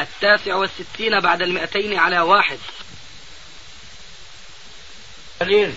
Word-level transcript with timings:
التاسع 0.00 0.54
والستين 0.54 1.20
بعد 1.20 1.42
المئتين 1.42 1.98
على 1.98 2.20
واحد. 2.20 2.58
قليل 5.40 5.74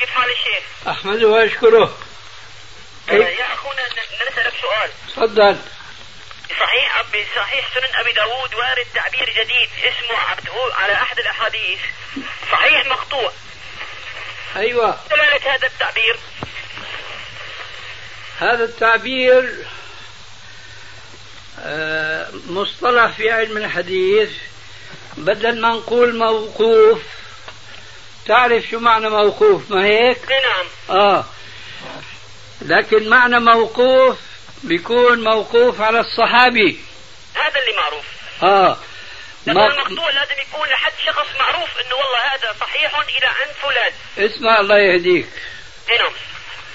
كيف 0.00 0.10
حال 0.10 0.30
الشيخ؟ 0.30 0.64
أحمده 0.88 1.28
وأشكره. 1.28 1.98
آه 3.08 3.12
يا 3.12 3.54
أخونا 3.54 3.82
نسألك 4.30 4.54
سؤال. 4.60 4.90
تفضل. 5.08 5.58
صحيح 6.50 6.98
أبي 6.98 7.26
صحيح 7.36 7.74
سنن 7.74 7.94
أبي 8.00 8.12
داود 8.12 8.54
وارد 8.54 8.86
تعبير 8.94 9.30
جديد 9.30 9.70
اسمه 9.78 10.18
عبده 10.18 10.74
على 10.74 10.92
أحد 10.92 11.18
الأحاديث. 11.18 11.80
صحيح 12.52 12.86
مقطوع. 12.86 13.32
أيوة. 14.56 15.00
دلالة 15.10 15.54
هذا 15.54 15.66
التعبير؟ 15.66 16.18
هذا 18.38 18.64
التعبير 18.64 19.66
مصطلح 22.48 23.16
في 23.16 23.30
علم 23.30 23.56
الحديث 23.56 24.30
بدل 25.16 25.60
ما 25.60 25.68
نقول 25.68 26.16
موقوف 26.16 27.02
تعرف 28.26 28.64
شو 28.70 28.78
معنى 28.78 29.10
موقوف؟ 29.10 29.70
ما 29.70 29.84
هيك؟ 29.84 30.18
نعم. 30.30 30.98
آه. 30.98 31.24
لكن 32.62 33.08
معنى 33.08 33.40
موقوف 33.40 34.16
بيكون 34.62 35.24
موقوف 35.24 35.80
على 35.80 36.00
الصحابي. 36.00 36.80
هذا 37.34 37.60
اللي 37.60 37.76
معروف. 37.76 38.04
آه. 38.42 38.78
ما 39.46 39.66
المقطوع 39.66 40.10
لازم 40.10 40.34
يكون 40.48 40.68
لحد 40.68 40.92
شخص 41.06 41.26
معروف 41.38 41.68
إنه 41.78 41.94
والله 41.94 42.34
هذا 42.34 42.56
صحيح 42.60 42.98
إلى 42.98 43.26
عند 43.26 43.54
فلان. 43.62 43.92
اسمع 44.30 44.60
الله 44.60 44.78
يهديك. 44.78 45.26
نعم. 45.88 46.12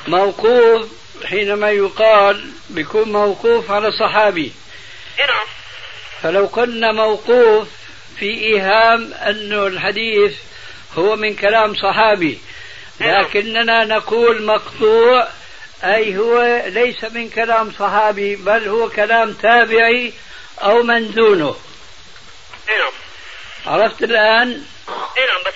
موقوف 0.07 0.87
حينما 1.25 1.71
يقال 1.71 2.51
بيكون 2.69 3.11
موقوف 3.11 3.71
على 3.71 3.91
صحابي. 3.91 4.53
نعم. 5.27 5.45
فلو 6.23 6.45
قلنا 6.45 6.91
موقوف 6.91 7.67
في 8.19 8.25
إيهام 8.25 9.13
أنه 9.13 9.67
الحديث 9.67 10.37
هو 10.97 11.15
من 11.15 11.35
كلام 11.35 11.75
صحابي 11.75 12.39
لكننا 12.99 13.85
نقول 13.85 14.45
مقطوع 14.45 15.27
أي 15.83 16.17
هو 16.17 16.63
ليس 16.65 17.03
من 17.03 17.29
كلام 17.29 17.71
صحابي 17.79 18.35
بل 18.35 18.67
هو 18.67 18.89
كلام 18.89 19.33
تابعي 19.33 20.13
أو 20.61 20.83
من 20.83 21.11
دونه 21.11 21.55
نعم. 22.67 22.91
عرفت 23.65 24.03
الآن؟ 24.03 24.65
نعم 25.17 25.43
بس 25.45 25.53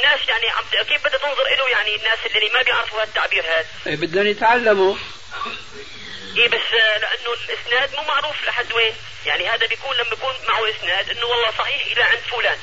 الناس 0.00 0.28
يعني 0.28 0.48
عم 0.48 0.84
كيف 0.84 1.04
بدها 1.04 1.18
تنظر 1.18 1.42
له 1.42 1.68
يعني 1.68 1.96
الناس 1.96 2.18
اللي 2.26 2.50
ما 2.54 2.62
بيعرفوا 2.62 3.02
هالتعبير 3.02 3.44
هذا؟ 3.44 3.66
إيه 3.86 3.96
بدهم 3.96 4.26
يتعلموا. 4.26 4.96
إيه 6.36 6.48
بس 6.48 6.72
لأنه 6.72 7.32
الإسناد 7.48 7.94
مو 7.94 8.02
معروف 8.02 8.44
لحد 8.46 8.72
وين. 8.72 8.94
يعني 9.26 9.48
هذا 9.48 9.66
بيكون 9.66 9.96
لما 9.96 10.12
يكون 10.12 10.34
معه 10.48 10.70
إسناد 10.70 11.10
إنه 11.10 11.26
والله 11.26 11.50
صحيح 11.50 11.82
إلى 11.92 12.02
عند 12.02 12.20
فلان. 12.20 12.58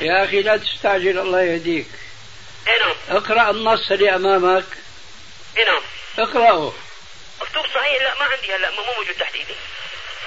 يا 0.00 0.24
أخي 0.24 0.42
لا 0.42 0.56
تستعجل 0.56 1.18
الله 1.18 1.42
يهديك. 1.42 1.88
اي 2.68 2.78
نعم. 2.78 2.96
اقرأ 3.08 3.50
النص 3.50 3.90
اللي 3.90 4.14
أمامك. 4.14 4.66
اي 5.56 5.64
نعم. 5.64 5.82
اقرأه. 6.18 6.72
مكتوب 7.40 7.66
صحيح؟ 7.66 8.02
لا 8.02 8.14
ما 8.14 8.24
عندي 8.24 8.54
هلا 8.54 8.70
مو 8.70 8.82
موجود 8.96 9.14
تحت 9.14 9.34
ايدي 9.34 9.54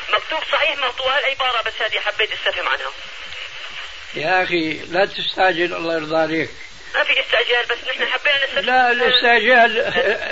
مكتوب 0.09 0.43
صحيح 0.51 0.77
مقطوع 0.77 1.19
العبارة 1.19 1.61
بس 1.61 1.73
هذه 1.81 1.99
حبيت 1.99 2.31
أستفهم 2.31 2.67
عنها. 2.67 2.91
يا 4.15 4.43
أخي 4.43 4.73
لا 4.73 5.05
تستعجل 5.05 5.73
الله 5.75 5.93
يرضى 5.93 6.17
عليك. 6.17 6.49
ما 6.95 7.03
في 7.03 7.19
استعجال 7.19 7.65
بس 7.69 7.77
نحن 7.89 8.05
حبينا 8.05 8.45
نستفهم 8.45 8.65
لا 8.65 8.91
الاستعجال 8.91 9.77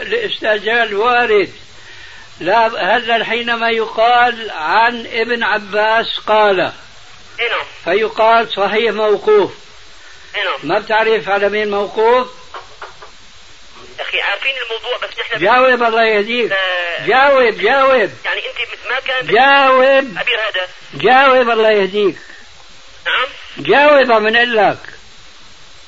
الاستعجال 0.07 0.95
وارد. 0.95 1.53
لا 2.39 2.67
هلا 2.67 3.25
حينما 3.25 3.69
يقال 3.69 4.51
عن 4.51 5.07
ابن 5.07 5.43
عباس 5.43 6.19
قال. 6.27 6.57
نعم. 6.57 6.73
فيقال 7.83 8.53
صحيح 8.53 8.91
موقوف. 8.91 9.51
نعم. 10.35 10.59
ما 10.63 10.79
بتعرف 10.79 11.29
على 11.29 11.49
مين 11.49 11.71
موقوف؟ 11.71 12.27
أخي 13.99 14.21
عارفين 14.21 14.55
الموضوع 14.63 14.97
بس 14.97 15.19
نحن 15.19 15.39
جاوب 15.39 15.83
الله 15.83 16.05
يهديك. 16.05 16.51
آه 16.51 17.05
جاوب 17.07 17.57
جاوب. 17.57 18.11
يعني 18.25 18.41
أنت 18.49 18.89
ما 18.89 18.99
كان 18.99 19.27
جاوب. 19.27 20.17
عبير 20.17 20.39
هذا 20.39 20.67
جاوب 20.93 21.49
الله 21.49 21.71
يهديك. 21.71 22.17
نعم. 23.05 23.27
جاوب 23.59 24.11
من 24.11 24.53
لك. 24.53 24.77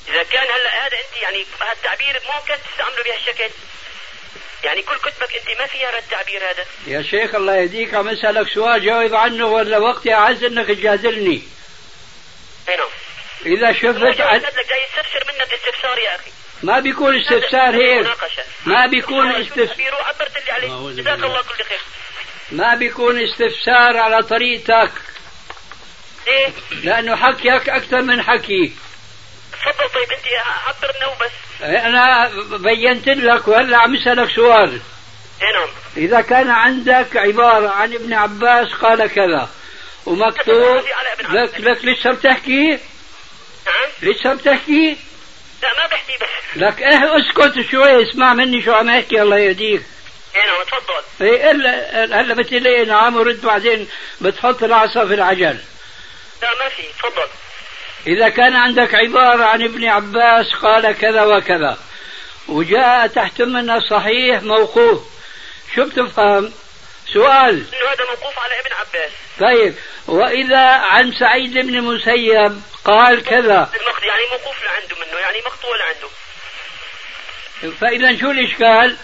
إذا 0.08 0.24
كان 0.24 0.44
هلا 0.44 0.88
هذا 0.88 0.98
أنت 0.98 1.22
يعني 1.22 1.46
هالتعبير 1.62 2.22
ممكن 2.36 2.54
تستعمله 2.70 3.04
بهالشكل. 3.04 3.50
يعني 4.64 4.82
كل 4.82 4.96
كتبك 4.96 5.36
أنت 5.36 5.60
ما 5.60 5.68
فيها 5.68 6.00
التعبير 6.00 6.52
هذا. 6.52 6.66
يا 6.88 7.02
شيخ 7.02 7.36
الله 7.36 7.56
يهديك 7.56 7.94
عم 7.94 8.10
أسألك 8.10 8.48
سؤال 8.54 8.86
جاوب 8.86 9.14
عنه 9.16 9.46
ولا 9.46 9.78
وقتي 9.78 10.14
اعز 10.14 10.44
إنك 10.44 10.68
تجادلني. 10.68 11.42
أي 12.70 12.76
نعم. 12.76 12.90
إذا 13.46 13.74
شفت 13.74 14.22
عن... 14.22 14.40
لك 14.40 14.54
جاي 14.70 14.84
يستفسر 14.84 15.24
منك 15.28 15.54
استفسار 15.54 15.98
يا 15.98 16.16
أخي. 16.16 16.32
ما 16.64 16.80
بيكون 16.80 17.20
استفسار 17.20 17.76
هيك. 17.76 18.08
ما 18.66 18.88
بيكون 18.88 19.32
استفسار 19.32 19.96
عبرت 19.96 20.38
اللي 20.38 20.52
عليه 20.52 21.02
جزاك 21.02 21.20
الله 21.20 21.42
كل 21.42 21.64
خير. 21.64 21.80
ما 22.52 22.76
بيكون 22.76 23.24
استفسار 23.24 23.98
على 23.98 24.24
طريقتك. 24.24 24.92
ليه؟ 26.30 26.54
لأنه 26.84 27.16
حكيك 27.16 27.70
أكثر 27.70 28.02
من 28.02 28.22
حكي. 28.22 28.74
تفضل 29.52 29.90
طيب 29.90 30.12
أنت 30.12 30.26
عبرنا 30.68 31.08
وبس 31.08 31.32
أنا 31.62 32.32
بينت 32.58 33.08
لك 33.10 33.48
وهلأ 33.48 33.78
عم 33.78 33.96
اسالك 33.96 34.30
سؤال. 34.30 34.82
اي 35.42 35.52
نعم. 35.54 35.70
إذا 35.98 36.22
كان 36.22 36.50
عندك 36.50 37.18
عبارة 37.18 37.70
عن 37.70 37.94
ابن 37.94 38.14
عباس 38.14 38.74
قال 38.74 39.08
كذا 39.08 39.50
ومكتوب 40.06 40.84
لك 41.30 41.60
لك 41.60 41.86
لسه 41.86 42.12
بتحكي؟ 42.12 42.70
نعم. 43.66 43.90
لسه 44.02 44.34
بتحكي؟ 44.34 44.98
لا 45.64 45.70
ما 45.78 45.88
بحكي 45.88 46.14
بس. 46.18 46.58
لك 46.62 46.80
إيه 46.80 47.18
اسكت 47.20 47.72
شوي 47.72 48.10
اسمع 48.10 48.34
مني 48.34 48.64
شو 48.64 48.74
عم 48.74 48.90
احكي 48.90 49.22
الله 49.22 49.38
يهديك. 49.38 49.82
اي 50.36 50.42
نعم 50.42 50.64
تفضل. 50.64 51.28
إيه 51.28 51.52
الا 51.52 52.22
هلأ 52.22 52.34
بتقول 52.34 52.88
نعم 52.88 53.16
ورد 53.16 53.42
بعدين 53.42 53.88
بتحط 54.22 54.64
العصا 54.64 55.06
في 55.06 55.14
العجل. 55.14 55.58
لا 56.42 56.50
ما 56.60 56.70
في 56.70 56.84
تفضل. 56.84 57.28
إذا 58.08 58.30
كان 58.30 58.56
عندك 58.56 58.96
عبارة 58.96 59.44
عن 59.44 59.64
ابن 59.64 59.86
عباس 59.86 60.54
قال 60.54 60.92
كذا 60.92 61.24
وكذا 61.24 61.78
وجاء 62.48 63.08
تحت 63.08 63.42
منها 63.42 63.80
صحيح 63.80 64.42
موقوف 64.42 65.02
شو 65.76 65.86
بتفهم؟ 65.86 66.54
سؤال. 67.14 67.66
إنه 67.74 67.92
هذا 67.92 68.06
موقوف 68.10 68.40
على 68.40 68.54
ابن 68.60 68.74
عباس. 68.80 69.12
طيب 69.40 69.76
وإذا 70.08 70.68
عن 70.68 71.12
سعيد 71.12 71.54
بن 71.54 71.82
مسيب 71.82 72.62
قال 72.86 73.24
كذا. 73.24 73.72
يعني 74.04 74.22
موقوف 74.32 74.64
لعنده 74.64 74.96
منه 74.96 75.20
يعني 75.20 75.38
مقطوع 75.46 75.76
لعنده 75.78 76.10
فإذا 77.82 78.20
شو 78.20 78.32
الإشكال؟ 78.32 78.98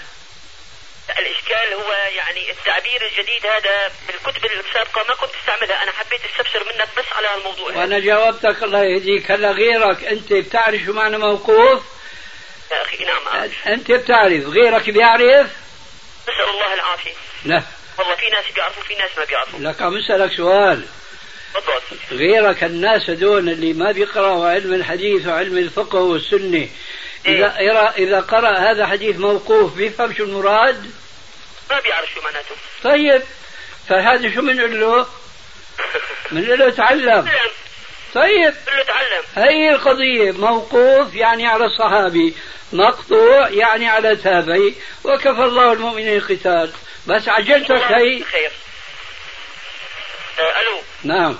الإشكال 1.09 1.73
هو 1.73 1.91
يعني 1.91 2.51
التعبير 2.51 3.01
الجديد 3.11 3.45
هذا 3.45 3.91
بالكتب 4.07 4.45
السابقة 4.45 5.03
ما 5.07 5.15
كنت 5.15 5.31
أستعملها. 5.41 5.83
أنا 5.83 5.91
حبيت 5.91 6.21
استفسر 6.25 6.63
منك 6.63 6.87
بس 6.97 7.05
على 7.15 7.35
الموضوع. 7.37 7.71
وأنا 7.77 7.99
جاوبتك 7.99 8.63
الله 8.63 8.83
يهديك. 8.83 9.31
هلا 9.31 9.51
غيرك 9.51 10.03
أنت 10.03 10.33
بتعرف 10.33 10.81
شو 10.85 10.93
معنى 10.93 11.17
موقوف؟ 11.17 11.83
يا 12.71 12.81
أخي 12.81 13.03
نعم 13.05 13.27
أعرف. 13.27 13.67
أنت 13.67 13.91
بتعرف. 13.91 14.45
غيرك 14.47 14.89
بيعرف؟ 14.89 15.47
نسأل 16.23 16.49
الله 16.49 16.73
العافية. 16.73 17.13
لا. 17.45 17.63
والله 17.97 18.15
في 18.15 18.29
ناس 18.29 18.45
بيعرفوا 18.55 18.83
في 18.83 18.95
ناس 18.95 19.17
ما 19.17 19.23
بيعرفوا. 19.23 19.59
لك 19.59 19.81
عم 19.81 19.97
أسألك 19.97 20.31
سؤال. 20.31 20.85
تفضل. 21.53 21.97
غيرك 22.17 22.63
الناس 22.63 23.09
هدول 23.09 23.49
اللي 23.49 23.73
ما 23.73 23.91
بيقرأوا 23.91 24.49
علم 24.49 24.73
الحديث 24.73 25.27
وعلم 25.27 25.57
الفقه 25.57 25.99
والسنة 25.99 26.69
إذا 27.25 27.57
إيه؟ 27.57 27.89
إذا 27.89 28.19
قرأ 28.19 28.57
هذا 28.57 28.87
حديث 28.87 29.17
موقوف 29.17 29.73
بيفهم 29.73 30.13
شو 30.13 30.23
المراد؟ 30.23 30.91
ما 31.69 31.79
بيعرف 31.79 32.09
شو 32.13 32.21
معناته 32.21 32.55
طيب 32.83 33.23
فهذا 33.89 34.35
شو 34.35 34.41
بنقول 34.41 34.81
له؟ 34.81 35.07
بنقول 36.31 36.59
له 36.59 36.69
تعلم 36.69 37.25
نعم. 37.25 37.49
طيب 38.13 38.53
تعلم 38.87 39.23
هي 39.35 39.71
القضية 39.71 40.31
موقوف 40.31 41.15
يعني 41.15 41.47
على 41.47 41.65
الصحابي 41.65 42.35
مقطوع 42.73 43.49
يعني 43.49 43.89
على 43.89 44.15
تابعي 44.15 44.75
وكفى 45.03 45.29
الله 45.29 45.73
المؤمنين 45.73 46.17
القتال 46.17 46.71
بس 47.07 47.29
عجلتك 47.29 47.83
هي 47.83 48.23
خير 48.23 48.51
آه 50.39 50.61
ألو 50.61 50.81
نعم 51.03 51.37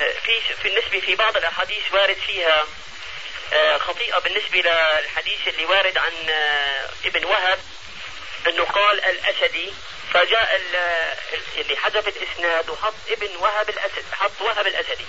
آه 0.00 0.12
في 0.24 0.54
في 0.54 0.68
بالنسبة 0.68 1.00
في 1.00 1.14
بعض 1.14 1.36
الأحاديث 1.36 1.92
وارد 1.92 2.16
فيها 2.26 2.64
آه 3.52 3.78
خطيئة 3.78 4.18
بالنسبة 4.18 4.58
للحديث 4.58 5.48
اللي 5.48 5.64
وارد 5.64 5.98
عن 5.98 6.12
آه 6.30 6.88
ابن 7.04 7.24
وهب 7.24 7.58
إنه 8.48 8.64
قال 8.64 9.04
الأسدي 9.04 9.72
فجاء 10.14 10.60
اللي 11.56 11.76
حذف 11.76 12.08
الإسناد 12.08 12.70
وحط 12.70 12.94
ابن 13.08 13.36
وهب 13.36 13.68
الأسد 13.68 14.04
حط 14.12 14.40
وهب 14.40 14.66
الأسدي. 14.66 15.04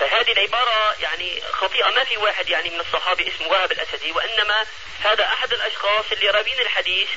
فهذه 0.00 0.32
العبارة 0.32 0.96
يعني 1.00 1.42
خطيئة 1.52 1.90
ما 1.90 2.04
في 2.04 2.16
واحد 2.16 2.48
يعني 2.48 2.70
من 2.70 2.80
الصحابة 2.80 3.28
اسمه 3.28 3.48
وهب 3.48 3.72
الأسدي 3.72 4.12
وإنما 4.12 4.66
هذا 5.04 5.24
أحد 5.26 5.52
الأشخاص 5.52 6.04
اللي 6.12 6.30
رابين 6.30 6.60
الحديث. 6.60 7.08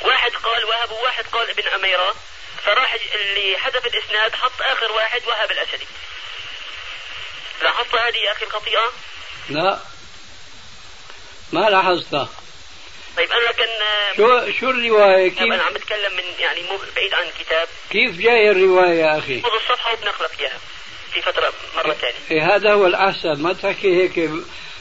واحد 0.00 0.32
قال 0.34 0.64
وهب 0.64 0.92
وواحد 0.92 1.26
قال 1.26 1.50
ابن 1.50 1.68
أميرة. 1.68 2.16
فراح 2.64 2.96
اللي 3.14 3.58
حذف 3.58 3.86
الإسناد 3.86 4.34
حط 4.34 4.62
آخر 4.62 4.92
واحد 4.92 5.26
وهب 5.26 5.50
الأسدي. 5.50 5.86
لاحظت 7.62 7.94
هذه 7.94 8.16
يا 8.16 8.32
أخي 8.32 8.44
الخطيئة؟ 8.44 8.92
لا. 9.48 9.78
ما 11.52 11.70
لاحظتها. 11.70 12.28
طيب 13.16 13.32
أنا 13.32 13.52
كان 13.52 13.68
شو 14.16 14.52
شو 14.60 14.70
الرواية؟ 14.70 15.28
كيف؟ 15.28 15.42
أنا 15.42 15.62
عم 15.62 15.74
بتكلم 15.74 16.16
من 16.16 16.24
يعني 16.38 16.62
مو 16.62 16.78
بعيد 16.96 17.14
عن 17.14 17.22
الكتاب 17.22 17.68
كيف 17.90 18.18
جاي 18.18 18.50
الرواية 18.50 19.00
يا 19.00 19.18
أخي؟ 19.18 19.42
خذ 19.42 19.50
الصفحه 19.52 19.92
وبنقلك 19.92 20.40
إياها 20.40 20.58
في 21.12 21.22
فترة 21.22 21.52
مرة 21.76 21.92
ثانية. 21.92 22.14
إيه 22.30 22.56
هذا 22.56 22.72
هو 22.72 22.86
الأحسن. 22.86 23.42
ما 23.42 23.52
تحكي 23.52 24.02
هيك 24.02 24.18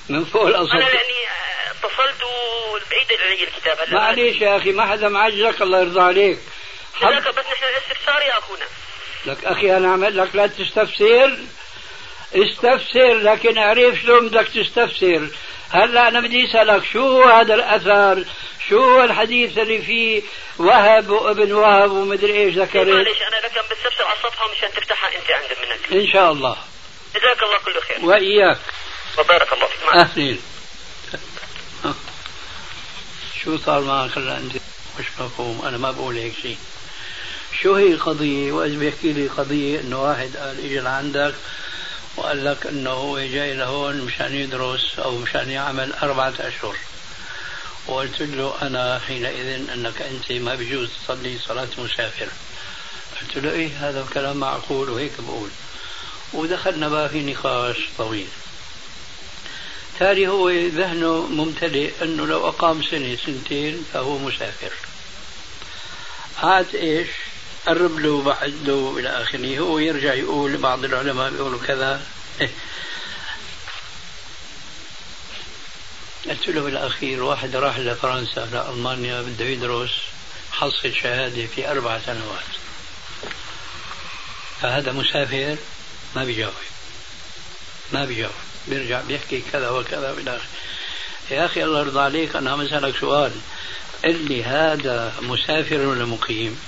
من 0.10 0.26
فوق 0.26 0.48
الاسطح 0.48 0.74
أنا 0.74 0.84
لاني 0.84 1.28
اتصلت 1.72 2.24
وبعيد 2.24 3.22
علي 3.22 3.44
الكتاب. 3.44 3.80
هلا 3.80 3.94
معليش 3.94 4.42
يا 4.42 4.58
أخي 4.58 4.72
ما 4.72 4.92
حدا 4.92 5.10
معجلك 5.10 5.62
الله 5.62 5.80
يرضى 5.80 6.02
عليك. 6.02 6.40
حب... 6.94 7.24
بس 7.24 7.46
نحن 7.46 7.64
الاستفسار 7.64 8.22
يا 8.22 8.38
أخونا. 8.38 8.66
لك 9.26 9.46
أخي 9.46 9.78
أنا 9.78 9.94
عمل 9.94 10.18
لك 10.18 10.36
لا 10.36 10.48
تستفسر. 10.48 11.38
استفسر 12.36 13.14
لكن 13.14 13.58
أعرف 13.58 14.00
شلون 14.00 14.28
بدك 14.28 14.48
تستفسر. 14.48 15.30
هلأ 15.70 16.08
أنا 16.08 16.20
بدي 16.20 16.46
أسألك 16.50 16.86
شو 16.86 17.00
هو 17.00 17.24
هذا 17.24 17.56
الأثر؟ 17.56 18.26
شو 18.70 18.84
هو 18.84 19.04
الحديث 19.04 19.58
اللي 19.58 19.82
فيه 19.82 20.22
وهب 20.58 21.10
وابن 21.10 21.52
وهب 21.52 21.92
ومدري 21.92 22.34
إيش 22.34 22.56
ذكرت؟ 22.56 22.88
معلش 22.88 23.22
أنا 23.22 23.48
لك 23.48 23.66
بستفسر 23.72 24.04
على 24.04 24.18
الصفحة 24.18 24.52
مشان 24.52 24.70
تفتحها 24.70 25.10
أنت 25.10 25.32
عندك 25.32 25.58
منك. 25.62 26.02
إن 26.02 26.08
شاء 26.08 26.32
الله. 26.32 26.58
جزاك 27.16 27.44
الله 27.44 27.58
كل 27.58 27.82
خير. 27.82 28.06
وإياك. 28.06 28.58
وبارك 29.18 29.54
الله 29.54 29.68
فيك. 29.68 29.94
أهلين. 29.94 30.42
شو 33.44 33.58
صار 33.58 33.82
معك 33.82 34.18
هلأ 34.18 34.38
أنت؟ 34.38 34.56
مش 35.00 35.06
مفهوم؟ 35.20 35.66
أنا 35.66 35.78
ما 35.78 35.92
بقول 35.92 36.16
هيك 36.16 36.34
شيء. 36.42 36.58
شو 37.62 37.76
هي 37.76 37.88
القضية؟ 37.88 38.52
وإذا 38.52 38.80
بيحكي 38.80 39.14
لي 39.14 39.28
قضية 39.28 39.80
إنه 39.80 40.04
واحد 40.04 40.38
قال 40.38 40.66
إجا 40.66 40.82
لعندك 40.82 41.36
وقال 42.18 42.46
لك 42.46 42.68
إنه 42.68 42.90
هو 42.90 43.20
جاي 43.20 43.54
لهون 43.54 44.02
مشان 44.02 44.36
يدرس 44.36 45.00
أو 45.00 45.18
مشان 45.18 45.50
يعمل 45.50 45.94
أربعة 45.94 46.34
أشهر. 46.40 46.76
وقلت 47.88 48.22
له 48.22 48.56
أنا 48.62 49.00
حينئذ 49.08 49.70
إنك 49.70 50.02
أنت 50.02 50.32
ما 50.32 50.56
بيجوز 50.56 50.90
تصلي 51.06 51.38
صلاة 51.48 51.68
مسافر. 51.78 52.28
قلت 53.22 53.38
له 53.38 53.52
إيه 53.52 53.90
هذا 53.90 54.02
الكلام 54.02 54.38
معقول 54.38 54.90
وهيك 54.90 55.12
بقول. 55.20 55.50
ودخلنا 56.34 56.90
بقى 56.90 57.10
في 57.10 57.22
نقاش 57.22 57.78
طويل. 57.98 58.28
تالي 60.00 60.28
هو 60.28 60.50
ذهنه 60.50 61.28
ممتلئ 61.28 61.92
إنه 62.02 62.28
لو 62.28 62.48
أقام 62.48 62.84
سنة 62.84 63.18
سنتين 63.26 63.86
فهو 63.94 64.18
مسافر. 64.18 64.72
عاد 66.44 66.76
إيش؟ 66.76 67.08
قرب 67.68 68.00
له 68.00 68.10
وبعد 68.10 68.54
له 68.66 68.96
إلى 69.00 69.10
آخره. 69.10 69.60
هو 69.60 69.80
يرجع 69.80 70.14
يقول 70.14 70.58
بعض 70.58 70.84
العلماء 70.84 71.30
بيقولوا 71.32 71.60
كذا. 71.68 72.02
قلت 76.30 76.48
له 76.48 76.62
بالأخير 76.62 77.24
واحد 77.24 77.56
راح 77.56 77.80
لفرنسا 77.80 78.50
لألمانيا 78.52 79.22
بده 79.22 79.46
يدرس 79.46 79.92
حصل 80.52 80.94
شهادة 80.94 81.46
في 81.46 81.72
أربع 81.72 82.00
سنوات. 82.06 82.44
فهذا 84.62 84.92
مسافر 84.92 85.58
ما 86.16 86.24
بيجاوب. 86.24 86.54
ما 87.92 88.06
بيجاوب. 88.06 88.34
بيرجع 88.68 89.02
بيحكي 89.02 89.44
كذا 89.52 89.70
وكذا 89.70 90.14
بالآخر 90.14 90.46
يا 91.32 91.46
أخي 91.46 91.64
الله 91.64 91.80
يرضى 91.80 92.00
عليك 92.00 92.36
أنا 92.36 92.52
عم 92.52 92.62
أسألك 92.62 92.98
سؤال. 92.98 93.32
قل 94.04 94.16
لي 94.16 94.44
هذا 94.44 95.14
مسافر 95.22 95.78
ولا 95.78 96.06
مقيم؟ 96.06 96.60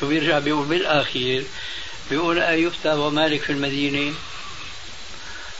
شو 0.00 0.08
بيرجع 0.08 0.38
بيقول 0.38 0.66
بالأخير؟ 0.66 1.44
بيقول 2.10 2.38
أيفتى 2.38 2.92
ومالك 2.92 3.40
في 3.42 3.52
المدينة. 3.52 4.14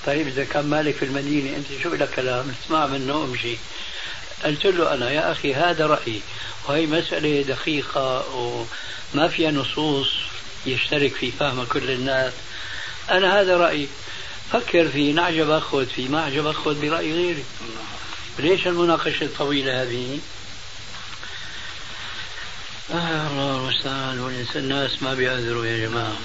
طيب 0.07 0.27
إذا 0.27 0.45
كان 0.45 0.67
مالك 0.67 0.95
في 0.95 1.05
المدينة 1.05 1.57
أنت 1.57 1.83
شو 1.83 1.95
لك 1.95 2.11
كلام؟ 2.11 2.55
اسمع 2.65 2.87
منه 2.87 3.25
أمشي. 3.25 3.57
قلت 4.45 4.67
له 4.67 4.95
أنا 4.95 5.11
يا 5.11 5.33
أخي 5.33 5.55
هذا 5.55 5.87
رأيي. 5.87 6.21
وهي 6.69 6.87
مسألة 6.87 7.43
دقيقة 7.43 8.37
وما 8.37 9.29
فيها 9.29 9.51
نصوص 9.51 10.13
يشترك 10.67 11.15
في 11.15 11.31
فهم 11.31 11.65
كل 11.65 11.91
الناس. 11.91 12.33
أنا 13.11 13.41
هذا 13.41 13.57
رأيي. 13.57 13.89
فكر 14.53 14.89
فيه 14.89 15.13
نعجب 15.13 15.51
أخذ 15.51 15.87
فيه. 15.87 16.09
ما 16.09 16.23
عجب 16.23 16.47
أخذ 16.47 16.81
برأي 16.81 17.13
غيري. 17.13 17.45
ليش 18.39 18.67
المناقشة 18.67 19.25
الطويلة 19.25 19.83
هذه؟ 19.83 20.19
آه 22.91 23.27
الله 23.27 23.57
المستعان 23.57 24.21
والإنسان 24.21 24.57
الناس 24.63 25.03
ما 25.03 25.15
بيعذروا 25.15 25.67
يا 25.67 25.87
جماعة. 25.87 26.17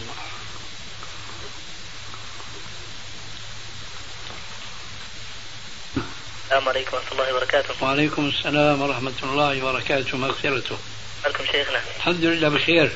السلام 6.45 6.69
عليكم 6.69 6.97
ورحمة 6.97 7.11
الله 7.11 7.33
وبركاته. 7.33 7.83
وعليكم 7.83 8.29
السلام 8.29 8.81
ورحمة 8.81 9.13
الله 9.23 9.63
وبركاته. 9.63 10.17
مغفرته. 10.17 10.77
عليكم 11.25 11.45
شيخنا. 11.45 11.81
الحمد 11.97 12.23
لله 12.23 12.49
بخير. 12.49 12.91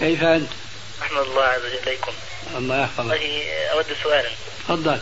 كيف 0.00 0.22
أنت؟ 0.22 0.50
أحمد 1.02 1.20
الله 1.20 1.44
عز 1.44 1.60
وجل 1.60 1.78
إليكم. 1.88 2.12
الله 2.56 2.82
يحفظك. 2.82 3.10
والله 3.10 3.70
أود 3.72 3.86
سؤالا. 4.02 4.30
تفضل. 4.68 5.00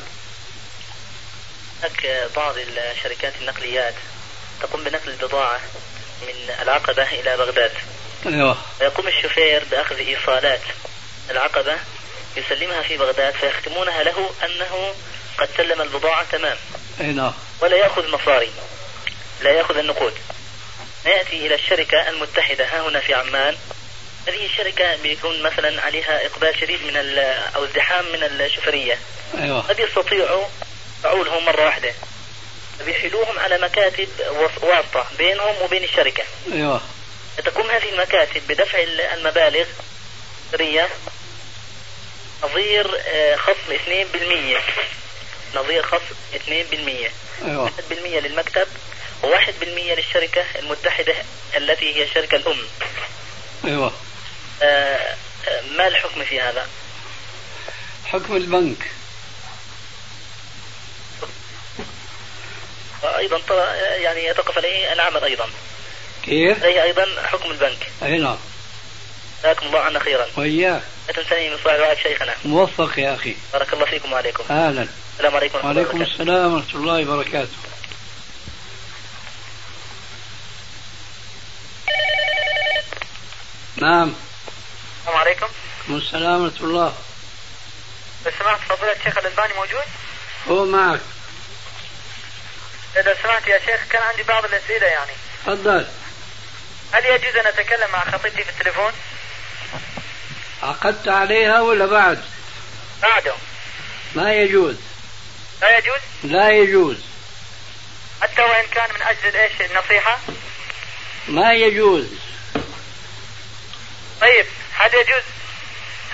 هناك 1.83 2.31
بعض 2.37 2.55
الشركات 2.59 3.33
النقليات 3.41 3.95
تقوم 4.61 4.85
بنقل 4.85 5.11
البضاعة. 5.11 5.61
من 6.23 6.55
العقبة 6.63 7.03
إلى 7.03 7.37
بغداد. 7.37 7.73
أيوه. 8.27 8.57
ويقوم 8.81 9.09
الشوفير 9.09 9.65
بأخذ 9.71 9.97
إيصالات. 9.97 10.61
العقبة 11.31 11.77
يسلمها 12.37 12.83
في 12.83 12.97
بغداد 12.97 13.35
فيختمونها 13.35 14.03
له 14.03 14.31
أنه 14.45 14.95
قد 15.39 15.49
سلم 15.57 15.83
البضاعة 15.83 16.25
تمام. 16.33 16.57
أي 17.01 17.07
نعم. 17.07 17.33
ولا 17.61 17.77
يأخذ 17.77 18.11
مصاري. 18.11 18.51
لا 19.43 19.51
يأخذ 19.51 19.77
النقود. 19.77 20.15
يأتي 21.07 21.47
إلى 21.47 21.55
الشركة 21.55 22.09
المتحدة. 22.09 22.65
ها 22.65 22.89
هنا 22.89 23.01
في 23.01 23.15
عمان. 23.15 23.57
هذه 24.29 24.47
الشركة 24.47 24.97
بيكون 25.03 25.43
مثلا 25.43 25.83
عليها 25.83 26.27
إقبال 26.27 26.61
شديد 26.61 26.83
من 26.83 26.97
أو 27.57 27.65
ازدحام 27.65 28.05
من 28.13 28.23
الشفرية 28.23 28.99
أيوه. 29.39 29.61
قد 29.61 29.79
يستطيعوا 29.79 30.45
فعولهم 31.03 31.45
مرة 31.45 31.65
واحدة. 31.65 31.95
بيحيلوهم 32.87 33.39
على 33.39 33.59
مكاتب 33.59 34.09
واسطة 34.63 35.07
بينهم 35.19 35.55
وبين 35.63 35.85
الشركة. 35.85 36.23
أيوه. 36.53 36.81
تقوم 37.45 37.71
هذه 37.71 37.89
المكاتب 37.89 38.43
بدفع 38.49 38.79
المبالغ 39.15 39.67
سرية 40.53 40.89
نظير 42.43 43.01
آه، 43.07 43.37
خصم 43.37 43.73
2% 43.73 44.61
نظير 45.55 45.83
خصم 45.83 46.15
2% 46.35 47.11
أيوه. 47.45 47.67
1% 47.67 48.21
للمكتب 48.21 48.67
و1% 49.23 49.65
للشركة 49.65 50.45
المتحدة 50.59 51.15
التي 51.57 51.97
هي 51.97 52.03
الشركة 52.03 52.37
الأم. 52.37 52.59
أيوه. 53.65 53.93
آه، 54.63 55.15
آه، 55.49 55.61
ما 55.77 55.87
الحكم 55.89 56.25
في 56.25 56.41
هذا؟ 56.41 56.69
حكم 58.07 58.37
البنك. 58.37 58.91
أيضا 63.05 63.41
يعني 63.97 64.25
يتوقف 64.25 64.59
عليه 64.59 64.93
العمل 64.93 65.25
أيضا. 65.25 65.51
كيف؟ 66.25 66.63
عليه 66.63 66.83
أيضا 66.83 67.07
حكم 67.25 67.51
البنك. 67.51 67.91
أي 68.03 68.19
نعم. 68.19 68.39
جزاكم 69.41 69.67
الله 69.67 69.81
عنا 69.81 69.99
خيرا. 69.99 70.27
وإياك. 70.37 70.83
لا 71.09 71.15
تنساني 71.15 71.51
من 71.51 71.57
صالح 71.65 71.77
دعائك 71.77 71.99
شيخنا. 71.99 72.35
موفق 72.45 72.99
يا 72.99 73.15
أخي. 73.15 73.37
بارك 73.53 73.73
الله 73.73 73.85
فيكم 73.85 74.13
وعليكم. 74.13 74.45
أهلا. 74.51 74.87
السلام 75.15 75.37
عليكم 75.37 75.55
ورحمة 75.55 75.71
الله 75.71 75.83
وعليكم 75.83 76.03
السلام 76.03 76.55
ورحمة 76.55 76.81
الله 76.81 77.13
وبركاته. 77.13 77.57
نعم. 83.77 84.15
السلام 85.01 85.19
عليكم. 85.19 85.47
السلام 85.89 86.45
ورحمة 86.45 86.61
الله. 86.61 86.95
لو 88.27 88.33
سمحت 88.39 88.61
فضيلة 88.69 88.93
الشيخ 88.93 89.19
الألباني 89.19 89.55
موجود؟ 89.55 89.85
هو 90.49 90.65
معك. 90.65 91.01
لو 92.97 93.15
سمحت 93.23 93.47
يا 93.47 93.59
شيخ 93.59 93.81
كان 93.91 94.03
عندي 94.03 94.23
بعض 94.23 94.45
الأسئلة 94.45 94.87
يعني 94.87 95.13
تفضل 95.47 95.87
هل 96.93 97.05
يجوز 97.07 97.37
أن 97.37 97.47
أتكلم 97.47 97.91
مع 97.93 98.05
خطيبتي 98.05 98.45
في 98.45 98.51
التليفون؟ 98.51 98.93
عقدت 100.63 101.09
عليها 101.09 101.61
ولا 101.61 101.87
بعد؟ 101.87 102.25
بعده 103.03 103.35
ما 104.15 104.35
يجوز 104.35 104.77
لا 105.61 105.79
يجوز؟ 105.79 106.01
لا 106.25 106.51
يجوز 106.51 106.97
حتى 108.23 108.43
وإن 108.43 108.67
كان 108.67 108.95
من 108.95 109.03
أجل 109.03 109.37
إيش 109.37 109.53
النصيحة؟ 109.61 110.19
ما 111.29 111.53
يجوز 111.53 112.07
طيب 114.21 114.47
هل 114.75 114.95
يجوز 114.95 115.23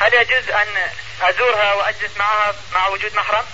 هل 0.00 0.14
يجوز 0.14 0.49
أن 0.50 0.90
أزورها 1.23 1.75
وأجلس 1.75 2.16
معها 2.16 2.54
مع 2.73 2.88
وجود 2.88 3.14
محرم؟ 3.14 3.45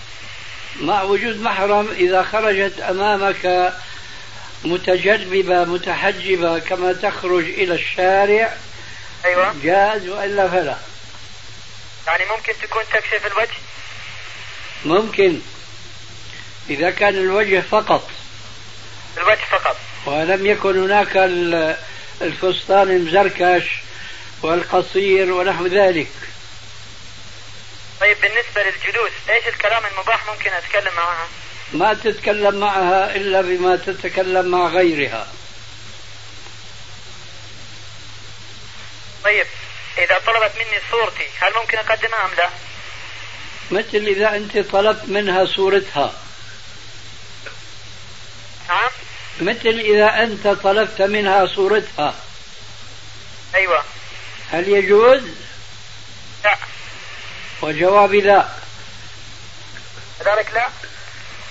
مع 0.81 1.03
وجود 1.03 1.41
محرم 1.41 1.89
إذا 1.89 2.23
خرجت 2.23 2.81
أمامك 2.81 3.73
متجربة 4.65 5.65
متحجبة 5.65 6.59
كما 6.59 6.93
تخرج 6.93 7.45
إلى 7.45 7.75
الشارع 7.75 8.57
أيوة. 9.25 9.55
جاز 9.63 10.09
وإلا 10.09 10.49
فلا. 10.49 10.77
يعني 12.07 12.25
ممكن 12.25 12.53
تكون 12.63 12.83
تكشف 12.93 13.27
الوجه؟ 13.27 13.59
ممكن. 14.85 15.41
إذا 16.71 16.91
كان 16.91 17.15
الوجه 17.15 17.61
فقط. 17.71 18.11
الوجه 19.19 19.45
فقط. 19.51 19.77
ولم 20.07 20.47
يكن 20.47 20.85
هناك 20.85 21.17
الفستان 22.23 22.91
المزركش 22.91 23.65
والقصير 24.43 25.33
ونحو 25.33 25.67
ذلك. 25.67 26.09
طيب 28.03 28.21
بالنسبة 28.21 28.63
للجلوس 28.63 29.13
إيش 29.31 29.49
الكلام 29.49 29.87
المباح 29.87 30.27
ممكن 30.27 30.51
أتكلم 30.51 30.95
معها؟ 30.97 31.29
ما 31.73 31.95
تتكلم 31.95 32.55
معها 32.55 33.17
إلا 33.17 33.41
بما 33.41 33.77
تتكلم 33.77 34.51
مع 34.51 34.67
غيرها. 34.69 35.33
طيب 39.25 39.47
إذا 39.99 40.19
طلبت 40.27 40.53
مني 40.57 40.81
صورتي 40.91 41.27
هل 41.41 41.53
ممكن 41.55 41.79
أقدمها 41.79 42.25
أم 42.25 42.31
لا؟ 42.39 42.51
مثل 43.71 43.99
إذا 43.99 44.37
أنت 44.37 44.59
طلبت 44.59 45.09
منها 45.09 45.45
صورتها. 45.45 46.13
نعم؟ 48.69 48.91
مثل 49.41 49.81
إذا 49.81 50.23
أنت 50.23 50.49
طلبت 50.49 51.03
منها 51.03 51.47
صورتها. 51.47 52.15
أيوه. 53.55 53.85
هل 54.51 54.69
يجوز؟ 54.69 55.23
لا. 56.45 56.59
وجوابي 57.63 58.21
لا. 58.21 58.49
كذلك 60.21 60.51
لا؟ 60.55 60.69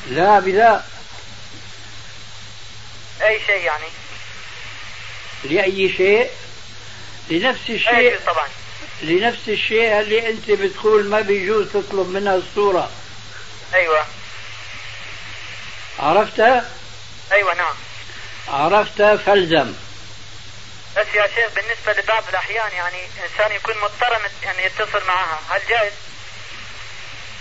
لا 0.07 0.39
بلا. 0.39 0.81
أي 3.21 3.39
شيء 3.47 3.61
يعني؟ 3.61 3.85
لأي 5.43 5.93
شيء؟ 5.97 6.29
لنفس 7.29 7.69
الشيء. 7.69 7.97
أي 7.97 8.17
طبعا. 8.17 8.47
لنفس 9.01 9.49
الشيء 9.49 9.99
اللي 9.99 10.29
أنت 10.29 10.51
بتقول 10.51 11.05
ما 11.05 11.21
بيجوز 11.21 11.67
تطلب 11.67 12.07
منها 12.09 12.35
الصورة. 12.35 12.91
أيوة. 13.73 14.05
عرفت؟ 15.99 16.39
أيوة 17.31 17.53
نعم. 17.53 17.75
عرفت؟ 18.47 19.01
فالزم. 19.01 19.73
بس 20.98 21.07
يا 21.15 21.27
شيخ 21.36 21.50
بالنسبة 21.55 22.01
لبعض 22.03 22.24
الأحيان 22.29 22.71
يعني 22.74 22.98
إنسان 23.24 23.55
يكون 23.55 23.75
مضطر 23.77 24.29
يعني 24.43 24.65
يتصل 24.65 25.05
معها 25.07 25.39
هل 25.50 25.62
جائز؟ 25.69 25.93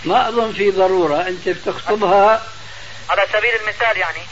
ما 0.05 0.29
أظن 0.29 0.53
في 0.53 0.71
ضرورة 0.71 1.29
أنت 1.29 1.49
بتخطبها 1.49 2.47
على 3.11 3.27
سبيل 3.33 3.55
المثال 3.55 3.97
يعني 3.99 4.23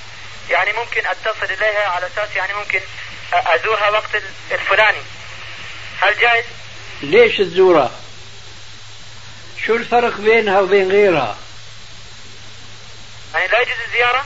يعني 0.51 0.73
ممكن 0.73 1.03
أتصل 1.07 1.53
إليها 1.53 1.89
على 1.89 2.07
أساس 2.07 2.37
يعني 2.37 2.55
ممكن 2.55 2.81
أزورها 3.33 3.91
وقت 3.91 4.23
الفلاني 4.53 5.03
هل 6.01 6.19
جائز؟ 6.19 6.45
ليش 7.03 7.37
تزورها؟ 7.37 7.91
شو 9.67 9.77
الفرق 9.77 10.17
بينها 10.17 10.61
وبين 10.61 10.91
غيرها؟ 10.91 11.37
يعني 13.35 13.47
لا 13.49 13.61
يجوز 13.61 13.75
الزيارة؟ 13.87 14.25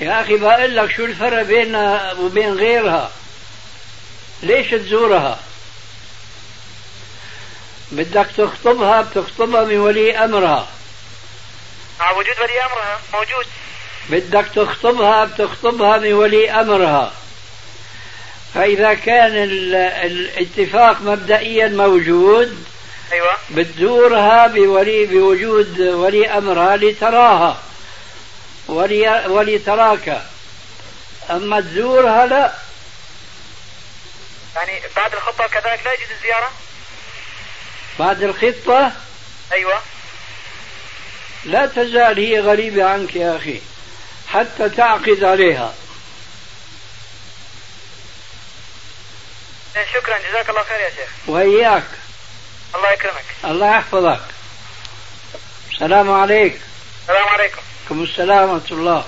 يا 0.00 0.22
أخي 0.22 0.36
بقول 0.36 0.76
لك 0.76 0.90
شو 0.90 1.04
الفرق 1.04 1.42
بينها 1.42 2.12
وبين 2.12 2.54
غيرها؟ 2.54 3.12
ليش 4.42 4.70
تزورها؟ 4.70 5.38
بدك 7.92 8.26
تخطبها 8.36 9.02
بتخطبها 9.02 9.64
من 9.64 9.78
ولي 9.78 10.18
أمرها. 10.24 10.68
مع 12.00 12.10
وجود 12.10 12.34
ولي 12.42 12.60
أمرها 12.64 13.00
موجود. 13.12 13.46
بدك 14.08 14.46
تخطبها 14.54 15.24
بتخطبها 15.24 15.98
من 15.98 16.12
ولي 16.12 16.50
أمرها. 16.50 17.12
فإذا 18.54 18.94
كان 18.94 19.32
الاتفاق 20.04 21.00
مبدئيا 21.00 21.68
موجود 21.68 22.64
أيوة. 23.12 23.32
بتزورها 23.50 24.46
بولي 24.46 25.06
بوجود 25.06 25.80
ولي 25.80 26.28
أمرها 26.28 26.76
لتراها. 26.76 27.60
ولي 28.68 29.24
ولتراك 29.28 30.22
أما 31.30 31.60
تزورها 31.60 32.26
لا. 32.26 32.52
يعني 34.56 34.82
بعد 34.96 35.14
الخطبة 35.14 35.46
كذلك 35.46 35.80
لا 35.84 35.92
يجوز 35.92 36.10
الزيارة؟ 36.10 36.50
بعد 37.98 38.22
الخطة؟ 38.22 38.92
أيوة. 39.52 39.82
لا 41.44 41.66
تزال 41.66 42.18
هي 42.18 42.40
غريبة 42.40 42.84
عنك 42.84 43.16
يا 43.16 43.36
أخي 43.36 43.60
حتى 44.28 44.68
تعقد 44.68 45.24
عليها. 45.24 45.74
شكرا 49.94 50.18
جزاك 50.18 50.50
الله 50.50 50.62
خير 50.62 50.80
يا 50.80 50.90
شيخ. 50.90 51.10
وإياك. 51.26 51.84
الله 52.74 52.92
يكرمك. 52.92 53.24
الله 53.44 53.76
يحفظك. 53.76 54.20
السلام 55.72 56.10
عليك. 56.10 56.60
السلام 57.02 57.28
عليكم. 57.28 57.60
عليكم 57.90 58.02
السلام 58.02 58.50
ورحمة 58.50 58.70
الله. 58.70 59.04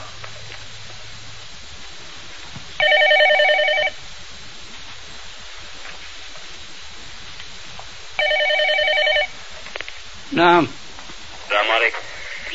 نعم. 10.39 10.69
السلام 11.45 11.71
عليكم. 11.71 11.99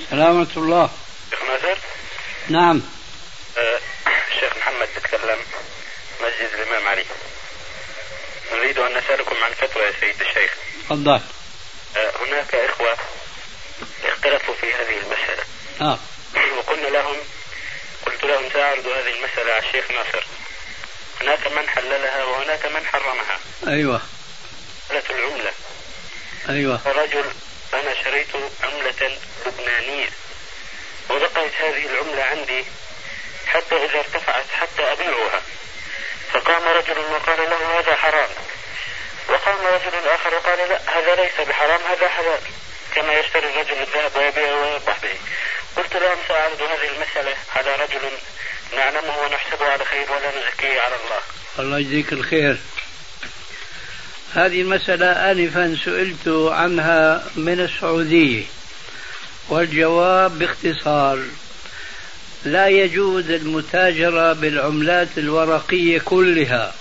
سلامة 0.10 0.48
الله. 0.58 0.90
شيخ 1.30 1.42
ناصر؟ 1.44 1.78
نعم. 2.50 2.82
أه 3.58 3.80
الشيخ 4.32 4.58
محمد 4.58 4.88
تكلم 4.96 5.40
مسجد 6.22 6.50
الإمام 6.54 6.88
علي. 6.88 7.06
نريد 8.52 8.80
أن 8.80 8.98
نسألكم 8.98 9.36
عن 9.44 9.52
فتوى 9.52 9.84
يا 9.84 9.94
سيد 10.00 10.22
الشيخ. 10.22 10.52
تفضل. 10.86 11.22
أه 11.98 12.12
هناك 12.26 12.56
إخوة 12.56 12.98
اختلفوا 14.04 14.56
في 14.62 14.74
هذه 14.74 14.98
المسألة. 14.98 15.44
آه. 15.82 16.00
وقلنا 16.58 16.88
لهم 16.88 17.16
قلت 18.06 18.24
لهم 18.24 18.50
سأعرض 18.54 18.88
هذه 18.88 19.14
المسألة 19.20 19.54
على 19.54 19.68
الشيخ 19.68 19.92
ناصر. 19.92 20.26
هناك 21.22 21.48
من 21.48 21.70
حللها 21.70 22.24
وهناك 22.24 22.66
من 22.66 22.86
حرمها. 22.86 23.40
أيوة. 23.68 24.02
مسألة 24.90 25.20
العملة. 25.20 25.52
أيوة. 26.50 26.80
رجل 26.86 27.26
أنا 27.74 28.04
شريت 28.04 28.28
عملة 28.64 29.18
لبنانية. 29.46 30.10
وبقيت 31.10 31.54
هذه 31.62 31.86
العملة 31.86 32.24
عندي 32.24 32.66
حتى 33.48 33.76
إذا 33.76 34.00
ارتفعت 34.00 34.46
حتى 34.52 34.92
أبيعها. 34.92 35.42
فقام 36.34 36.64
رجل 36.68 37.00
وقال 37.00 37.50
له 37.50 37.80
هذا 37.80 37.96
حرام. 37.96 38.30
وقام 39.30 39.66
رجل 39.66 40.10
آخر 40.10 40.36
وقال 40.36 40.70
لا 40.70 41.00
هذا 41.00 41.16
ليس 41.16 41.48
بحرام 41.48 41.82
هذا 41.90 42.10
حلال. 42.10 42.40
كما 42.96 43.14
يشتري 43.14 43.50
الرجل 43.50 43.82
الذهب 43.82 44.16
ويبيعه 44.16 44.62
ويربح 44.62 44.98
به. 45.00 45.18
قلت 45.78 45.96
لهم 45.96 46.18
سأعرض 46.28 46.62
هذه 46.62 46.88
المسألة 46.88 47.36
على 47.56 47.76
رجل 47.76 48.12
نعلمه 48.76 49.18
ونحسبه 49.18 49.70
على 49.72 49.86
خير 49.86 50.12
ولا 50.12 50.30
نزكيه 50.30 50.82
على 50.82 50.96
الله. 50.96 51.20
الله 51.60 51.80
يجزيك 51.80 52.14
الخير. 52.14 52.58
هذه 54.36 54.62
المسألة 54.62 55.06
آنفا 55.06 55.78
سئلت 55.86 56.28
عنها 56.28 57.24
من 57.36 57.60
السعودية 57.60 58.44
والجواب 59.50 60.40
باختصار 60.40 61.20
لا 62.46 62.68
يجوز 62.68 63.30
المتاجرة 63.30 64.34
بالعملات 64.34 65.08
الورقية 65.18 66.00
كلها 66.00 66.74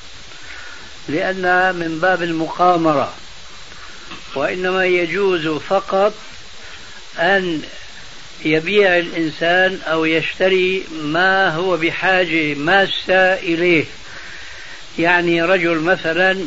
لأنها 1.08 1.72
من 1.72 1.98
باب 2.02 2.22
المقامرة 2.22 3.14
وإنما 4.34 4.86
يجوز 4.86 5.48
فقط 5.48 6.14
أن 7.18 7.62
يبيع 8.44 8.98
الإنسان 8.98 9.78
أو 9.86 10.04
يشتري 10.04 10.84
ما 11.02 11.48
هو 11.48 11.76
بحاجة 11.76 12.54
ماسة 12.54 13.34
إليه. 13.34 13.84
يعني 14.98 15.42
رجل 15.42 15.78
مثلا 15.78 16.46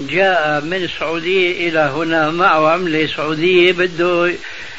جاء 0.00 0.60
من 0.60 0.84
السعودية 0.84 1.68
إلى 1.68 1.78
هنا 1.78 2.30
معه 2.30 2.68
عملة 2.68 3.06
سعودية 3.06 3.72
بده 3.72 4.32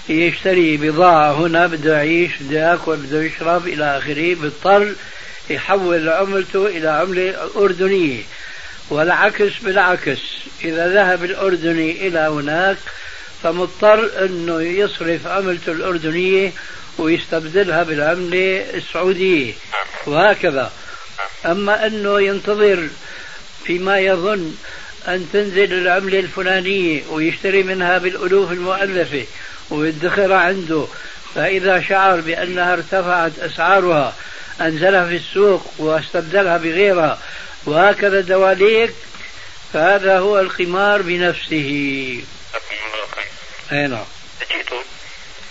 يشتري 0.10 0.78
بضاعة 0.78 1.32
هنا 1.32 1.68
بده 1.68 1.98
يعيش 1.98 2.32
بده 2.42 2.60
يأكل 2.60 2.96
بده 2.96 3.24
يشرب 3.24 3.68
إلى 3.68 3.98
آخره 3.98 4.36
بيضطر 4.36 4.94
يحول 5.50 6.10
عملته 6.10 6.68
إلى 6.68 6.88
عملة 6.90 7.36
أردنية. 7.56 8.24
والعكس 8.90 9.52
بالعكس 9.62 10.20
إذا 10.64 10.88
ذهب 10.88 11.24
الأردني 11.24 12.08
إلى 12.08 12.20
هناك 12.20 12.78
فمضطر 13.44 14.26
أنه 14.26 14.62
يصرف 14.62 15.28
عملته 15.28 15.72
الأردنية 15.72 16.52
ويستبدلها 16.98 17.84
بالعملة 17.84 18.66
السعودية. 18.74 19.54
وهكذا. 20.08 20.72
أما 21.46 21.88
أنه 21.88 22.22
ينتظر 22.22 22.88
فيما 23.66 24.00
يظن 24.00 24.54
أن 25.08 25.30
تنزل 25.34 25.74
العملة 25.74 26.20
الفلانية 26.20 27.04
ويشتري 27.10 27.64
منها 27.64 27.98
بالألوف 27.98 28.52
المؤلفة 28.52 29.26
ويدخرها 29.70 30.38
عنده. 30.38 30.88
فإذا 31.36 31.82
شعر 31.82 32.20
بأنها 32.20 32.74
ارتفعت 32.74 33.32
أسعارها 33.40 34.16
أنزلها 34.62 35.08
في 35.08 35.16
السوق 35.16 35.74
واستبدلها 35.78 36.58
بغيرها 36.58 37.20
وهكذا 37.66 38.22
دواليك 38.22 38.94
فهذا 39.74 40.20
هو 40.20 40.40
القمار 40.40 41.02
بنفسه. 41.02 42.24
أي 43.72 43.88
نعم. 43.88 44.06
جئت 44.52 44.74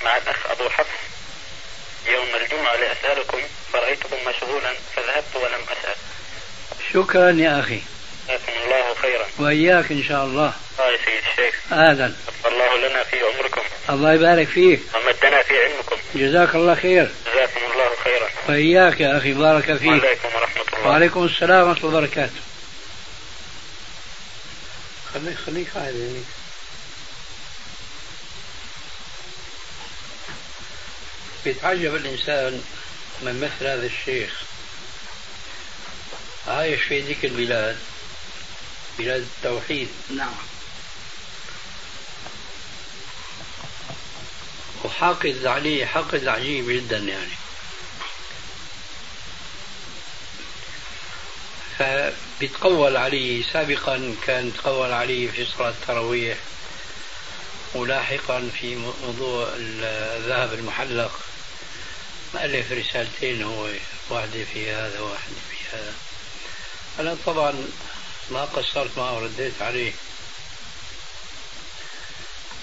مع 0.04 0.16
الأخ 0.16 0.50
أبو 0.50 0.68
حفص 0.68 1.00
يوم 2.06 2.28
الجمعة 2.42 2.76
لأسألكم 2.76 3.38
فرأيتكم 3.72 4.16
مشغولا 4.28 4.72
فذهبت 4.96 5.36
ولم 5.36 5.64
أسأل. 5.64 5.96
شكرا 6.92 7.30
يا 7.30 7.60
أخي. 7.60 7.80
جزاكم 8.30 8.52
الله 8.64 8.94
خيرا. 8.94 9.26
وإياك 9.38 9.92
إن 9.92 10.04
شاء 10.08 10.24
الله. 10.24 10.52
يا 10.78 10.96
سيد 11.04 11.22
الشيخ. 11.30 11.54
أهلا. 11.72 12.12
الله 12.46 12.88
لنا 12.88 13.04
في 13.04 13.16
عمركم. 13.20 13.60
الله 13.90 14.12
يبارك 14.12 14.48
فيك. 14.48 14.80
ومدنا 14.94 15.42
في 15.42 15.54
علمكم. 15.64 15.96
جزاك 16.14 16.54
الله 16.54 16.74
خير. 16.74 17.10
جزاكم 17.26 17.60
الله 17.72 17.90
خيرا. 18.04 18.28
وإياك 18.48 19.00
يا 19.00 19.18
أخي 19.18 19.32
بارك 19.32 19.76
فيك. 19.76 19.88
وعليكم 19.88 20.28
ورحمة 20.34 20.62
الله. 20.78 20.88
وعليكم 20.88 21.24
السلام 21.24 21.68
ورحمة 21.68 21.88
الله 21.88 21.98
وبركاته. 21.98 22.40
خليك 25.14 25.36
خليك 25.46 25.68
قاعد 25.74 25.94
يعني. 25.94 26.22
بيتعجب 31.44 31.96
الإنسان 31.96 32.62
من 33.22 33.40
مثل 33.40 33.66
هذا 33.66 33.86
الشيخ. 33.86 34.42
عايش 36.48 36.82
في 36.82 37.00
ذيك 37.00 37.24
البلاد. 37.24 37.76
بلاد 39.00 39.26
التوحيد. 39.36 39.88
نعم. 40.16 40.34
وحاقد 44.84 45.46
عليه 45.46 45.86
حقد 45.86 46.28
عجيب 46.28 46.70
جدا 46.70 46.98
يعني. 46.98 47.32
فبيتقول 51.78 52.96
عليه 52.96 53.42
سابقا 53.52 54.14
كان 54.26 54.48
يتقول 54.48 54.92
عليه 54.92 55.30
في 55.30 55.46
صلاة 55.46 55.70
التراويح 55.70 56.38
ولاحقا 57.74 58.50
في 58.60 58.76
موضوع 58.76 59.48
الذهب 59.56 60.52
المحلق. 60.52 61.20
مؤلف 62.34 62.72
رسالتين 62.72 63.42
هو 63.42 63.68
واحدة 64.10 64.44
في 64.52 64.70
هذا 64.70 65.00
واحدة 65.00 65.36
في 65.50 65.76
هذا. 65.76 65.94
أنا 67.00 67.16
طبعا 67.26 67.64
ما 68.30 68.44
قصرت 68.44 68.90
معه 68.96 69.16
ورديت 69.16 69.62
عليه. 69.62 69.92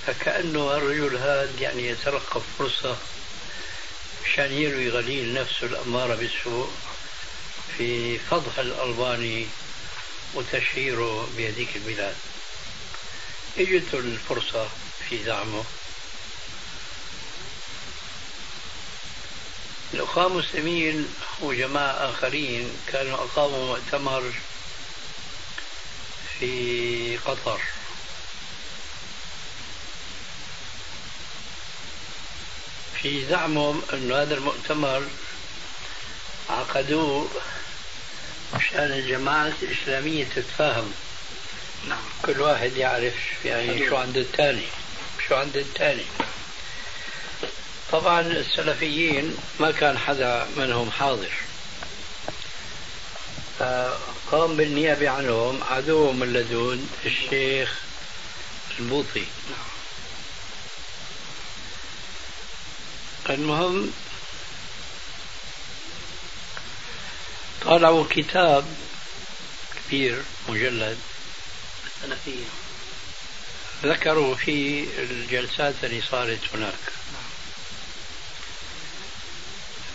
فكأنه 0.08 0.78
الرجل 0.78 1.18
هذا 1.18 1.52
يعني 1.60 1.88
يترقب 1.88 2.42
فرصة 2.60 2.98
مشان 4.26 4.52
يروي 4.52 4.90
غليل 4.90 5.34
نفسه 5.34 5.68
الأمارة 5.68 6.16
بالسوء 6.16 6.72
في 7.78 8.20
فضح 8.20 8.60
الألباني 8.60 9.48
وتشهيره 10.34 11.30
بهذيك 11.38 11.76
البلاد. 11.76 12.16
اجته 13.58 14.00
الفرصة 14.00 14.68
في 15.10 15.24
زعمه. 15.24 15.64
الأخوة 19.94 20.28
المسلمين 20.28 21.14
وجماعة 21.42 22.10
آخرين 22.10 22.72
كانوا 22.88 23.16
أقاموا 23.18 23.66
مؤتمر 23.66 24.34
في 26.40 27.18
قطر. 27.26 27.62
في 33.02 33.26
زعمهم 33.26 33.82
أن 33.94 34.12
هذا 34.12 34.34
المؤتمر 34.36 35.04
عقدوه 36.50 37.28
مشان 38.56 38.92
الجماعة 38.92 39.54
الإسلامية 39.62 40.26
تتفاهم. 40.36 40.94
نعم. 41.90 42.04
كل 42.26 42.42
واحد 42.42 42.78
يعرف 42.78 43.46
يعني 43.46 43.90
شو 43.90 43.96
عند 43.96 44.18
الثاني 44.18 44.66
شو 45.28 45.36
عند 45.36 45.58
الثاني 45.58 46.06
طبعا 47.92 48.22
السلفيين 48.22 49.38
ما 49.60 49.72
كان 49.72 49.98
حدا 49.98 50.48
منهم 50.58 50.92
حاضر. 50.92 51.32
فقام 54.32 54.56
بالنيابة 54.56 55.10
عنهم 55.10 55.64
عدوهم 55.64 56.24
اللدود 56.24 56.88
الشيخ 57.06 57.80
البوطي. 58.80 59.26
المهم 63.30 63.94
طالعوا 67.62 68.06
كتاب 68.10 68.66
كبير 69.76 70.24
مجلد 70.50 70.98
السلفية. 71.86 72.46
ذكروا 73.84 74.36
فيه 74.36 74.88
الجلسات 74.98 75.76
اللي 75.84 76.02
صارت 76.12 76.40
هناك. 76.54 76.74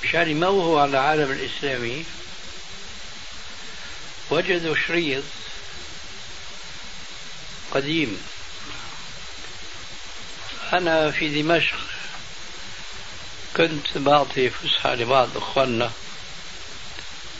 مشان 0.04 0.28
يموهوا 0.30 0.80
على 0.80 0.90
العالم 0.90 1.30
الإسلامي 1.30 2.04
وجدوا 4.30 4.76
شريط 4.86 5.22
قديم. 7.74 8.22
أنا 10.72 11.10
في 11.10 11.42
دمشق. 11.42 11.76
كنت 13.56 13.98
بعطي 13.98 14.50
فسحة 14.50 14.94
لبعض 14.94 15.36
إخواننا 15.36 15.90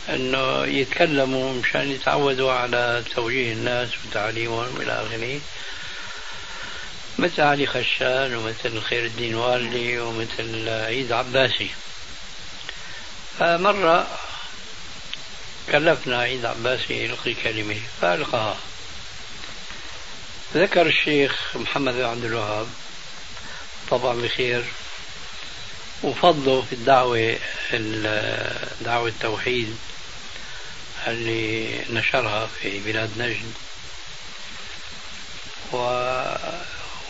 أنه 0.09 0.65
يتكلموا 0.65 1.53
مشان 1.53 1.91
يتعودوا 1.91 2.51
على 2.51 3.03
توجيه 3.15 3.53
الناس 3.53 3.89
وتعليمهم 4.05 4.81
إلى 4.81 4.91
آخره. 4.91 5.39
مثل 7.19 7.41
علي 7.41 7.67
خشان 7.67 8.35
ومثل 8.35 8.81
خير 8.81 9.05
الدين 9.05 9.35
والدي 9.35 9.99
ومثل 9.99 10.69
عيد 10.69 11.11
عباسي. 11.11 11.69
فمرة 13.39 14.07
كلفنا 15.71 16.19
عيد 16.21 16.45
عباسي 16.45 16.93
يلقي 17.03 17.33
كلمة. 17.33 17.79
فألقاها 18.01 18.57
ذكر 20.55 20.87
الشيخ 20.87 21.57
محمد 21.57 21.93
بن 21.93 22.03
عبد 22.03 22.25
الوهاب 22.25 22.67
طبعا 23.89 24.13
بخير 24.13 24.63
وفضله 26.03 26.61
في 26.61 26.73
الدعوة 26.73 27.37
دعوة 28.81 29.07
التوحيد 29.07 29.77
اللي 31.07 31.79
نشرها 31.89 32.47
في 32.61 32.79
بلاد 32.79 33.09
نجد. 33.17 33.53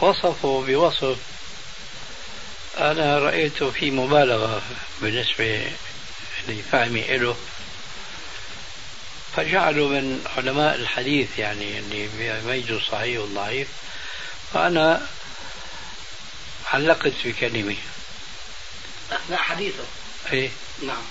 ووصفه 0.02 0.64
بوصف 0.68 1.18
أنا 2.78 3.20
رأيته 3.20 3.72
في 3.72 3.92
مبالغة 3.92 4.62
بالنسبة 5.02 5.72
لفهمي 6.48 7.18
له 7.18 7.36
فجعله 9.36 9.88
من 9.88 10.26
علماء 10.38 10.76
الحديث 10.76 11.40
يعني 11.40 11.80
اللي 11.80 12.10
بيميزوا 12.18 12.78
الصحيح 12.78 13.20
والضعيف 13.20 13.68
فأنا 14.54 15.08
علقت 16.74 17.14
بكلمة. 17.26 17.76
أثناء 19.12 19.40
حديثه. 19.40 19.84
إيه. 20.32 20.50
نعم. 20.88 21.04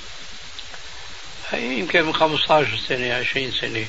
يمكن 1.52 2.02
من 2.02 2.14
15 2.14 2.78
سنة 2.88 3.14
20 3.14 3.52
سنة. 3.52 3.86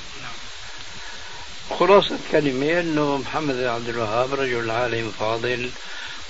خلاصة 1.79 2.17
كلمة 2.31 2.79
أنه 2.79 3.17
محمد 3.17 3.55
بن 3.55 3.67
عبد 3.67 3.89
الوهاب 3.89 4.33
رجل 4.33 4.71
عالم 4.71 5.13
فاضل 5.19 5.69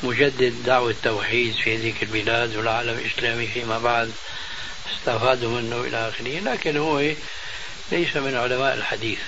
مجدد 0.04 0.64
دعوة 0.66 0.90
التوحيد 0.90 1.56
في 1.56 1.76
هذيك 1.76 2.04
البلاد 2.04 2.56
والعالم 2.56 3.00
الإسلامي 3.00 3.48
فيما 3.48 3.80
بعد 3.80 4.12
استفادوا 4.94 5.60
منه 5.60 5.82
إلى 5.82 6.10
آخره. 6.10 6.40
لكن 6.40 6.78
هو 6.78 7.00
ليس 7.94 8.18
من 8.18 8.36
علماء 8.36 8.74
الحديث. 8.74 9.20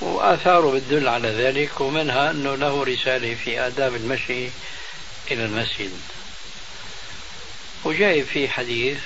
وآثاره 0.00 0.70
بتدل 0.70 1.08
على 1.08 1.28
ذلك 1.28 1.80
ومنها 1.80 2.30
أنه 2.30 2.54
له 2.54 2.84
رسالة 2.84 3.34
في 3.44 3.60
آداب 3.60 3.94
المشي 3.94 4.48
إلى 5.30 5.44
المسجد. 5.44 5.90
وجايب 7.84 8.26
في 8.26 8.48
حديث 8.48 8.98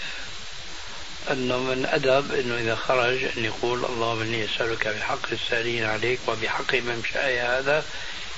أنه 1.30 1.58
من 1.58 1.86
أدب 1.86 2.34
أنه 2.34 2.58
إذا 2.58 2.74
خرج 2.74 3.24
أن 3.24 3.44
يقول 3.44 3.84
اللهم 3.84 4.20
إني 4.22 4.44
أسألك 4.44 4.88
بحق 4.88 5.32
السائلين 5.32 5.84
عليك 5.84 6.20
وبحق 6.26 6.74
ممشاي 6.74 7.40
هذا 7.40 7.84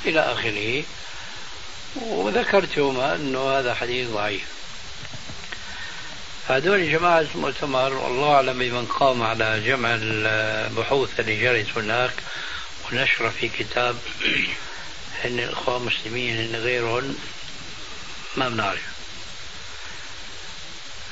إلى 0.04 0.20
آخره. 0.20 0.84
وذكرت 1.96 2.76
يوما 2.76 3.14
أنه 3.14 3.58
هذا 3.58 3.74
حديث 3.74 4.08
ضعيف. 4.08 4.46
هذول 6.48 6.92
جماعة 6.92 7.26
المؤتمر 7.34 7.94
والله 7.94 8.34
أعلم 8.34 8.58
بمن 8.58 8.86
قام 8.86 9.22
على 9.22 9.62
جمع 9.66 9.98
البحوث 10.02 11.20
اللي 11.20 11.40
جرت 11.40 11.78
هناك 11.78 12.12
ونشر 12.84 13.30
في 13.30 13.48
كتاب 13.48 13.96
هن 15.24 15.38
الإخوان 15.38 15.80
المسلمين 15.80 16.36
هن 16.36 16.60
غيرهم 16.60 17.16
ما 18.36 18.48
بنعرف. 18.48 18.82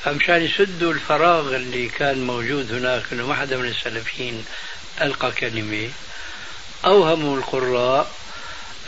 فمشان 0.03 0.41
يسدوا 0.41 0.93
الفراغ 0.93 1.55
اللي 1.55 1.87
كان 1.87 2.27
موجود 2.27 2.73
هناك 2.73 3.03
إنه 3.11 3.27
ما 3.27 3.35
حدا 3.35 3.57
من 3.57 3.67
السلفيين 3.67 4.45
ألقى 5.01 5.31
كلمة 5.31 5.89
أوهموا 6.85 7.37
القراء 7.37 8.11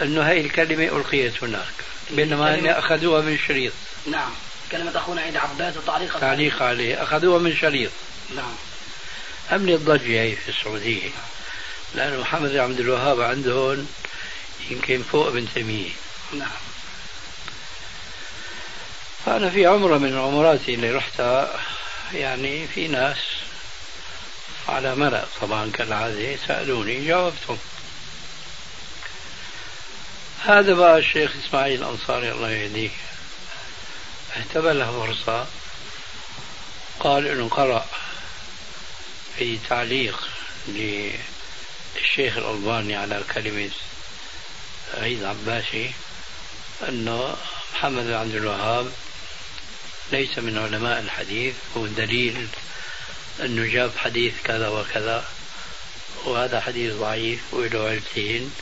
إنه 0.01 0.29
هاي 0.29 0.41
الكلمة 0.41 0.83
ألقيت 0.83 1.43
هناك 1.43 1.73
بينما 2.11 2.55
هن 2.55 2.67
أخذوها 2.67 3.21
من 3.21 3.39
شريط. 3.47 3.73
نعم. 4.11 4.31
كلمة 4.71 4.97
أخونا 4.97 5.21
عيد 5.21 5.37
عباس 5.37 5.77
وتعليق 5.77 6.19
تعليق 6.19 6.61
عليه. 6.63 7.03
أخذوها 7.03 7.39
من 7.39 7.55
شريط. 7.55 7.91
نعم. 8.35 8.55
عملت 9.51 9.81
ضجة 9.81 10.21
هي 10.21 10.35
في 10.35 10.49
السعودية. 10.49 11.09
لأن 11.95 12.19
محمد 12.19 12.55
عبد 12.55 12.79
الوهاب 12.79 13.21
عندهم 13.21 13.87
يمكن 14.69 15.03
فوق 15.11 15.27
ابن 15.27 15.47
تيمية 15.53 15.89
نعم. 16.33 16.49
فأنا 19.25 19.49
في 19.49 19.65
عمرة 19.65 19.97
من 19.97 20.17
عمراتي 20.17 20.73
اللي 20.73 20.91
رحتها 20.91 21.59
يعني 22.13 22.67
في 22.67 22.87
ناس 22.87 23.17
على 24.67 24.95
ملأ 24.95 25.25
طبعا 25.41 25.71
كالعادة 25.73 26.35
سألوني 26.47 27.05
جاوبتهم. 27.07 27.57
هذا 30.45 30.73
بقى 30.73 30.97
الشيخ 30.97 31.31
إسماعيل 31.45 31.79
الأنصاري 31.83 32.31
الله 32.31 32.49
يهديه. 32.49 32.89
اهتبى 34.37 34.73
له 34.73 34.91
فرصة 34.91 35.47
قال 36.99 37.27
إنه 37.27 37.49
قرأ 37.49 37.85
في 39.37 39.57
تعليق 39.69 40.29
للشيخ 40.67 42.37
الألباني 42.37 42.95
على 42.95 43.23
كلمة 43.33 43.69
عيد 44.93 45.23
عباسي 45.23 45.91
أنه 46.89 47.35
محمد 47.73 48.03
بن 48.03 48.13
عبد 48.13 48.35
الوهاب 48.35 48.91
ليس 50.11 50.37
من 50.37 50.57
علماء 50.57 50.99
الحديث 50.99 51.55
هو 51.77 51.85
دليل 51.85 52.47
أنه 53.39 53.73
جاب 53.73 53.91
حديث 53.97 54.33
كذا 54.43 54.67
وكذا 54.67 55.25
وهذا 56.25 56.61
حديث 56.61 56.93
ضعيف 56.93 57.39
وله 57.51 57.89
علتين 57.89 58.53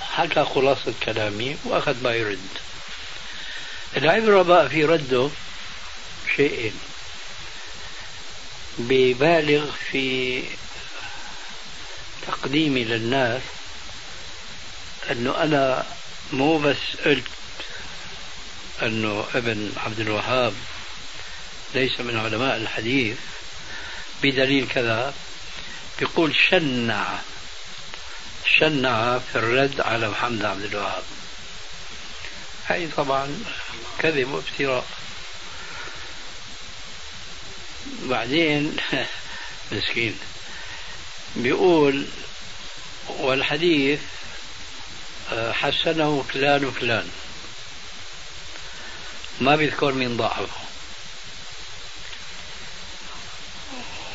حكى 0.00 0.44
خلاصة 0.44 0.94
كلامي 1.02 1.56
وأخذ 1.64 2.02
ما 2.02 2.14
يرد. 2.14 2.48
العبرة 3.96 4.42
بقى 4.42 4.68
في 4.68 4.84
رده 4.84 5.30
شيئين 6.36 6.72
ببالغ 8.78 9.70
في 9.90 10.44
تقديمي 12.26 12.84
للناس 12.84 13.42
أنه 15.10 15.42
أنا 15.42 15.86
مو 16.32 16.58
بس 16.58 16.76
قلت 17.04 17.24
أنه 18.82 19.24
ابن 19.34 19.72
عبد 19.76 20.00
الوهاب 20.00 20.54
ليس 21.74 22.00
من 22.00 22.18
علماء 22.18 22.56
الحديث 22.56 23.16
بدليل 24.22 24.68
كذا 24.74 25.14
بيقول 25.98 26.34
شنع 26.50 27.18
شنع 28.58 29.18
في 29.18 29.38
الرد 29.38 29.80
على 29.80 30.08
محمد 30.08 30.44
عبد 30.44 30.64
الوهاب. 30.64 31.02
هاي 32.68 32.86
طبعا 32.96 33.44
كذب 33.98 34.30
وافتراء 34.30 34.84
بعدين 38.02 38.76
مسكين. 39.72 40.18
بيقول 41.36 42.06
والحديث 43.08 44.00
آه، 45.32 45.52
حسنه 45.52 46.24
فلان 46.32 46.64
وفلان. 46.64 47.10
ما 49.40 49.56
بيذكر 49.56 49.92
مين 49.92 50.16
ضعفه. 50.16 50.62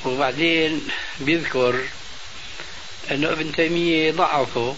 وبعدين 0.06 0.88
بيذكر 1.20 1.82
إنه 3.12 3.30
ابن 3.30 3.52
تيمية 3.52 4.12
ضعفه 4.12 4.76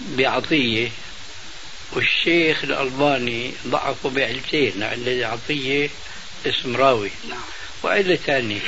بعطية 0.00 0.90
والشيخ 1.92 2.64
الألباني 2.64 3.52
ضعفه 3.66 4.10
بعلتين 4.10 4.82
علة 4.82 5.26
عطية 5.26 5.90
اسم 6.46 6.76
راوي. 6.76 7.10
نعم. 7.28 7.40
وعلة 7.82 8.16
ثانية. 8.16 8.60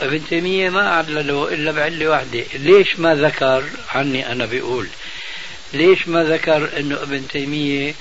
ابن 0.00 0.28
تيمية 0.28 0.70
ما 0.70 0.90
علله 0.90 1.48
إلا 1.54 1.72
بعلة 1.72 2.08
واحدة. 2.08 2.44
ليش 2.54 2.98
ما 2.98 3.14
ذكر 3.14 3.64
عني 3.88 4.32
أنا 4.32 4.46
بقول 4.46 4.88
ليش 5.72 6.08
ما 6.08 6.24
ذكر 6.24 6.78
أنه 6.78 7.02
ابن 7.02 7.28
تيمية 7.28 7.94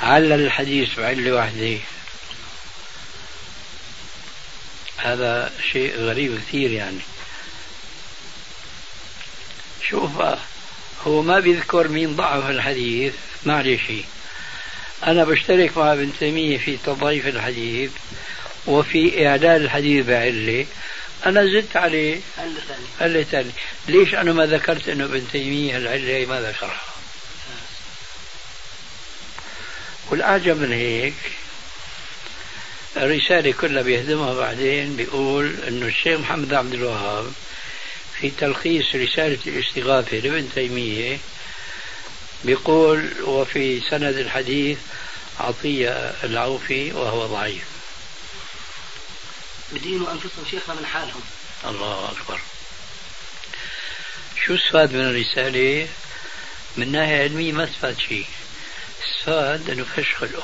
علل 0.00 0.32
الحديث 0.32 1.00
بعلة 1.00 1.32
واحدة؟ 1.32 1.78
هذا 4.96 5.52
شيء 5.72 5.96
غريب 5.96 6.40
كثير 6.48 6.70
يعني. 6.70 7.00
شوف 9.88 10.10
هو 11.06 11.22
ما 11.22 11.40
بيذكر 11.40 11.88
مين 11.88 12.16
ضعف 12.16 12.50
الحديث. 12.50 13.14
معلش 13.46 13.82
أنا 15.06 15.24
بشترك 15.24 15.76
مع 15.78 15.92
ابن 15.92 16.12
تيمية 16.18 16.58
في 16.58 16.76
تضعيف 16.76 17.26
الحديث 17.26 17.90
وفي 18.66 19.26
إعلان 19.28 19.56
الحديث 19.56 20.06
بعلة. 20.06 20.66
أنا 21.26 21.44
زدت 21.44 21.76
عليه 21.76 22.20
علة 23.00 23.22
ثانية 23.22 23.50
ليش 23.88 24.14
أنا 24.14 24.32
ما 24.32 24.46
ذكرت 24.46 24.88
أنه 24.88 25.04
ابن 25.04 25.24
تيمية 25.32 25.76
العلة 25.76 26.26
ما 26.26 26.40
ذكرها؟ 26.40 26.80
والأعجب 30.10 30.60
من 30.60 30.72
هيك 30.72 31.14
الرسالة 32.96 33.52
كلها 33.52 33.82
بيهدمها 33.82 34.34
بعدين 34.34 34.96
بيقول 34.96 35.56
أنه 35.68 35.86
الشيخ 35.86 36.20
محمد 36.20 36.54
عبد 36.54 36.74
الوهاب 36.74 37.32
في 38.20 38.30
تلخيص 38.30 38.94
رسالة 38.94 39.38
الاستغاثة 39.46 40.16
لابن 40.16 40.48
تيمية 40.54 41.18
بيقول 42.44 43.22
وفي 43.22 43.80
سند 43.90 44.16
الحديث 44.16 44.78
عطية 45.40 46.14
العوفي 46.24 46.92
وهو 46.92 47.26
ضعيف. 47.26 47.64
بدينوا 49.72 50.12
أنفسهم 50.12 50.44
شيخنا 50.50 50.74
من 50.74 50.86
حالهم. 50.86 51.22
الله 51.64 52.10
أكبر. 52.10 52.40
شو 54.46 54.54
استفاد 54.54 54.92
من 54.92 55.00
الرسالة؟ 55.00 55.88
من 56.76 56.92
ناحية 56.92 57.22
علمية 57.22 57.52
ما 57.52 57.64
استفاد 57.64 57.98
شيء. 57.98 58.26
استفاد 59.04 59.70
أنه 59.70 59.84
فشخله 59.96 60.42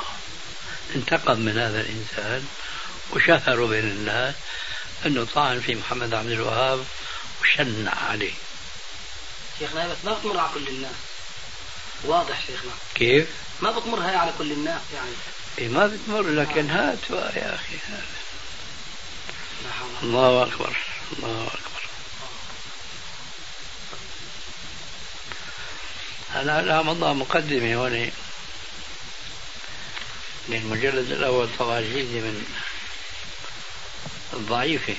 انتقم 0.95 1.41
من 1.41 1.59
هذا 1.59 1.81
الإنسان 1.81 2.47
وشهره 3.13 3.67
بين 3.67 3.85
الناس 3.85 4.35
أنه 5.07 5.27
طعن 5.35 5.61
في 5.61 5.75
محمد 5.75 6.15
عبد 6.15 6.31
الوهاب 6.31 6.85
وشنع 7.43 7.95
عليه. 7.95 8.33
شيخنا 9.59 9.89
بس 9.89 9.97
ما 10.05 10.13
بتمر 10.13 10.39
على 10.39 10.51
كل 10.55 10.69
الناس. 10.69 11.15
واضح 12.05 12.41
شيخنا. 12.47 12.73
كيف؟ 12.95 13.29
ما 13.63 13.71
بتمر 13.71 13.99
هاي 14.01 14.17
على 14.17 14.33
كل 14.39 14.53
الناس 14.53 14.81
يعني. 14.95 15.11
إيه 15.59 15.69
ما 15.69 15.87
بتمر 15.87 16.23
لكن 16.23 16.71
هات 16.71 17.11
يا 17.11 17.55
أخي 17.55 17.77
الله 20.03 20.43
أكبر 20.43 20.77
الله 21.13 21.47
أكبر. 21.47 21.61
أنا 26.35 26.63
لا 26.63 26.83
مضى 26.83 27.15
مقدمة 27.15 27.75
هون 27.75 28.11
للمجلد 30.49 31.11
الأول 31.11 31.49
طبعا 31.59 31.81
جيدة 31.81 32.21
من 32.21 32.45
الضعيفة 34.33 34.95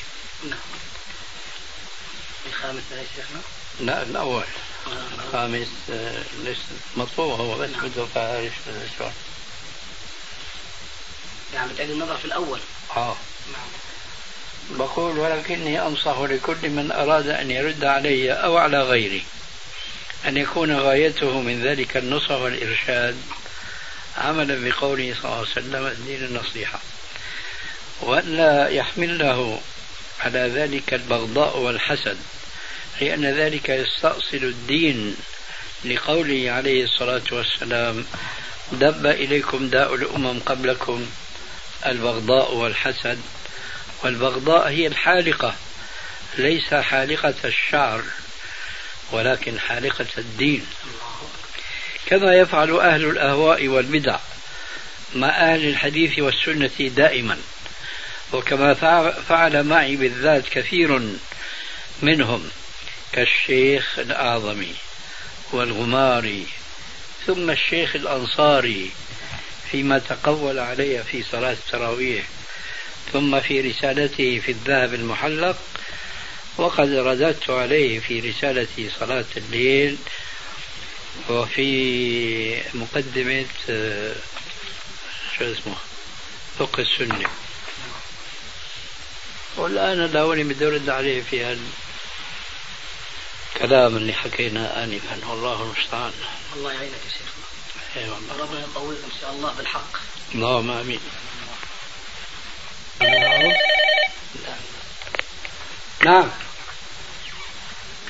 نعم. 0.50 0.60
الخامس 2.48 2.84
يا 2.92 3.04
شيخنا؟ 3.16 3.42
لا 3.80 4.02
الأول. 4.04 4.44
الخامس 5.26 5.68
ليس 6.44 6.58
مطبوع 6.98 7.36
هو 7.36 7.58
بس 7.58 7.70
بده 7.70 8.06
فارش 8.06 8.52
شلون 8.98 9.14
يعني 11.54 11.74
بتعيد 11.74 11.90
النظر 11.90 12.18
في 12.18 12.26
الأول. 12.26 12.60
آه. 12.98 13.16
بقول 14.72 15.20
ولكني 15.20 15.82
أنصح 15.82 16.20
لكل 16.20 16.70
من 16.70 16.92
أراد 16.92 17.28
أن 17.28 17.52
يرد 17.52 17.84
علي 17.84 18.32
أو 18.32 18.58
على 18.58 18.82
غيري 18.82 19.24
أن 20.26 20.38
يكون 20.38 20.80
غايته 20.80 21.42
من 21.42 21.64
ذلك 21.64 21.98
النصح 21.98 22.32
والإرشاد 22.32 23.22
عملا 24.18 24.70
بقوله 24.70 25.14
صلى 25.14 25.26
الله 25.26 25.38
عليه 25.38 25.48
وسلم 25.52 25.86
الدين 25.86 26.24
النصيحة. 26.24 26.80
وألا 28.02 28.70
يحمله 28.70 29.62
على 30.20 30.40
ذلك 30.40 30.94
البغضاء 30.94 31.58
والحسد 31.58 32.18
لأن 33.02 33.26
ذلك 33.26 33.70
يستأصل 33.70 34.38
الدين 34.38 35.16
لقوله 35.86 36.52
عليه 36.52 36.84
الصلاة 36.84 37.24
والسلام 37.32 38.06
دب 38.72 39.06
إليكم 39.06 39.70
داء 39.70 39.96
الأمم 39.96 40.40
قبلكم 40.40 41.06
البغضاء 41.86 42.54
والحسد. 42.54 43.20
والبغضاء 44.04 44.70
هي 44.70 44.88
الحالقة 44.88 45.56
ليس 46.38 46.74
حالقة 46.74 47.36
الشعر 47.46 48.04
ولكن 49.12 49.60
حالقة 49.60 50.08
الدين. 50.18 50.66
كما 52.06 52.36
يفعل 52.36 52.80
أهل 52.80 53.06
الأهواء 53.06 53.68
والبدع 53.68 54.20
مع 55.16 55.30
أهل 55.30 55.68
الحديث 55.68 56.20
والسنة 56.20 56.88
دائما. 56.88 57.38
وكما 58.34 58.74
فعل 59.30 59.64
معي 59.64 59.96
بالذات 59.96 60.50
كثير 60.50 61.02
منهم 62.02 62.50
كالشيخ 63.12 64.00
الأعظمي 64.00 64.74
والغماري 65.52 66.46
ثم 67.28 67.50
الشيخ 67.50 67.96
الأنصاري 67.96 68.92
فيما 69.72 70.00
تقول 70.00 70.60
علي 70.60 71.04
في 71.04 71.24
صلاة 71.24 71.52
التراويح 71.52 72.26
ثم 73.14 73.40
في 73.40 73.62
رسالته 73.62 74.40
في 74.40 74.52
الذهب 74.52 74.94
المحلق 74.94 75.58
وقد 76.58 76.90
رددت 76.90 77.50
عليه 77.50 78.00
في 78.00 78.20
رسالة 78.20 78.90
صلاة 79.00 79.26
الليل 79.38 79.98
وفي 81.30 82.62
مقدمة 82.74 83.46
آه، 83.70 84.16
شو 85.38 85.52
اسمه؟ 85.52 85.76
فقه 86.60 86.82
السنة. 86.82 87.30
والآن 89.58 90.06
الأولي 90.06 90.44
بدي 90.44 90.68
أرد 90.68 90.90
عليه 90.90 91.22
في 91.22 91.58
الكلام 93.56 93.98
اللي 93.98 94.14
حكينا 94.14 94.84
آنفا. 94.84 95.28
والله 95.30 95.62
المستعان. 95.62 96.14
الله 96.56 96.74
يعينك 96.74 96.92
يا 97.06 97.10
شيخنا. 97.10 97.44
اي 97.96 98.10
والله. 98.10 98.44
ربنا 98.44 98.60
يطولك 98.60 98.98
إن 99.04 99.12
شاء 99.22 99.32
الله 99.32 99.54
بالحق. 99.54 99.98
اللهم 100.36 100.72
آمين. 100.72 101.00
نعم. 106.06 106.30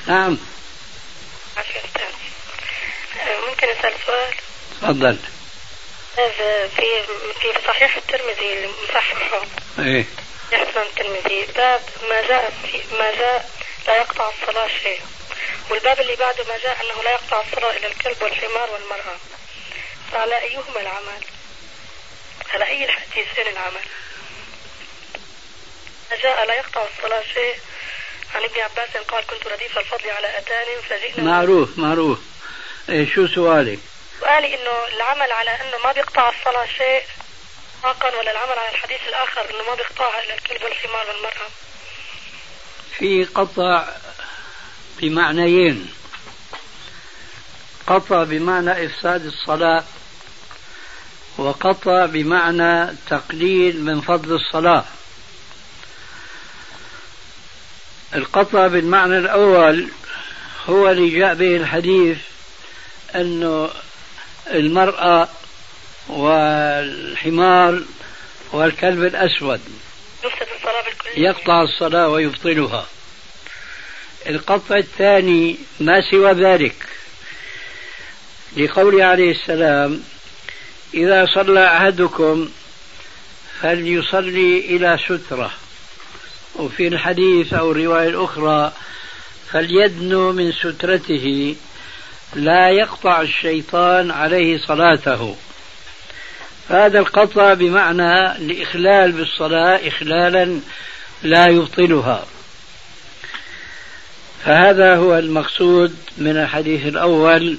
نعم. 0.06 0.38
ممكن 3.48 3.68
أسأل 3.68 3.94
سؤال؟ 4.06 4.34
تفضل. 4.82 5.18
في 6.76 7.02
في 7.40 7.66
صحيح 7.66 7.96
الترمذي 7.96 8.52
اللي 8.52 8.68
مصححه 8.84 9.42
إيه. 9.78 10.04
يحسن 10.52 10.80
الترمذي. 10.80 11.46
باب 11.46 11.82
ما 12.10 12.20
جاء 12.28 12.52
في 12.62 12.82
ما 12.98 13.10
جاء 13.10 13.50
لا 13.86 13.96
يقطع 13.96 14.30
الصلاة 14.30 14.68
شيء. 14.82 15.00
والباب 15.70 16.00
اللي 16.00 16.16
بعده 16.16 16.44
ما 16.44 16.58
جاء 16.58 16.76
أنه 16.82 17.02
لا 17.02 17.10
يقطع 17.10 17.40
الصلاة 17.40 17.76
إلا 17.76 17.86
الكلب 17.88 18.22
والحمار 18.22 18.70
والمرأة. 18.70 19.16
فعلى 20.12 20.38
أيهما 20.38 20.80
العمل؟ 20.80 21.24
على 22.52 22.66
أي 22.66 22.84
الحديثين 22.84 23.46
العمل؟ 23.46 23.84
ما 26.10 26.16
جاء 26.16 26.46
لا 26.46 26.54
يقطع 26.54 26.86
الصلاة 26.96 27.22
شيء. 27.34 27.56
عن 28.34 28.42
ابن 28.42 28.60
عباس 28.60 28.96
قال 29.08 29.26
كنت 29.26 29.46
رديف 29.46 29.78
الفضل 29.78 30.10
على 30.10 30.38
أتان 30.38 30.66
فجئنا. 30.88 31.24
معروف 31.24 31.78
معروف. 31.78 32.18
إيه 32.88 33.10
شو 33.14 33.26
سؤالك؟ 33.26 33.78
سؤالي 34.20 34.54
إنه 34.54 34.84
العمل 34.96 35.32
على 35.32 35.50
أنه 35.50 35.78
ما 35.84 35.92
بيقطع 35.92 36.28
الصلاة 36.28 36.66
شيء. 36.78 37.02
اطلاقا 37.84 38.18
ولا 38.18 38.30
العمل 38.30 38.58
على 38.58 38.70
الحديث 38.70 39.00
الآخر 39.08 39.40
إنه 39.40 39.70
ما 39.70 39.74
بيقطعها 39.74 40.24
إلا 40.24 40.34
الكلب 40.34 40.62
والحمار 40.62 41.06
والمرأة. 41.08 41.48
في 42.98 43.24
قطع 43.24 43.88
بمعنيين. 45.00 45.92
قطع 47.86 48.24
بمعنى 48.24 48.86
إفساد 48.86 49.26
الصلاة 49.26 49.84
وقطع 51.38 52.06
بمعنى 52.06 52.96
تقليل 53.10 53.84
من 53.84 54.00
فضل 54.00 54.34
الصلاة. 54.34 54.84
القطع 58.14 58.66
بالمعنى 58.66 59.18
الأول 59.18 59.90
هو 60.68 60.90
اللي 60.90 61.10
جاء 61.18 61.34
به 61.34 61.56
الحديث 61.56 62.18
أنه 63.14 63.70
المرأة 64.50 65.28
والحمار 66.08 67.82
والكلب 68.52 69.04
الأسود. 69.04 69.60
يقطع 71.16 71.62
الصلاة 71.62 72.08
ويبطلها. 72.08 72.86
القطع 74.26 74.76
الثاني 74.76 75.56
ما 75.80 76.00
سوى 76.00 76.32
ذلك. 76.32 76.74
لقوله 78.56 79.04
عليه 79.04 79.30
السلام 79.30 80.02
إذا 80.94 81.26
صلى 81.34 81.66
أحدكم 81.66 82.48
فليصلي 83.60 84.58
إلى 84.58 84.98
سترة. 85.04 85.50
وفي 86.54 86.88
الحديث 86.88 87.54
أو 87.54 87.72
الرواية 87.72 88.08
الأخرى 88.08 88.72
فليدنو 89.52 90.32
من 90.32 90.52
سترته 90.52 91.56
لا 92.34 92.70
يقطع 92.70 93.20
الشيطان 93.20 94.10
عليه 94.10 94.58
صلاته. 94.58 95.36
هذا 96.68 96.98
القطع 96.98 97.54
بمعنى 97.54 98.36
الإخلال 98.36 99.12
بالصلاة 99.12 99.88
إخلالا 99.88 100.60
لا 101.22 101.46
يبطلها. 101.48 102.26
فهذا 104.44 104.96
هو 104.96 105.18
المقصود 105.18 105.96
من 106.16 106.36
الحديث 106.36 106.86
الأول 106.86 107.58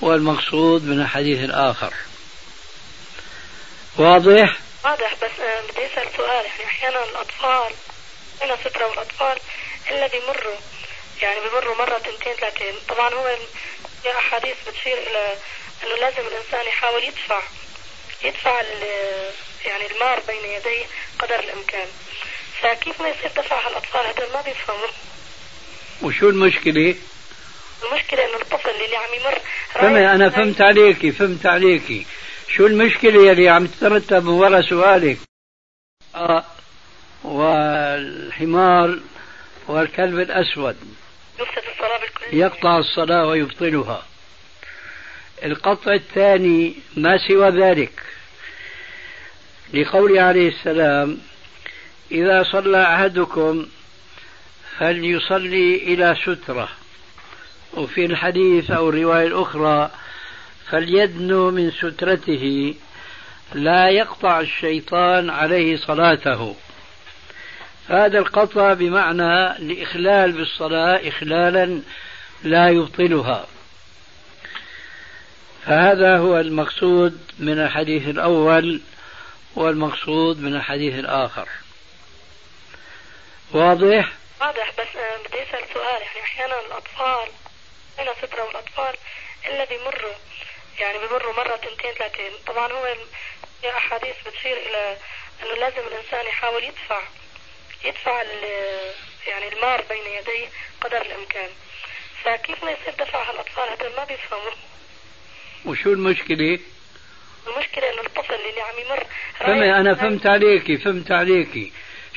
والمقصود 0.00 0.84
من 0.84 1.00
الحديث 1.00 1.44
الآخر. 1.44 1.92
واضح؟ 3.98 4.56
واضح 4.84 5.14
بس 5.14 5.30
بدي 5.70 5.86
أسأل 5.86 6.16
سؤال. 6.16 6.44
يعني 6.46 6.64
أحيانا 6.64 7.04
الأطفال 7.04 7.72
هنا 8.42 8.56
سترة 8.64 8.86
والأطفال 8.86 9.38
إلا 9.90 10.06
بيمروا. 10.06 10.56
يعني 11.22 11.40
بمروا 11.40 11.76
مرة 11.76 11.98
تنتين 11.98 12.34
ثلاثين. 12.40 12.74
طبعا 12.88 13.14
هو 13.14 13.36
في 14.02 14.10
أحاديث 14.18 14.56
بتشير 14.68 14.98
إلى 14.98 15.34
أنه 15.84 15.96
لازم 16.00 16.28
الإنسان 16.28 16.66
يحاول 16.66 17.04
يدفع 17.04 17.40
يدفع 18.24 18.60
يعني 19.66 19.86
المار 19.92 20.20
بين 20.28 20.50
يديه 20.50 20.86
قدر 21.18 21.40
الإمكان. 21.40 21.86
فكيف 22.60 23.00
ما 23.00 23.08
يصير 23.08 23.30
دفع 23.36 23.68
الأطفال؟ 23.68 24.06
هذول 24.06 24.32
ما 24.32 24.40
بيفهموا 24.40 24.88
وشو 26.02 26.28
المشكلة؟ 26.28 26.94
المشكلة 27.82 28.24
إنه 28.24 28.36
الطفل 28.42 28.70
اللي 28.70 28.96
عم 28.96 29.14
يمر 29.20 29.38
فهمت 29.72 29.96
أنا 29.96 30.30
فهمت 30.30 30.60
عليكي 30.60 31.12
فهمت 31.12 31.46
عليكي. 31.46 32.06
شو 32.48 32.66
المشكلة 32.66 33.32
اللي 33.32 33.48
عم 33.48 33.66
تترتب 33.66 34.24
من 34.24 34.30
وراء 34.30 34.60
سؤالك؟ 34.60 35.18
آه 36.14 36.44
والحمار 37.24 38.98
والكلب 39.68 40.18
الأسود. 40.18 40.76
يفسد 41.38 41.70
الصلاة 41.72 42.00
بالكلية 42.00 42.44
يقطع 42.44 42.78
الصلاة 42.78 43.26
ويبطلها. 43.26 44.06
القطع 45.44 45.94
الثاني 45.94 46.74
ما 46.96 47.18
سوى 47.18 47.50
ذلك. 47.50 48.02
لقوله 49.74 50.22
عليه 50.22 50.48
السلام 50.48 51.18
إذا 52.10 52.42
صلى 52.42 52.82
أحدكم 52.82 53.66
فليصلي 54.78 55.76
إلى 55.76 56.16
سترة. 56.22 56.68
وفي 57.74 58.04
الحديث 58.04 58.70
أو 58.70 58.88
الرواية 58.88 59.26
الأخرى 59.26 59.90
فليدنو 60.70 61.50
من 61.50 61.70
سترته 61.70 62.74
لا 63.54 63.88
يقطع 63.88 64.40
الشيطان 64.40 65.30
عليه 65.30 65.76
صلاته. 65.76 66.56
هذا 67.88 68.18
القطع 68.18 68.72
بمعنى 68.72 69.56
الإخلال 69.56 70.32
بالصلاة 70.32 71.08
إخلالا 71.08 71.80
لا 72.42 72.68
يبطلها. 72.68 73.46
فهذا 75.66 76.18
هو 76.18 76.38
المقصود 76.38 77.32
من 77.38 77.60
الحديث 77.60 78.08
الأول 78.08 78.80
والمقصود 79.56 80.40
من 80.40 80.56
الحديث 80.56 80.94
الآخر. 80.94 81.48
واضح؟ 83.52 84.12
واضح 84.40 84.70
بس 84.78 84.88
بدي 85.26 85.42
أسأل 85.42 85.64
سؤال. 85.74 86.02
يعني 86.02 86.20
أحيانا 86.22 86.60
الأطفال 86.60 87.28
هنا 87.98 88.12
سترة 88.22 88.44
والأطفال 88.44 88.94
إلا 89.46 89.64
بيمروا 89.64 90.14
يعني 90.78 90.98
بيمروا 90.98 91.32
مرة 91.36 91.56
تنتين 91.56 91.92
ثلاثين 91.92 92.32
طبعا 92.46 92.72
هو 92.72 92.94
في 93.60 93.70
أحاديث 93.70 94.16
بتشير 94.26 94.56
إلى 94.56 94.96
أنه 95.42 95.54
لازم 95.54 95.88
الإنسان 95.88 96.26
يحاول 96.26 96.64
يدفع 96.64 97.00
يدفع 97.84 98.22
يعني 99.26 99.48
المار 99.52 99.82
بين 99.82 100.06
يديه 100.18 100.48
قدر 100.80 101.02
الإمكان. 101.02 101.50
فكيف 102.24 102.64
ما 102.64 102.70
يصير 102.70 102.94
دفع 102.98 103.30
الأطفال؟ 103.30 103.68
هذول 103.68 103.96
ما 103.96 104.04
بيفهموا 104.04 104.50
وشو 105.66 105.92
المشكلة؟ 105.92 106.58
المشكلة 107.46 107.92
إنه 107.92 108.00
الطفل 108.06 108.34
اللي 108.34 108.60
عم 108.60 108.86
يمر 108.86 109.06
فهمي 109.38 109.76
أنا 109.76 109.94
فهمت 109.94 110.26
عليكي 110.26 110.76
فهمت 110.76 111.12
عليكي 111.12 111.72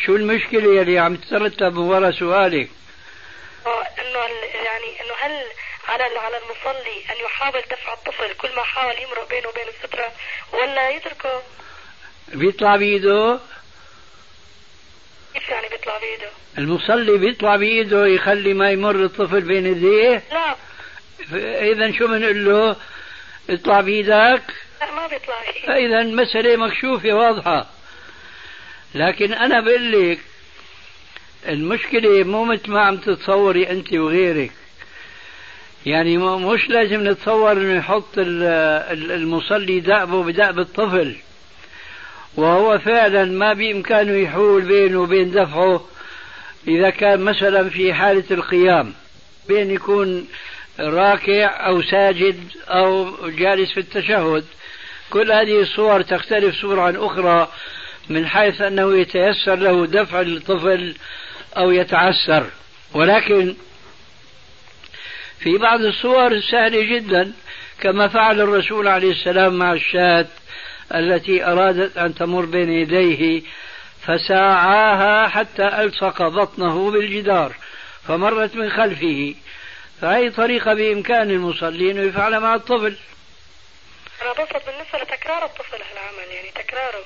شو 0.05 0.15
المشكلة 0.15 0.81
اللي 0.81 0.99
عم 0.99 1.15
تترتب 1.15 1.77
ورا 1.77 2.11
سؤالك؟ 2.11 2.69
آه 3.65 3.81
إنه 3.81 4.19
يعني 4.65 5.01
إنه 5.01 5.13
هل 5.21 5.45
على 5.87 6.03
على 6.03 6.37
المصلي 6.37 6.97
أن 7.11 7.25
يحاول 7.25 7.61
دفع 7.71 7.93
الطفل 7.93 8.33
كل 8.37 8.55
ما 8.55 8.63
حاول 8.63 8.93
يمرق 9.03 9.29
بينه 9.29 9.47
وبين 9.47 9.67
السترة 9.67 10.11
ولا 10.53 10.89
يتركه؟ 10.89 11.41
بيطلع 12.33 12.75
بيده 12.75 13.39
كيف 15.33 15.49
يعني 15.49 15.69
بيطلع 15.69 15.97
بيده؟ 15.97 16.29
المصلي 16.57 17.17
بيطلع 17.17 17.55
بيده 17.55 18.07
يخلي 18.07 18.53
ما 18.53 18.71
يمر 18.71 18.95
الطفل 18.95 19.41
بين 19.41 19.65
ايديه؟ 19.65 20.23
لا 20.31 20.55
اذا 21.71 21.91
شو 21.91 22.07
بنقول 22.07 22.45
له؟ 22.45 22.75
اطلع 23.49 23.81
بايدك؟ 23.81 24.43
لا 24.81 24.91
ما 24.95 25.07
بيطلع 25.07 25.35
شيء 25.53 25.67
فإذا 25.67 26.01
المسألة 26.01 26.55
مكشوفة 26.55 27.13
واضحة. 27.13 27.65
لكن 28.95 29.33
أنا 29.33 29.59
بقول 29.59 29.91
لك 29.91 30.19
المشكلة 31.47 32.23
مو 32.23 32.45
مثل 32.45 32.71
ما 32.71 32.81
عم 32.81 32.97
تتصوري 32.97 33.69
أنت 33.69 33.93
وغيرك. 33.93 34.51
يعني 35.85 36.17
مش 36.17 36.69
لازم 36.69 37.09
نتصور 37.09 37.51
إنه 37.51 37.77
يحط 37.77 38.17
المصلي 38.17 39.79
دأبه 39.79 40.23
بدأب 40.23 40.59
الطفل. 40.59 41.15
وهو 42.35 42.79
فعلا 42.79 43.25
ما 43.25 43.53
بإمكانه 43.53 44.11
يحول 44.11 44.61
بينه 44.61 44.99
وبين 45.01 45.31
دفعه 45.31 45.85
إذا 46.67 46.89
كان 46.89 47.21
مثلا 47.21 47.69
في 47.69 47.93
حالة 47.93 48.23
القيام. 48.31 48.93
بين 49.47 49.71
يكون 49.71 50.27
راكع 50.79 51.67
أو 51.67 51.81
ساجد 51.81 52.39
أو 52.67 53.15
جالس 53.29 53.71
في 53.71 53.79
التشهد. 53.79 54.45
كل 55.09 55.31
هذه 55.31 55.61
الصور 55.61 56.01
تختلف 56.01 56.55
صورة 56.55 56.81
عن 56.81 56.95
أخرى 56.95 57.47
من 58.09 58.27
حيث 58.27 58.61
أنه 58.61 58.97
يتيسر 58.97 59.55
له 59.55 59.85
دفع 59.85 60.21
الطفل 60.21 60.95
أو 61.57 61.71
يتعسر. 61.71 62.45
ولكن 62.93 63.55
في 65.39 65.57
بعض 65.57 65.81
الصور 65.81 66.39
سهلة 66.39 66.97
جدا 66.97 67.31
كما 67.81 68.07
فعل 68.07 68.41
الرسول 68.41 68.87
عليه 68.87 69.11
السلام 69.11 69.53
مع 69.53 69.73
الشاة 69.73 70.25
التي 70.95 71.45
أرادت 71.45 71.97
أن 71.97 72.15
تمر 72.15 72.45
بين 72.45 72.69
يديه 72.69 73.41
فساعاها 74.01 75.27
حتى 75.27 75.67
ألصق 75.67 76.27
بطنه 76.27 76.91
بالجدار 76.91 77.55
فمرت 78.07 78.55
من 78.55 78.69
خلفه. 78.69 79.35
فهي 80.01 80.29
طريقة 80.29 80.73
بإمكان 80.73 81.31
المصلين 81.31 81.97
أنه 81.97 82.09
يفعلها 82.09 82.39
مع 82.39 82.55
الطفل؟ 82.55 82.97
أنا 84.21 84.31
بصد 84.33 84.65
بالنسبة 84.65 84.99
لتكرار 84.99 85.45
الطفل 85.45 85.81
هالعمل 85.91 86.31
يعني 86.31 86.51
تكراره 86.51 87.05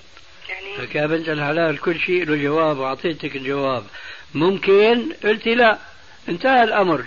يعني 0.49 0.77
لك 0.77 0.95
يا 0.95 1.05
بنت 1.05 1.29
الحلال 1.29 1.79
كل 1.79 1.99
شيء 1.99 2.25
له 2.25 2.43
جواب 2.43 2.77
وأعطيتك 2.77 3.35
الجواب. 3.35 3.85
ممكن؟ 4.33 5.13
قلت 5.23 5.47
لا. 5.47 5.77
انتهى 6.29 6.63
الأمر. 6.63 7.05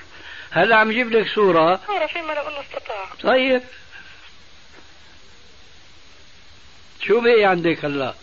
هلا 0.51 0.77
عم 0.77 0.92
جيب 0.92 1.12
لك 1.12 1.27
صورة؟ 1.35 1.81
صورة 1.87 2.07
فيما 2.07 2.33
لو 2.33 2.49
أنه 2.49 2.61
استطاع. 2.61 3.05
طيب. 3.22 3.62
شو 7.07 7.20
بقي 7.20 7.44
عندك 7.44 7.85
هلا؟ 7.85 8.14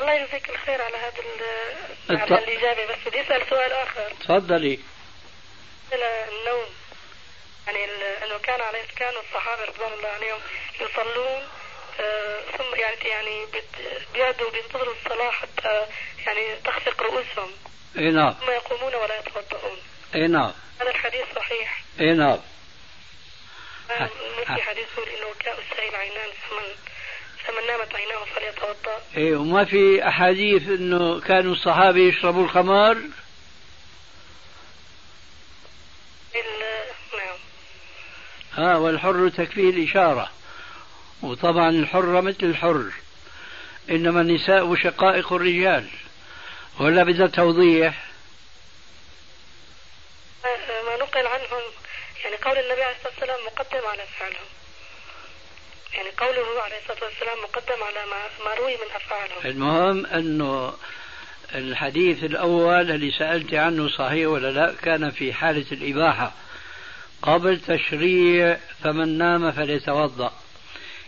الله 0.00 0.12
يجزيك 0.12 0.50
الخير 0.50 0.82
على 0.82 0.96
هذا 0.96 1.20
على 2.22 2.44
الإجابة 2.44 2.92
بس 2.92 3.08
بدي 3.08 3.20
أسأل 3.20 3.48
سؤال 3.50 3.72
آخر. 3.72 4.12
تفضلي. 4.20 4.78
النوم. 5.92 6.66
يعني 7.66 7.84
إنه 8.24 8.38
كان 8.38 8.60
عليه 8.60 8.84
كانوا 8.96 9.20
الصحابة 9.20 9.64
رضوان 9.64 9.92
الله 9.92 10.08
عليهم 10.08 10.38
يصلون 10.80 11.42
آه 12.00 12.40
ثم 12.58 12.74
يعني 12.74 12.96
يعني 13.04 13.46
بيقعدوا 14.14 14.50
بينتظروا 14.50 14.94
الصلاة 14.94 15.30
حتى 15.30 15.86
يعني 16.26 16.56
تخفق 16.64 17.02
رؤوسهم. 17.02 17.50
إي 17.98 18.10
نعم. 18.10 18.32
ثم 18.32 18.50
يقومون 18.50 18.94
ولا 18.94 19.18
يتوضؤون. 19.18 19.78
إي 20.14 20.26
نعم. 20.26 20.52
هذا 20.80 20.90
الحديث 20.90 21.24
صحيح. 21.36 21.82
إي 22.00 22.12
نعم. 22.14 22.38
في 24.46 24.62
حديث 24.62 24.86
يقول 24.98 25.08
انه 25.08 25.34
كاء 25.40 25.58
السائل 25.60 25.94
عينان 25.94 26.28
فمن 26.50 26.74
فمن 27.44 27.66
نامت 27.66 27.94
عيناه 27.94 28.24
فليتوضأ. 28.24 29.02
إيه 29.16 29.36
وما 29.36 29.64
في 29.64 30.08
أحاديث 30.08 30.62
إنه 30.62 31.20
كانوا 31.20 31.52
الصحابه 31.52 31.98
يشربوا 32.00 32.44
الخمر 32.44 32.94
نعم. 37.12 37.38
ها 38.60 38.76
والحر 38.76 39.28
تكفيه 39.28 39.70
الإشارة. 39.70 40.30
وطبعا 41.22 41.70
الحرة 41.70 42.20
مثل 42.20 42.42
الحر. 42.42 42.84
إنما 43.90 44.20
النساء 44.20 44.74
شقائق 44.74 45.32
الرجال. 45.32 45.86
ولا 46.80 47.02
بدها 47.04 47.26
توضيح. 47.26 48.10
ما 50.86 50.96
نقل 50.96 51.26
عنهم 51.26 51.62
يعني 52.24 52.36
قول 52.36 52.58
النبي 52.58 52.82
عليه 52.82 52.96
الصلاة 52.96 53.12
والسلام 53.12 53.38
مقدم 53.46 53.86
على 53.86 54.02
فعلهم 54.18 54.46
يعني 55.94 56.08
قوله 56.18 56.62
عليه 56.62 56.78
الصلاة 56.78 57.04
والسلام 57.04 57.38
مقدم 57.42 57.82
على 57.84 58.06
ما, 58.10 58.44
ما 58.44 58.54
روي 58.54 58.74
من 58.74 58.94
أفعالهم. 58.96 59.38
المهم 59.44 60.06
أنه 60.06 60.74
الحديث 61.54 62.24
الأول 62.24 62.90
اللي 62.90 63.10
سألت 63.10 63.54
عنه 63.54 63.88
صحيح 63.88 64.28
ولا 64.28 64.50
لا؟ 64.50 64.74
كان 64.82 65.10
في 65.10 65.32
حالة 65.32 65.66
الإباحة. 65.72 66.32
قبل 67.22 67.60
تشريع 67.60 68.56
فمن 68.84 69.18
نام 69.18 69.52
فليتوضأ. 69.52 70.32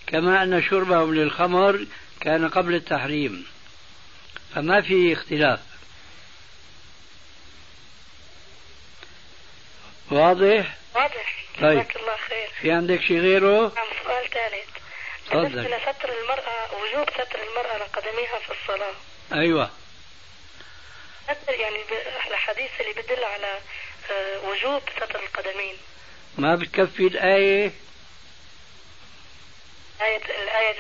كما 0.07 0.43
أن 0.43 0.63
شربهم 0.63 1.15
للخمر 1.15 1.87
كان 2.21 2.49
قبل 2.49 2.75
التحريم. 2.75 3.47
فما 4.55 4.83
في 4.83 5.13
اختلاف. 5.13 5.61
واضح؟ 10.11 10.77
واضح. 10.95 11.45
طيب. 11.61 11.79
جزاك 11.79 11.97
الله 11.97 12.17
خير. 12.17 12.49
في 12.61 12.73
عندك 12.73 13.01
شيء 13.01 13.19
غيره؟ 13.21 13.73
نعم 13.77 13.87
سؤال 14.05 14.31
ثالث. 14.31 14.69
بالنسبة 15.31 15.77
لستر 15.77 16.23
المرأة 16.23 16.75
وجوب 16.75 17.11
ستر 17.11 17.39
المرأة 17.51 17.79
لقدميها 17.79 18.39
في 18.47 18.53
الصلاة. 18.61 18.95
أيوة. 19.33 19.71
ستر 21.25 21.55
يعني 21.55 21.77
الحديث 22.31 22.71
اللي 22.81 22.93
بدل 22.93 23.25
على 23.25 23.59
آه، 24.11 24.49
وجوب 24.49 24.83
ستر 24.97 25.21
القدمين. 25.23 25.77
ما 26.39 26.55
بتكفي 26.55 27.07
الآية؟ 27.07 27.73
آية 30.03 30.17
الآية 30.17 30.75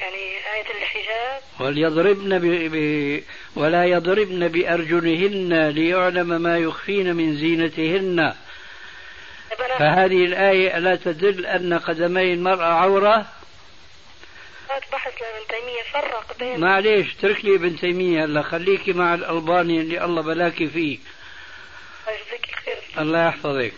يعني 0.00 0.36
آية 0.54 0.70
الحجاب. 0.70 1.42
وليضربن 1.60 2.38
ب... 2.38 2.44
ب... 2.44 3.22
ولا 3.56 3.84
يضربن 3.84 4.48
بأرجلهن 4.48 5.68
ليعلم 5.68 6.42
ما 6.42 6.58
يخفين 6.58 7.16
من 7.16 7.36
زينتهن. 7.36 8.34
فهذه 9.78 10.24
الآية 10.24 10.78
ألا 10.78 10.96
تدل 10.96 11.46
أن 11.46 11.78
قدمي 11.78 12.32
المرأة 12.32 12.72
عورة؟ 12.72 13.26
بحث 14.92 15.22
لابن 15.22 15.46
تيمية 15.48 15.82
فرق 15.92 16.38
بين 16.38 16.60
معليش 16.60 17.14
اترك 17.14 17.44
لي 17.44 17.54
ابن 17.54 17.76
تيمية 17.76 18.24
هلا 18.24 18.42
خليكي 18.42 18.92
مع 18.92 19.14
الألباني 19.14 19.80
اللي 19.80 20.04
الله 20.04 20.22
بلاكي 20.22 20.66
فيه. 20.66 20.98
الله 22.98 23.26
يحفظك. 23.26 23.72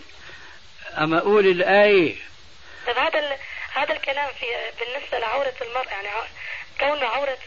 أما 0.97 1.17
أقول 1.17 1.47
الآية؟ 1.47 2.15
طيب 2.87 2.97
هذا 2.97 3.37
هذا 3.73 3.93
الكلام 3.93 4.29
في 4.39 4.45
بالنسبة 4.79 5.19
لعورة 5.19 5.53
المرأة 5.61 5.91
يعني 5.91 6.07
كون 6.79 7.03
عورة 7.03 7.37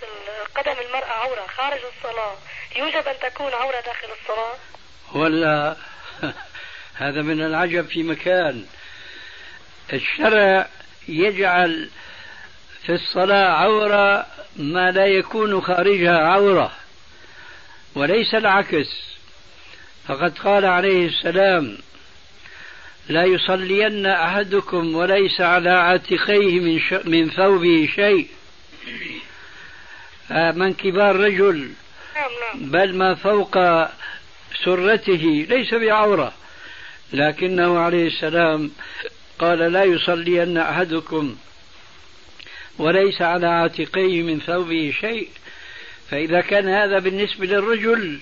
قدم 0.54 0.76
المرأة 0.86 1.12
عورة 1.12 1.46
خارج 1.56 1.80
الصلاة 1.96 2.36
يوجب 2.76 3.08
أن 3.08 3.30
تكون 3.30 3.52
عورة 3.54 3.80
داخل 3.80 4.08
الصلاة؟ 4.22 4.54
ولا؟ 5.12 5.76
هذا 7.04 7.22
من 7.22 7.40
العجب 7.40 7.88
في 7.88 8.02
مكان. 8.02 8.66
الشرع 9.92 10.68
يجعل 11.08 11.90
في 12.82 12.92
الصلاة 12.92 13.46
عورة 13.46 14.26
ما 14.56 14.90
لا 14.90 15.06
يكون 15.06 15.60
خارجها 15.60 16.18
عورة 16.18 16.72
وليس 17.94 18.34
العكس. 18.34 19.14
فقد 20.08 20.38
قال 20.38 20.64
عليه 20.64 21.06
السلام 21.06 21.78
لا 23.08 23.24
يصلين 23.24 24.06
أحدكم 24.06 24.94
وليس 24.94 25.40
على 25.40 25.70
عاتقيه 25.70 26.60
من, 26.60 26.78
ش... 26.78 26.92
من 26.92 27.30
ثوبه 27.30 27.88
شيء. 27.94 28.28
آه، 30.30 30.50
من 30.50 30.74
كبار 30.74 31.16
رجل 31.16 31.70
نعم، 32.14 32.60
نعم. 32.60 32.70
بل 32.70 32.96
ما 32.96 33.14
فوق 33.14 33.58
سرته 34.64 35.46
ليس 35.48 35.74
بعورة. 35.74 36.32
لكنه 37.12 37.78
عليه 37.78 38.06
السلام 38.06 38.70
قال 39.38 39.58
لا 39.58 39.84
يصلين 39.84 40.58
أحدكم 40.58 41.36
وليس 42.78 43.22
على 43.22 43.46
عاتقيه 43.46 44.22
من 44.22 44.40
ثوبه 44.40 44.94
شيء. 45.00 45.28
فإذا 46.10 46.40
كان 46.40 46.68
هذا 46.68 46.98
بالنسبة 46.98 47.46
للرجل 47.46 48.20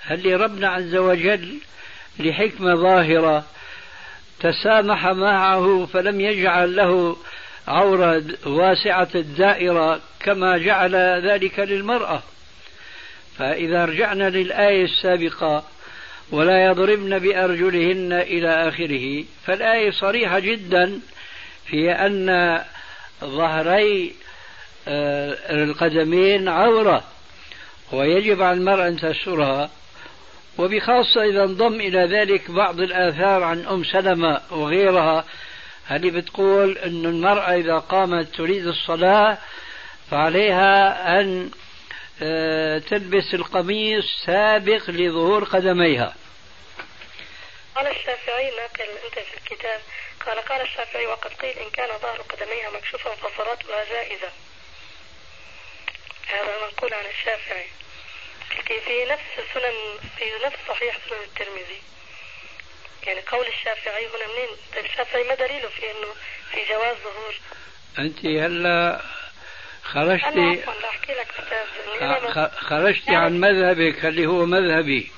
هل 0.00 0.28
لربنا 0.28 0.68
عز 0.68 0.94
وجل 0.94 1.58
لحكمة 2.18 2.74
ظاهرة 2.74 3.46
تسامح 4.40 5.06
معه 5.06 5.88
فلم 5.92 6.20
يجعل 6.20 6.76
له 6.76 7.16
عورة 7.68 8.24
واسعة 8.46 9.08
الدائرة 9.14 10.00
كما 10.20 10.58
جعل 10.58 10.96
ذلك 11.26 11.58
للمرأة. 11.58 12.22
فإذا 13.38 13.84
رجعنا 13.84 14.30
للآية 14.30 14.84
السابقة 14.84 15.64
ولا 16.30 16.64
يضربن 16.64 17.18
بأرجلهن 17.18 18.12
إلى 18.12 18.68
آخره. 18.68 19.24
فالآية 19.46 19.90
صريحة 19.90 20.38
جدا 20.38 21.00
في 21.66 21.90
أن 21.92 22.60
ظهري 23.24 24.14
آه، 24.88 25.36
القدمين 25.64 26.48
عورة 26.48 27.04
ويجب 27.92 28.42
على 28.42 28.58
المرأة 28.58 28.88
أن 28.88 28.96
تسترها. 28.96 29.70
وبخاصة 30.58 31.22
إذا 31.22 31.44
انضم 31.44 31.80
إلى 31.80 31.98
ذلك 31.98 32.50
بعض 32.50 32.80
الآثار 32.80 33.42
عن 33.42 33.66
أم 33.66 33.84
سلمة 33.84 34.40
وغيرها 34.50 35.24
هذه 35.86 36.10
بتقول 36.10 36.78
أن 36.78 37.04
المرأة 37.04 37.54
إذا 37.54 37.78
قامت 37.78 38.34
تريد 38.34 38.66
الصلاة 38.66 39.38
فعليها 40.10 41.20
أن 41.20 41.50
آه، 42.22 42.78
تلبس 42.78 43.34
القميص 43.34 44.04
سابق 44.26 44.90
لظهور 44.90 45.44
قدميها. 45.44 46.14
قال 47.74 47.86
الشافعي 47.86 48.50
ناقل 48.50 48.90
أنت 49.04 49.18
في 49.18 49.36
الكتاب. 49.36 49.80
قال 50.26 50.38
قال 50.38 50.60
الشافعي 50.60 51.06
وقد 51.06 51.30
قيل 51.30 51.58
إن 51.58 51.70
كان 51.70 51.98
ظهر 51.98 52.16
قدميها 52.16 52.70
مكشوفا 52.70 53.10
فصلاتها 53.14 53.84
جائزة 53.84 54.28
هذا 56.26 56.66
منقول 56.66 56.94
عن 56.94 57.04
الشافعي. 57.04 57.66
في 58.66 59.04
نفس 59.10 59.52
سنن 59.54 60.08
في 60.18 60.24
نفس 60.46 60.56
صحيح 60.68 60.98
سنن 61.08 61.18
الترمذي. 61.24 61.80
يعني 63.06 63.20
قول 63.20 63.46
الشافعي 63.46 64.06
هنا 64.06 64.26
منين؟ 64.34 64.84
الشافعي 64.84 65.24
ما 65.24 65.34
دليله 65.34 65.68
في 65.68 65.82
إنه 65.82 66.08
في 66.50 66.72
جواز 66.72 66.96
ظهور. 67.04 67.34
أنت 67.98 68.26
هلا 68.26 69.00
خرجتي 69.82 70.28
أنا 70.28 70.58
أحكي 70.90 71.12
لك 71.12 71.28
أستاذ 71.38 72.50
خرجتي 72.56 73.14
عن 73.14 73.40
مذهبك 73.40 74.04
اللي 74.04 74.26
هو 74.26 74.46
مذهبي. 74.46 75.10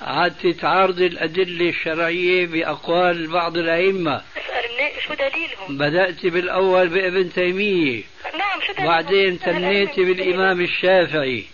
قعدت 0.00 0.46
تعارضي 0.46 1.06
الأدلة 1.06 1.68
الشرعية 1.68 2.46
بأقوال 2.46 3.26
بعض 3.26 3.56
الأئمة. 3.56 4.24
اسأل 4.36 5.02
شو 5.06 5.14
دليلهم؟ 5.14 5.78
بدأت 5.78 6.26
بالأول 6.26 6.88
بابن 6.88 7.32
تيمية. 7.32 8.02
نعم 8.38 8.60
شو 8.66 8.72
دليلهم؟ 8.72 8.86
بعدين 8.86 9.40
تنيتي 9.40 10.04
بالإمام 10.04 10.60
الشافعي. 10.60 11.44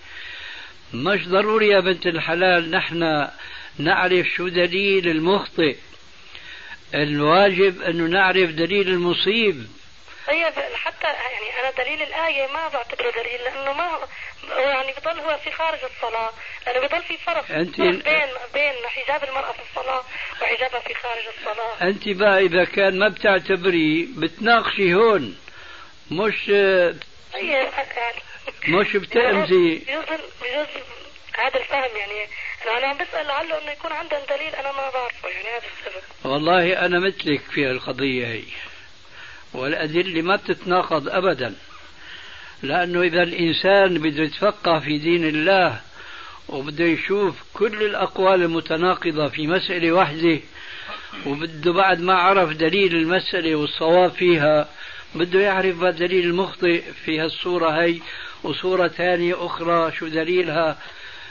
مش 0.95 1.29
ضروري 1.29 1.69
يا 1.69 1.81
بنت 1.81 2.07
الحلال 2.07 2.71
نحن 2.71 3.29
نعرف 3.79 4.27
شو 4.27 4.49
دليل 4.49 5.09
المخطئ. 5.09 5.77
الواجب 6.95 7.83
أنه 7.83 8.05
نعرف 8.05 8.51
دليل 8.51 8.89
المصيب. 8.89 9.67
طيب 10.27 10.53
حتى 10.75 11.07
يعني 11.07 11.61
أنا 11.61 11.85
دليل 11.85 12.03
الآية 12.03 12.47
ما 12.53 12.69
بعتبره 12.69 13.11
دليل 13.11 13.41
لأنه 13.45 13.73
ما 13.73 13.99
يعني 14.59 14.93
بضل 14.93 15.21
هو 15.21 15.39
في 15.45 15.51
خارج 15.51 15.79
الصلاة 15.97 16.31
لأنه 16.67 16.87
بضل 16.87 17.03
في 17.03 17.17
فرق 17.27 17.51
أنت 17.51 17.81
بين 17.81 18.01
بين 18.55 18.75
حجاب 18.87 19.25
المرأة 19.29 19.53
في 19.53 19.59
الصلاة 19.71 20.03
وحجابها 20.43 20.81
في 20.81 20.95
خارج 20.95 21.23
الصلاة. 21.39 21.89
أنت 21.89 22.09
بقى 22.09 22.39
إذا 22.47 22.65
كان 22.65 22.99
ما 22.99 23.09
بتعتبري 23.09 24.09
بتناقشي 24.17 24.95
هون 24.95 25.37
مش 26.11 26.47
طيب 26.47 27.45
يعني 27.45 27.69
مش 28.69 28.97
بتأمزي 28.97 29.75
بجوز 29.75 30.21
بجوز 30.43 30.67
هذا 31.39 31.61
الفهم 31.61 31.97
يعني. 31.97 32.29
أنا 32.79 32.87
عم 32.87 32.97
بسأل 32.97 33.27
لعله 33.27 33.63
إنه 33.63 33.71
يكون 33.71 33.93
عندهم 33.93 34.21
دليل 34.29 34.55
أنا 34.55 34.73
ما 34.73 34.91
بعرفه 34.95 35.29
يعني 35.29 35.49
هذا 35.49 35.67
السبب. 35.79 36.33
والله 36.33 36.87
أنا 36.87 36.99
مثلك 36.99 37.41
في 37.41 37.71
القضية 37.71 38.27
هي 38.27 38.43
والأدلة 39.55 40.23
ما 40.23 40.37
بتتناقض 40.37 41.09
أبدا 41.09 41.55
لأنه 42.63 43.03
إذا 43.03 43.23
الإنسان 43.23 43.99
بده 43.99 44.23
يتفقه 44.23 44.79
في 44.79 44.99
دين 44.99 45.25
الله 45.25 45.81
وبده 46.49 46.85
يشوف 46.85 47.35
كل 47.55 47.83
الأقوال 47.83 48.43
المتناقضة 48.43 49.29
في 49.29 49.47
مسألة 49.47 49.93
واحدة 49.93 50.41
وبده 51.27 51.73
بعد 51.73 52.01
ما 52.01 52.15
عرف 52.15 52.51
دليل 52.51 52.97
المسألة 52.97 53.55
والصواب 53.55 54.11
فيها 54.11 54.69
بده 55.15 55.41
يعرف 55.41 55.85
دليل 55.85 56.25
المخطئ 56.25 56.83
في 57.05 57.21
هالصورة 57.21 57.71
هي 57.71 57.99
وصورة 58.43 58.89
ثانية 58.89 59.47
أخرى 59.47 59.93
شو 59.93 60.09
دليلها 60.09 60.79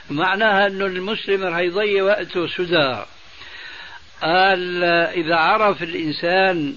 معناها 0.10 0.68
أنه 0.68 0.86
المسلم 0.86 1.44
رح 1.44 1.58
يضيع 1.58 2.04
وقته 2.04 2.48
سدى. 2.48 3.04
قال 4.22 4.84
إذا 4.84 5.36
عرف 5.36 5.84
الإنسان 5.84 6.76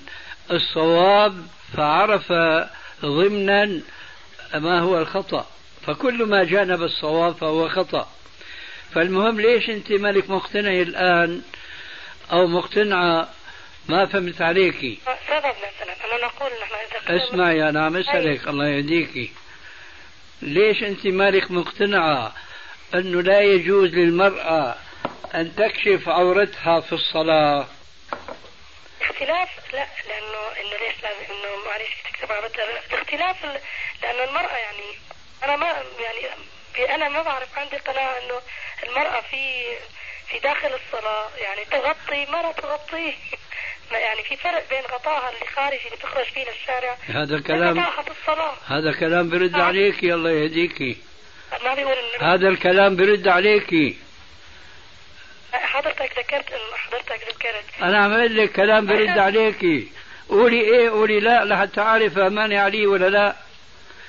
الصواب 0.51 1.47
فعرف 1.77 2.33
ضمنا 3.05 3.81
ما 4.55 4.81
هو 4.81 4.99
الخطأ. 4.99 5.47
فكل 5.87 6.25
ما 6.25 6.45
جانب 6.45 6.83
الصواب 6.83 7.35
فهو 7.35 7.69
خطأ. 7.69 8.09
فالمهم 8.95 9.41
ليش 9.41 9.71
أنت 9.71 9.93
مالك 9.93 10.31
مقتنع 10.31 10.71
الآن 10.71 11.43
أو 12.33 12.47
مقتنعة 12.47 13.29
ما 13.89 14.07
فهمت 14.07 14.43
عليكي 14.43 14.99
سبب 15.29 15.45
مثلا 15.45 15.95
أنا 16.05 16.27
نقول 16.27 16.51
نحن 16.63 17.11
إذا 17.11 17.25
اسمعي 17.25 17.69
أنا 17.69 17.85
عم 17.85 17.97
أسألك 17.97 18.49
الله 18.49 18.69
يهديكي 18.69 19.33
ليش 20.43 20.83
أنت 20.83 21.07
مالك 21.07 21.51
مقتنعة 21.51 22.35
أنه 22.95 23.23
لا 23.23 23.41
يجوز 23.41 23.89
للمرأة 23.91 24.77
أن 25.35 25.57
تكشف 25.57 26.09
عورتها 26.09 26.81
في 26.81 26.93
الصلاة؟ 26.93 27.67
اختلاف 29.01 29.49
لا 29.73 29.87
لأنه 30.09 30.39
انه 30.61 30.77
ليش 30.87 31.03
لازم 31.03 31.33
إنه 31.33 31.65
معلش 31.67 31.93
تكتب 32.05 32.33
على 32.33 32.47
الاختلاف 32.91 33.45
لأنه 34.03 34.25
المرأة 34.25 34.57
يعني 34.57 34.99
أنا 35.45 35.57
ما 35.57 35.67
يعني 36.01 36.95
أنا 36.95 37.09
ما 37.09 37.23
بعرف 37.23 37.59
عندي 37.59 37.77
قناعة 37.77 38.19
إنه 38.19 38.41
المرأة 38.83 39.21
في 39.21 39.65
في 40.33 40.39
داخل 40.39 40.69
الصلاة 40.69 41.29
يعني 41.39 41.65
تغطي 41.65 42.33
ما 42.33 42.43
لا 42.43 42.53
تغطيه. 42.53 43.13
يعني 44.07 44.23
في 44.29 44.37
فرق 44.37 44.69
بين 44.71 44.83
غطاها 44.95 45.29
اللي 45.29 45.47
خارجي 45.57 45.87
اللي 45.87 45.97
تخرج 45.97 46.25
فيه 46.25 46.45
للشارع 46.45 46.97
هذا 47.07 47.41
كلام 47.41 47.79
هذا 48.67 48.93
كلام 48.93 49.29
برد 49.31 49.55
عليكي 49.55 50.15
الله 50.15 50.31
يهديكي. 50.31 50.97
ما 51.65 51.75
بيقول 51.75 51.95
هذا 52.21 52.49
الكلام 52.49 52.97
برد 52.97 53.29
عليكي. 53.29 53.97
حضرتك 55.53 56.19
ذكرت 56.19 56.53
حضرتك 56.75 57.21
ذكرت. 57.29 57.83
أنا 57.83 57.99
عم 57.99 58.13
أقول 58.13 58.37
لك 58.37 58.53
كلام 58.53 58.87
برد 58.87 59.19
عليكي. 59.19 59.89
قولي 60.29 60.61
إيه 60.61 60.91
قولي 60.91 61.21
لا 61.21 61.45
لحتى 61.45 61.81
أعرف 61.81 62.19
ماني 62.19 62.59
عليه 62.59 62.87
ولا 62.87 63.09
لا. 63.09 63.37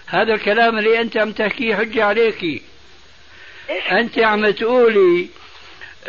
هذا 0.08 0.34
الكلام 0.34 0.78
اللي 0.78 1.02
أنت 1.02 1.18
عم 1.18 1.32
تحكيه 1.32 1.76
حجة 1.76 2.06
عليكي. 2.06 2.62
أنت 3.92 4.20
عم 4.20 4.52
تقولي 4.52 5.30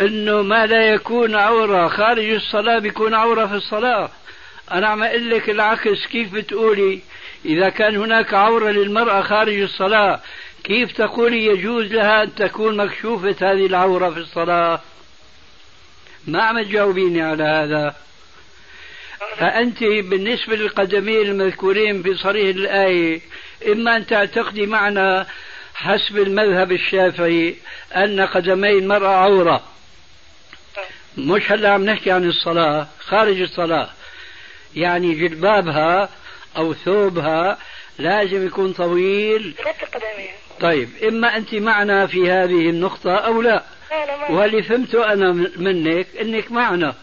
إنه 0.01 0.43
ما 0.43 0.67
لا 0.67 0.89
يكون 0.89 1.35
عورة؟ 1.35 1.89
خارج 1.89 2.31
الصلاة 2.31 2.79
بيكون 2.79 3.15
عورة 3.15 3.47
في 3.47 3.55
الصلاة. 3.55 4.11
أنا 4.73 4.87
عم 4.89 5.03
أقول 5.03 5.31
لك 5.31 5.51
العكس 5.51 6.07
كيف 6.07 6.33
بتقولي؟ 6.33 7.01
إذا 7.45 7.69
كان 7.69 7.97
هناك 7.97 8.35
عورة 8.35 8.71
للمرأة 8.71 9.23
خارج 9.23 9.61
الصلاة 9.61 10.21
كيف 10.65 10.93
تقولي 10.93 11.47
يجوز 11.47 11.93
لها 11.93 12.23
أن 12.23 12.35
تكون 12.35 12.77
مكشوفة 12.77 13.37
هذه 13.41 13.67
العورة 13.67 14.11
في 14.11 14.19
الصلاة؟ 14.19 14.81
ما 16.27 16.43
عم 16.43 16.63
تجاوبيني 16.63 17.23
على 17.23 17.45
هذا. 17.45 17.95
فأنت 19.37 19.85
بالنسبة 19.85 20.57
للقدمين 20.57 21.27
المذكورين 21.27 22.03
في 22.03 22.15
صريح 22.15 22.57
الآية 22.57 23.21
إما 23.73 23.97
أن 23.97 24.07
تعتقدي 24.07 24.67
معنا 24.67 25.27
حسب 25.75 26.19
المذهب 26.19 26.73
الشافعي 26.73 27.57
أن 27.97 28.21
قدمي 28.21 28.79
المرأة 28.79 29.09
عورة. 29.09 29.74
مش 31.19 31.53
هلا 31.53 31.71
عم 31.71 31.85
نحكي 31.85 32.11
عن 32.11 32.25
الصلاة 32.25 32.87
خارج 33.01 33.41
الصلاة. 33.41 33.89
يعني 34.77 35.15
جلبابها 35.15 36.09
أو 36.57 36.75
ثوبها 36.75 37.59
لازم 37.99 38.47
يكون 38.47 38.73
طويل. 38.73 39.55
طيب 40.61 40.89
إما 41.09 41.37
أنت 41.37 41.55
معنا 41.55 42.07
في 42.07 42.31
هذه 42.31 42.71
النقطة 42.71 43.15
أو 43.17 43.43
لا؟ 43.43 43.63
واللي 44.31 44.63
فهمته 44.63 45.13
أنا 45.13 45.33
منك 45.57 46.07
أنك 46.21 46.53
معنا. 46.53 46.95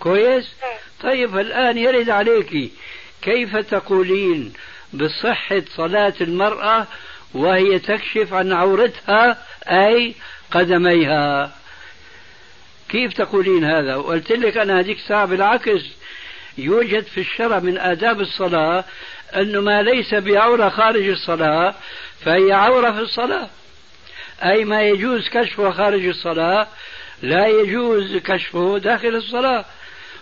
كويس؟ 0.00 0.54
طيب 1.02 1.38
الآن 1.38 1.78
يرد 1.78 2.10
عليك 2.10 2.72
كيف 3.22 3.56
تقولين 3.56 4.52
بصحة 4.94 5.62
صلاة 5.76 6.14
المرأة 6.20 6.86
وهي 7.34 7.78
تكشف 7.78 8.32
عن 8.32 8.52
عورتها 8.52 9.38
أي 9.68 10.14
قدميها؟ 10.50 11.52
كيف 12.88 13.12
تقولين 13.12 13.64
هذا؟ 13.64 13.96
وقلت 13.96 14.32
لك 14.32 14.56
أنا 14.56 14.80
هذيك 14.80 14.98
الساعة 14.98 15.24
بالعكس 15.26 15.82
يوجد 16.58 17.04
في 17.04 17.20
الشرع 17.20 17.58
من 17.58 17.78
آداب 17.78 18.20
الصلاة 18.20 18.84
أنه 19.36 19.60
ما 19.60 19.82
ليس 19.82 20.14
بعورة 20.14 20.68
خارج 20.68 21.08
الصلاة 21.08 21.74
فهي 22.20 22.52
عورة 22.52 22.90
في 22.90 23.00
الصلاة. 23.00 23.48
أي 24.42 24.64
ما 24.64 24.82
يجوز 24.82 25.28
كشفه 25.28 25.70
خارج 25.70 26.06
الصلاة 26.06 26.68
لا 27.22 27.46
يجوز 27.46 28.16
كشفه 28.16 28.78
داخل 28.78 29.08
الصلاة. 29.08 29.64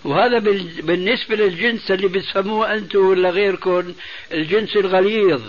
وهذا 0.04 0.38
بالنسبة 0.82 1.36
للجنس 1.36 1.90
اللي 1.90 2.08
بتسموه 2.08 2.74
أنتم 2.74 3.06
ولا 3.06 3.30
غيركم 3.30 3.94
الجنس 4.32 4.76
الغليظ. 4.76 5.42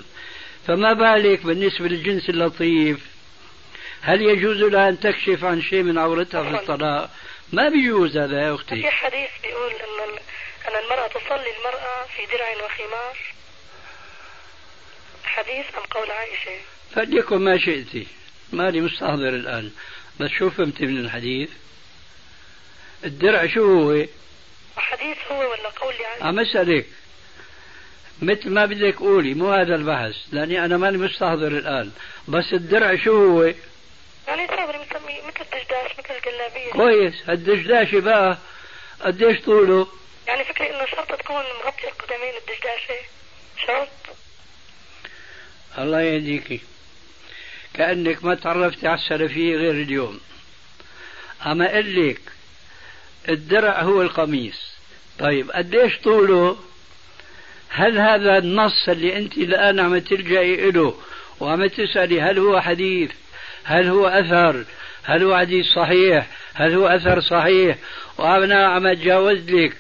فما 0.67 0.93
بالك 0.93 1.45
بالنسبة 1.45 1.87
للجنس 1.87 2.29
اللطيف؟ 2.29 3.16
هل 4.01 4.21
يجوز 4.21 4.57
لها 4.57 4.89
أن 4.89 4.99
تكشف 4.99 5.43
عن 5.43 5.61
شيء 5.61 5.83
من 5.83 5.97
عورتها 5.97 6.43
في 6.43 6.55
الطلاق؟ 6.61 7.09
ما 7.53 7.69
بيجوز 7.69 8.17
هذا 8.17 8.41
يا 8.41 8.55
أختي؟ 8.55 8.81
في 8.81 8.89
حديث 8.89 9.29
بيقول 9.43 9.71
أن 9.71 10.17
أن 10.67 10.83
المرأة 10.83 11.07
تصلي 11.07 11.57
المرأة 11.57 12.05
في 12.15 12.25
درع 12.25 12.65
وخمار. 12.65 13.17
حديث 15.23 15.65
أم 15.77 15.83
قول 15.91 16.11
عائشة. 16.11 16.61
فليكن 16.95 17.37
ما 17.37 17.57
شئت. 17.57 18.07
مالي 18.53 18.81
مستحضر 18.81 19.29
الآن. 19.29 19.71
بس 20.19 20.29
شو 20.29 20.49
فهمتي 20.49 20.85
من 20.85 20.97
الحديث؟ 20.97 21.49
الدرع 23.05 23.47
شو 23.47 23.65
هو؟ 23.65 24.05
حديث 24.77 25.17
هو 25.31 25.39
ولا 25.39 25.69
قول 25.69 25.93
عائشة 25.93 26.25
عم 26.25 26.39
أسألك. 26.39 26.85
مثل 28.21 28.49
ما 28.49 28.65
بدك 28.65 28.95
قولي 28.95 29.33
مو 29.33 29.51
هذا 29.51 29.75
البحث 29.75 30.15
لأني 30.31 30.65
أنا 30.65 30.77
ماني 30.77 30.97
مستحضر 30.97 31.47
الآن. 31.47 31.91
بس 32.27 32.53
الدرع 32.53 32.95
شو 32.95 33.11
هو؟ 33.11 33.53
يعني 34.27 34.47
صابر 34.47 34.75
مسمي 34.75 35.21
مثل 35.27 35.41
الدشداش 35.41 35.91
مثل 35.99 36.13
الجلابيه 36.17 36.71
كويس. 36.71 37.13
الدشداش 37.29 37.95
بقى 37.95 38.37
قديش 39.01 39.41
طوله؟ 39.41 39.87
يعني 40.27 40.43
فكري 40.43 40.69
إنه 40.69 40.85
شرط 40.85 41.19
تكون 41.19 41.35
مغطي 41.65 41.87
القدمين 41.87 42.33
الدشداشه 42.41 43.05
شرط. 43.67 44.15
الله 45.77 46.01
يهديكي. 46.01 46.59
كأنك 47.73 48.23
ما 48.25 48.35
تعرفتي 48.35 48.87
على 48.87 48.99
السلفية 48.99 49.55
غير 49.55 49.71
اليوم. 49.71 50.19
أما 51.45 51.71
أقول 51.73 52.09
لك 52.09 52.21
الدرع 53.29 53.81
هو 53.81 54.01
القميص. 54.01 54.71
طيب 55.19 55.51
قديش 55.51 55.97
طوله؟ 55.97 56.57
هل 57.69 57.97
هذا 57.99 58.37
النص 58.37 58.89
اللي 58.89 59.17
أنت 59.17 59.37
الآن 59.37 59.79
عم 59.79 59.97
تلجئي 59.97 60.71
له 60.71 60.97
وعم 61.39 61.67
تسألي 61.67 62.21
هل 62.21 62.39
هو 62.39 62.61
حديث؟ 62.61 63.11
هل 63.67 63.87
هو 63.87 64.07
أثر؟ 64.07 64.65
هل 65.03 65.23
هو 65.23 65.37
حديث 65.37 65.65
صحيح؟ 65.65 66.27
هل 66.53 66.73
هو 66.73 66.87
أثر 66.87 67.19
صحيح؟ 67.19 67.77
وأنا 68.17 68.67
عم 68.67 68.87
أتجاوز 68.87 69.51
لك 69.51 69.73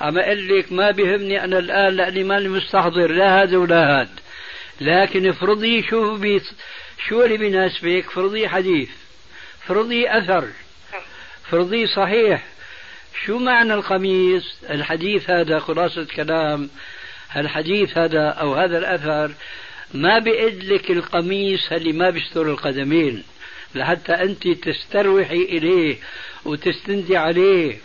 عم 0.00 0.18
أقول 0.18 0.58
لك 0.58 0.72
ما 0.72 0.90
بهمني 0.90 1.44
أنا 1.44 1.58
الآن 1.58 1.96
لأني 1.96 2.24
ماني 2.24 2.48
مستحضر 2.48 3.10
لا 3.10 3.42
هذا 3.42 3.56
ولا 3.56 4.00
هذا. 4.00 4.08
لكن 4.80 5.28
افرضي 5.28 5.82
شو 5.82 6.16
بي 6.16 6.42
شو 7.08 7.24
اللي 7.24 7.36
بيناسبك 7.36 8.10
فرضي 8.10 8.48
حديث 8.48 8.90
فرضي 9.66 10.10
أثر 10.10 10.48
فرضي 11.50 11.86
صحيح. 11.86 12.42
شو 13.24 13.38
معنى 13.38 13.74
القميص؟ 13.74 14.56
الحديث 14.70 15.30
هذا 15.30 15.58
خلاصة 15.58 16.06
كلام؟ 16.16 16.70
الحديث 17.36 17.98
هذا 17.98 18.28
أو 18.28 18.54
هذا 18.54 18.78
الأثر؟ 18.78 19.34
ما 19.94 20.18
بيقد 20.18 20.64
لك 20.64 20.90
القميص 20.90 21.72
اللي 21.72 21.92
ما 21.92 22.10
بيستر 22.10 22.50
القدمين. 22.50 23.22
لحتى 23.74 24.12
أنت 24.12 24.48
تستروحي 24.48 25.42
إليه 25.42 25.96
وتستندي 26.44 27.16
عليه. 27.16 27.78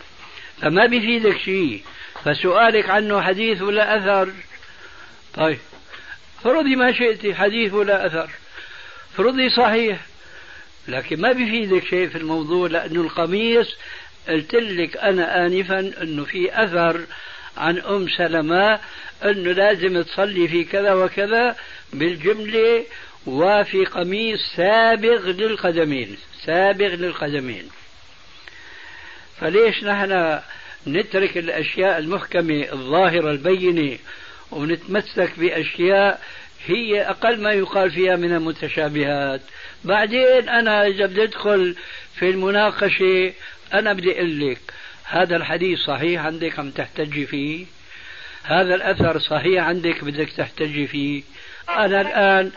فما 0.62 0.86
بيفيدك 0.86 1.38
شيء. 1.38 1.82
فسؤالك 2.24 2.90
عنه 2.90 3.20
حديث 3.20 3.62
ولا 3.62 3.96
أثر. 3.96 4.32
طيب 5.34 5.58
فرضي 6.44 6.76
ما 6.76 6.92
شئتي 6.92 7.34
حديث 7.34 7.72
ولا 7.72 8.06
أثر. 8.06 8.30
فرضي 9.16 9.50
صحيح. 9.50 10.00
لكن 10.88 11.20
ما 11.20 11.32
بيفيدك 11.32 11.84
شيء 11.84 12.08
في 12.08 12.18
الموضوع 12.18 12.68
لأنه 12.68 13.00
القميص 13.00 13.76
قلت 14.28 14.54
لك 14.54 14.96
أنا 14.96 15.46
آنفا 15.46 15.78
أنه 16.02 16.24
في 16.24 16.64
أثر 16.64 17.00
عن 17.56 17.78
أم 17.78 18.08
سلمة 18.08 18.80
أنه 19.24 19.52
لازم 19.52 20.02
تصلي 20.02 20.48
في 20.48 20.64
كذا 20.64 20.92
وكذا 20.92 21.56
بالجملة 21.92 22.84
وفي 23.26 23.84
قميص 23.84 24.40
سابغ 24.56 25.26
للقدمين 25.30 26.16
سابغ 26.44 26.94
للقدمين. 26.94 27.68
فليش 29.40 29.84
نحن 29.84 30.40
نترك 30.86 31.38
الأشياء 31.38 31.98
المحكمة 31.98 32.66
الظاهرة 32.72 33.30
البينة 33.30 33.98
ونتمسك 34.50 35.32
بأشياء 35.38 36.20
هي 36.66 37.02
أقل 37.02 37.42
ما 37.42 37.52
يقال 37.52 37.90
فيها 37.90 38.16
من 38.16 38.32
المتشابهات؟ 38.32 39.40
بعدين 39.84 40.48
أنا 40.48 40.86
إذا 40.86 41.06
بدي 41.06 41.22
أدخل 41.22 41.76
في 42.18 42.30
المناقشة 42.30 43.32
أنا 43.74 43.92
بدي 43.92 44.12
أقول 44.12 44.50
لك 44.50 44.60
هذا 45.04 45.36
الحديث 45.36 45.78
صحيح 45.78 46.24
عندك 46.24 46.58
عم 46.58 46.70
تحتجي 46.70 47.26
فيه؟ 47.26 47.66
هذا 48.42 48.74
الأثر 48.74 49.18
صحيح 49.18 49.64
عندك 49.64 50.04
بدك 50.04 50.30
تحتجي 50.30 50.86
فيه؟ 50.86 51.22
أنا 51.76 52.00
الآن 52.00 52.52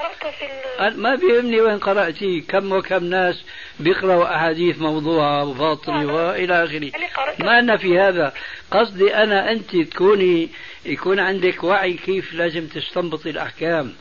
ما 0.98 1.16
بيهمني 1.16 1.62
وين 1.62 1.78
قرأتي 1.80 2.42
كم 2.42 2.72
وكم 2.72 3.04
ناس 3.04 3.44
بيقرأوا 3.80 4.36
أحاديث 4.36 4.82
موضوعة 4.82 5.44
وباطلة 5.44 6.06
وإلى 6.06 6.64
آخره. 6.64 6.92
ما 7.40 7.60
أنا 7.60 7.78
في 7.78 8.00
هذا؟ 8.00 8.34
قصدي 8.72 9.16
أنا 9.16 9.52
أنت 9.52 9.76
تكوني 9.76 10.50
يكون 10.86 11.20
عندك 11.20 11.64
وعي 11.64 11.94
كيف 11.94 12.34
لازم 12.34 12.68
تستنبطي 12.68 13.30
الأحكام. 13.30 13.94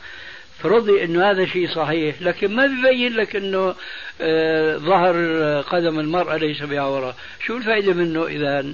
فرضي 0.59 1.03
إنه 1.03 1.31
هذا 1.31 1.45
شيء 1.45 1.67
صحيح 1.75 2.21
لكن 2.21 2.55
ما 2.55 2.67
ببين 2.67 3.13
لك 3.13 3.35
إنه 3.35 3.75
آه 4.21 4.77
ظهر 4.77 5.15
قدم 5.61 5.99
المرأة 5.99 6.37
ليس 6.37 6.63
بعورة 6.63 7.15
شو 7.45 7.57
الفائدة 7.57 7.93
منه 7.93 8.27
اذا 8.27 8.73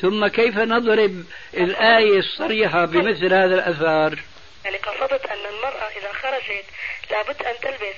ثم 0.00 0.26
كيف 0.26 0.58
نضرب 0.58 1.24
الآية 1.54 2.18
الصريحة 2.18 2.84
بمثل 2.84 3.34
هذا 3.34 3.54
الأثار؟ 3.54 4.18
يعني 4.64 4.76
قصدت 4.76 5.26
أن 5.26 5.46
المرأة 5.46 5.88
إذا 5.88 6.12
خرجت 6.12 6.64
لابد 7.10 7.42
أن 7.42 7.60
تلبس. 7.60 7.96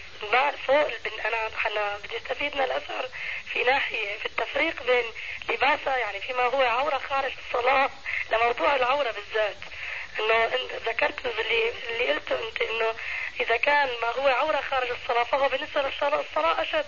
فوق 0.67 0.91
أنا 1.27 1.51
أنا 1.67 1.99
بدي 2.05 2.17
أستفيد 2.17 2.57
من 2.57 2.62
الأثر 2.62 3.09
في 3.53 3.62
ناحية 3.62 4.19
في 4.19 4.27
التفريق 4.27 4.83
بين 4.87 5.05
لباسها 5.49 5.97
يعني 5.97 6.21
فيما 6.21 6.43
هو 6.43 6.62
عورة 6.62 6.99
خارج 6.99 7.33
الصلاة 7.47 7.91
لموضوع 8.33 8.77
العورة 8.77 9.11
بالذات. 9.11 9.57
إنه 10.21 10.51
ذكرت 10.87 11.27
اللي 11.27 11.73
اللي 11.91 12.12
قلته 12.12 12.49
أنت 12.49 12.62
إنه 12.62 12.95
إذا 13.41 13.57
كان 13.57 13.89
ما 14.03 14.09
هو 14.09 14.29
عورة 14.29 14.61
خارج 14.71 14.89
الصلاة 14.91 15.25
فهو 15.25 15.49
بالنسبة 15.49 15.83
للصلاه 15.83 16.21
الصلاة 16.21 16.62
أشد. 16.62 16.87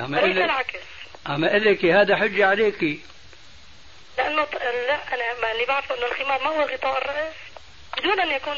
وليس 0.00 0.36
العكس. 0.36 0.80
عم 1.26 1.44
أقول 1.44 1.64
لك 1.64 1.84
هذا 1.84 2.16
حجة 2.16 2.46
عليكي 2.46 3.00
لأنه 4.18 4.46
لا 4.88 5.14
أنا 5.14 5.40
ما 5.42 5.52
اللي 5.52 5.64
بعرفه 5.64 5.94
إنه 5.94 6.06
الخمار 6.06 6.42
ما 6.42 6.50
هو 6.50 6.62
غطاء 6.62 6.98
الرأس. 6.98 7.45
بدون 7.98 8.20
أن 8.20 8.30
يكون 8.36 8.56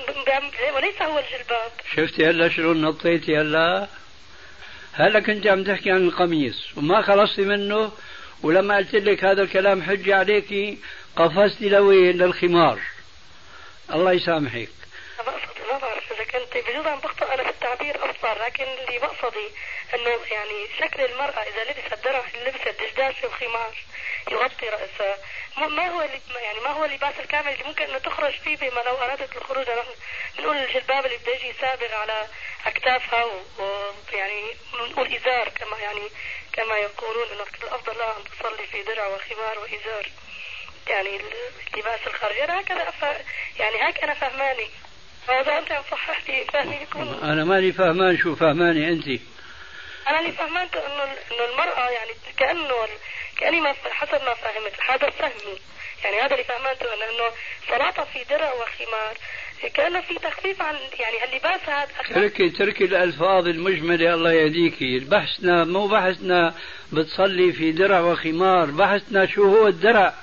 وليس 0.75 1.03
هو 1.03 1.19
الجلباب. 1.19 1.73
شفتي 1.95 2.27
هلا 2.27 2.49
شلون 2.49 2.81
نطيتي 2.81 3.39
هلا؟ 3.39 3.89
هلا 4.93 5.21
كنت 5.21 5.47
عم 5.47 5.65
تحكي 5.65 5.91
عن 5.91 6.07
القميص 6.07 6.77
وما 6.77 7.03
خلصتي 7.03 7.43
منه 7.43 7.93
ولما 8.43 8.77
قلت 8.77 8.95
لك 8.95 9.25
هذا 9.25 9.43
الكلام 9.43 9.83
حجة 9.83 10.17
عليك 10.17 10.79
قفزتي 11.17 11.69
لوين؟ 11.69 12.19
للخمار. 12.19 12.81
الله 13.95 14.13
يسامحك. 14.13 14.69
إذا 16.11 16.25
كنت 16.25 16.57
بجوز 16.57 16.87
عم 16.87 16.99
بخطئ 16.99 17.35
أنا 17.35 17.43
في 17.43 17.51
التعبير 17.51 18.05
ابصر 18.05 18.45
لكن 18.45 18.65
اللي 18.65 18.99
بقصدي 18.99 19.49
إنه 19.95 20.19
يعني 20.31 20.69
شكل 20.81 21.05
المرأة 21.05 21.43
إذا 21.43 21.65
لبست 21.65 21.95
درع 22.05 22.25
لبست 22.35 22.69
دشداشه 22.69 23.29
وخمار 23.29 23.75
يغطي 24.31 24.69
رأسها. 24.69 25.19
ما 25.57 25.89
هو 25.89 26.01
يعني 26.41 26.61
ما 26.61 26.71
هو 26.71 26.85
اللباس 26.85 27.15
الكامل 27.21 27.53
اللي 27.53 27.65
ممكن 27.65 27.85
إنه 27.85 27.99
تخرج 27.99 28.33
فيه 28.33 28.57
بما 28.57 28.81
لو 28.81 28.97
أرادت 28.97 29.37
الخروج. 29.37 29.71
نحن 29.71 29.91
بنقول 30.39 30.57
الجلباب 30.57 31.07
اللي 31.07 31.17
بده 31.17 31.33
يجي 31.33 31.53
سابغ 31.61 31.95
على 31.95 32.27
أكتافها 32.67 33.25
ويعني 33.59 34.57
بنقول 34.73 35.15
إزار 35.15 35.49
كما 35.49 35.79
يعني 35.79 36.09
كما 36.53 36.77
يقولون 36.79 37.29
إنه 37.33 37.45
الأفضل 37.63 37.99
لها 37.99 38.17
أن 38.17 38.25
تصلي 38.25 38.67
في 38.67 38.83
درع 38.83 39.07
وخمار 39.07 39.59
وإزار. 39.59 40.07
يعني 40.89 41.21
اللباس 41.75 42.01
الخارجي. 42.07 42.45
هكذا. 42.45 43.25
يعني 43.59 43.87
هيك 43.87 44.05
أنا 44.05 44.15
فهماني. 44.15 44.71
فاذا 45.29 45.59
أنت 45.59 45.73
عم 45.73 45.83
صحح 45.91 46.23
لي 46.29 46.45
فهمي 46.53 46.77
يكون. 46.77 47.21
أنا 47.23 47.45
ماني 47.45 47.73
فهمان 47.73 48.19
شو 48.19 48.35
فهماني 48.35 48.89
أنت. 48.89 49.07
أنا 50.09 50.21
اللي 50.21 50.33
فهمانته 50.33 50.79
انه 50.87 51.03
إنه 51.03 51.45
المرأة 51.53 51.91
يعني 51.91 52.11
كأنه 52.37 52.89
كأني 53.39 53.61
ما 53.61 53.75
حسب 53.91 54.25
ما 54.25 54.35
فهمت. 54.35 54.73
هذا 54.89 55.11
فهمي. 55.11 55.59
يعني 56.05 56.17
هذا 56.21 56.33
اللي 56.33 56.45
فهمته 56.45 56.95
انه 56.95 57.05
إنه 57.05 57.31
صلاتها 57.69 58.05
في 58.05 58.25
درع 58.31 58.53
وخمار. 58.53 59.17
كأنه 59.75 60.01
في 60.01 60.15
تخفيف 60.15 60.63
عن 60.63 60.75
يعني 60.75 61.25
اللباس 61.25 61.69
هذا 61.69 61.89
تركي 62.15 62.51
تركي 62.51 62.85
الألفاظ 62.85 63.49
المجملة 63.49 64.15
الله 64.15 64.33
يهديكي. 64.33 64.99
بحثنا 64.99 65.65
مو 65.65 65.87
بحثنا 65.87 66.55
بتصلي 66.93 67.53
في 67.53 67.73
درع 67.73 68.01
وخمار. 68.01 68.67
بحثنا 68.71 69.27
شو 69.27 69.45
هو 69.45 69.67
الدرع. 69.67 70.15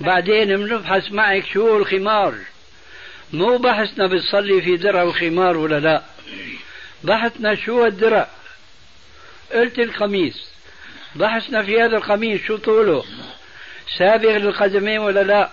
بعدين 0.00 0.56
بنبحث 0.56 1.12
معك 1.12 1.44
شو 1.46 1.68
هو 1.68 1.76
الخمار. 1.76 2.34
مو 3.32 3.58
بحثنا 3.58 4.06
بتصلي 4.06 4.62
في 4.62 4.76
درع 4.76 5.02
وخمار 5.02 5.56
ولا 5.56 5.80
لا؟ 5.80 6.02
بحثنا 7.04 7.54
شو 7.54 7.86
الدرع؟ 7.86 8.28
قلت 9.52 9.78
القميص. 9.78 10.50
بحثنا 11.14 11.62
في 11.62 11.82
هذا 11.82 11.96
القميص 11.96 12.40
شو 12.42 12.56
طوله؟ 12.56 13.04
سابغ 13.98 14.36
للقدمين 14.36 14.98
ولا 14.98 15.22
لا؟ 15.22 15.50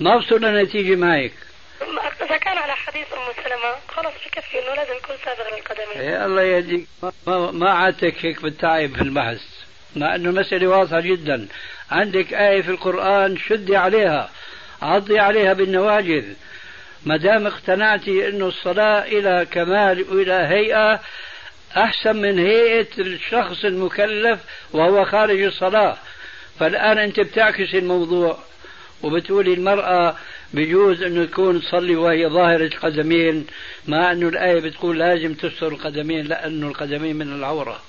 ما 0.00 0.14
وصلنا 0.14 0.62
نتيجة 0.62 0.96
معك. 0.96 1.32
إذا 2.22 2.36
كان 2.36 2.58
على 2.58 2.72
حديث 2.72 3.06
أم 3.12 3.44
سلمة 3.44 3.74
خلاص 3.88 4.12
بكفي 4.26 4.58
إنه 4.58 4.74
لازم 4.74 4.92
يكون 4.92 5.16
سابغ 5.24 5.56
للقدمين. 5.56 6.08
يا 6.10 6.26
الله 6.26 6.42
يهديك. 6.42 6.86
ما, 7.26 7.50
ما 7.50 7.70
عادتك 7.70 8.26
هيك 8.26 8.42
بالتعب 8.42 8.94
في 8.94 9.02
البحث. 9.02 9.42
مع 9.96 10.14
أنه 10.14 10.30
مسألة 10.30 10.66
واضحة 10.66 11.00
جدا. 11.00 11.48
عندك 11.90 12.34
آية 12.34 12.62
في 12.62 12.70
القرآن 12.70 13.36
شدي 13.36 13.76
عليها. 13.76 14.30
عضي 14.82 15.18
عليها 15.18 15.52
بالنواجذ. 15.52 16.24
ما 17.06 17.16
دام 17.16 17.46
اقتنعتي 17.46 18.28
إنه 18.28 18.46
الصلاة 18.46 19.04
إلى 19.04 19.46
كمال 19.50 20.04
وإلى 20.10 20.32
هيئة 20.32 21.00
أحسن 21.76 22.16
من 22.16 22.38
هيئة 22.38 22.86
الشخص 22.98 23.64
المكلف 23.64 24.40
وهو 24.72 25.04
خارج 25.04 25.42
الصلاة. 25.42 25.96
فالآن 26.60 26.98
أنت 26.98 27.20
بتعكس 27.20 27.74
الموضوع 27.74 28.38
وبتقولي 29.02 29.54
المرأة 29.54 30.16
بجوز 30.54 31.02
إنه 31.02 31.22
يكون 31.22 31.60
تصلي 31.60 31.96
وهي 31.96 32.26
ظاهرة 32.26 32.66
القدمين 32.66 33.46
مع 33.88 34.12
إنه 34.12 34.28
الآية 34.28 34.60
بتقول 34.60 34.98
لازم 34.98 35.34
تستر 35.34 35.68
القدمين 35.68 36.26
لأنه 36.26 36.68
القدمين 36.68 37.16
من 37.16 37.32
العورة. 37.32 37.80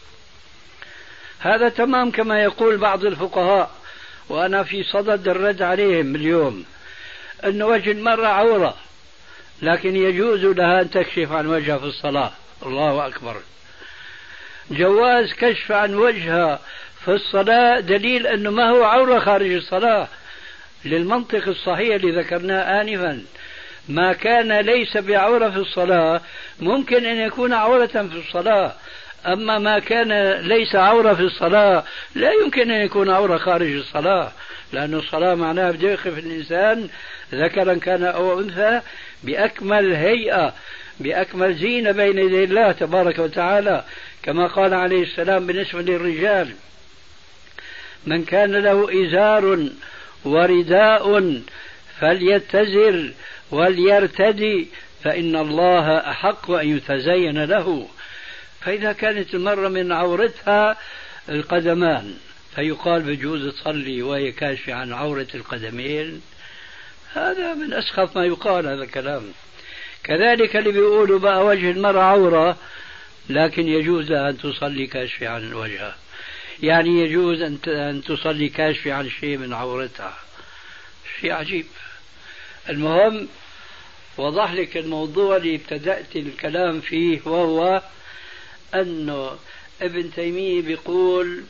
هذا 1.40 1.70
تمام 1.70 2.12
كما 2.12 2.44
يقول 2.44 2.78
بعض 2.78 3.06
الفقهاء 3.06 3.72
وأنا 4.30 4.64
في 4.64 4.84
صدد 4.84 5.28
الرد 5.28 5.62
عليهم 5.62 6.16
اليوم 6.16 6.66
أن 7.46 7.62
وجه 7.64 7.92
المرأة 7.92 8.28
عورة. 8.28 8.78
لكن 9.62 9.96
يجوز 9.96 10.46
لها 10.46 10.82
أن 10.82 10.90
تكشف 10.90 11.32
عن 11.32 11.48
وجهها 11.48 11.78
في 11.78 11.86
الصلاة. 11.86 12.32
الله 12.66 13.08
أكبر. 13.08 13.36
جواز 14.72 15.34
كشف 15.34 15.72
عن 15.72 15.96
وجهها 15.96 16.60
في 17.06 17.12
الصلاة 17.12 17.80
دليل 17.80 18.28
أنه 18.28 18.52
ما 18.52 18.70
هو 18.70 18.84
عورة 18.84 19.20
خارج 19.20 19.52
الصلاة. 19.52 20.08
للمنطق 20.86 21.48
الصحيح 21.48 21.96
اللي 21.96 22.20
ذكرناه 22.20 22.82
آنفا. 22.82 23.24
ما 23.90 24.14
كان 24.14 24.60
ليس 24.60 24.98
بعورة 24.98 25.50
في 25.50 25.58
الصلاة 25.58 26.22
ممكن 26.60 27.06
أن 27.06 27.18
يكون 27.18 27.54
عورة 27.54 27.86
في 27.86 28.24
الصلاة. 28.28 28.74
أما 29.26 29.60
ما 29.60 29.80
كان 29.80 30.32
ليس 30.32 30.76
عورة 30.76 31.14
في 31.14 31.22
الصلاة 31.22 31.84
لا 32.16 32.32
يمكن 32.32 32.72
أن 32.72 32.86
يكون 32.86 33.10
عورة 33.10 33.38
خارج 33.38 33.76
الصلاة. 33.76 34.32
لأن 34.74 34.94
الصلاة 34.94 35.36
معناها 35.36 35.72
بده 35.72 35.92
يقف 35.92 36.18
الإنسان 36.18 36.90
ذكرا 37.34 37.74
كان 37.74 38.04
أو 38.04 38.40
أنثى 38.40 38.82
بأكمل 39.24 39.94
هيئة 39.94 40.54
بأكمل 41.00 41.56
زينة 41.56 41.92
بين 41.92 42.18
يدي 42.18 42.44
الله 42.44 42.72
تبارك 42.72 43.20
وتعالى 43.20 43.84
كما 44.24 44.48
قال 44.48 44.74
عليه 44.74 45.04
السلام 45.04 45.48
بالنسبة 45.48 45.82
للرجال 45.82 46.54
من 48.08 48.26
كان 48.26 48.52
له 48.52 49.06
إزار 49.06 49.70
ورداء 50.26 51.34
فليتزر 52.00 53.12
وليرتدي 53.52 54.68
فإن 55.04 55.36
الله 55.36 55.98
أحق 55.98 56.52
أن 56.52 56.78
يتزين 56.78 57.44
له. 57.44 57.88
فإذا 58.62 58.92
كانت 58.92 59.36
المرة 59.36 59.68
من 59.68 59.92
عورتها 59.92 60.78
القدمان 61.30 62.14
فيقال 62.56 63.02
بجوز 63.02 63.54
تصلي 63.54 64.02
وهي 64.02 64.32
كاشفة 64.32 64.74
عن 64.74 64.94
عورة 64.94 65.28
القدمين. 65.36 66.22
هذا 67.14 67.54
من 67.54 67.74
أسخف 67.74 68.18
ما 68.18 68.26
يقال 68.26 68.68
هذا 68.68 68.84
الكلام. 68.84 69.32
كذلك 70.04 70.56
اللي 70.56 70.72
بيقولوا 70.72 71.20
بقى 71.20 71.46
وجه 71.46 71.72
المرأة 71.72 72.02
عورة 72.02 72.58
لكن 73.30 73.68
يجوز 73.68 74.12
لها 74.12 74.30
أن 74.30 74.38
تصلي 74.38 74.88
كاشفة 74.88 75.28
عن 75.28 75.54
وجهها. 75.54 75.96
يعني 76.64 77.02
يجوز 77.02 77.42
أن 77.68 78.02
تصلي 78.08 78.50
كاشفة 78.50 78.94
عن 78.94 79.10
شيء 79.10 79.38
من 79.38 79.54
عورتها. 79.54 80.18
شيء 81.22 81.32
عجيب. 81.32 81.66
المهم 82.70 83.28
وضح 84.18 84.54
لك 84.54 84.78
الموضوع 84.78 85.38
اللي 85.38 85.56
ابتدأت 85.56 86.16
الكلام 86.16 86.82
فيه 86.82 87.20
وهو 87.26 87.82
أنه 88.76 89.38
ابن 89.82 90.12
تيمية 90.12 90.62
بيقول 90.62 91.44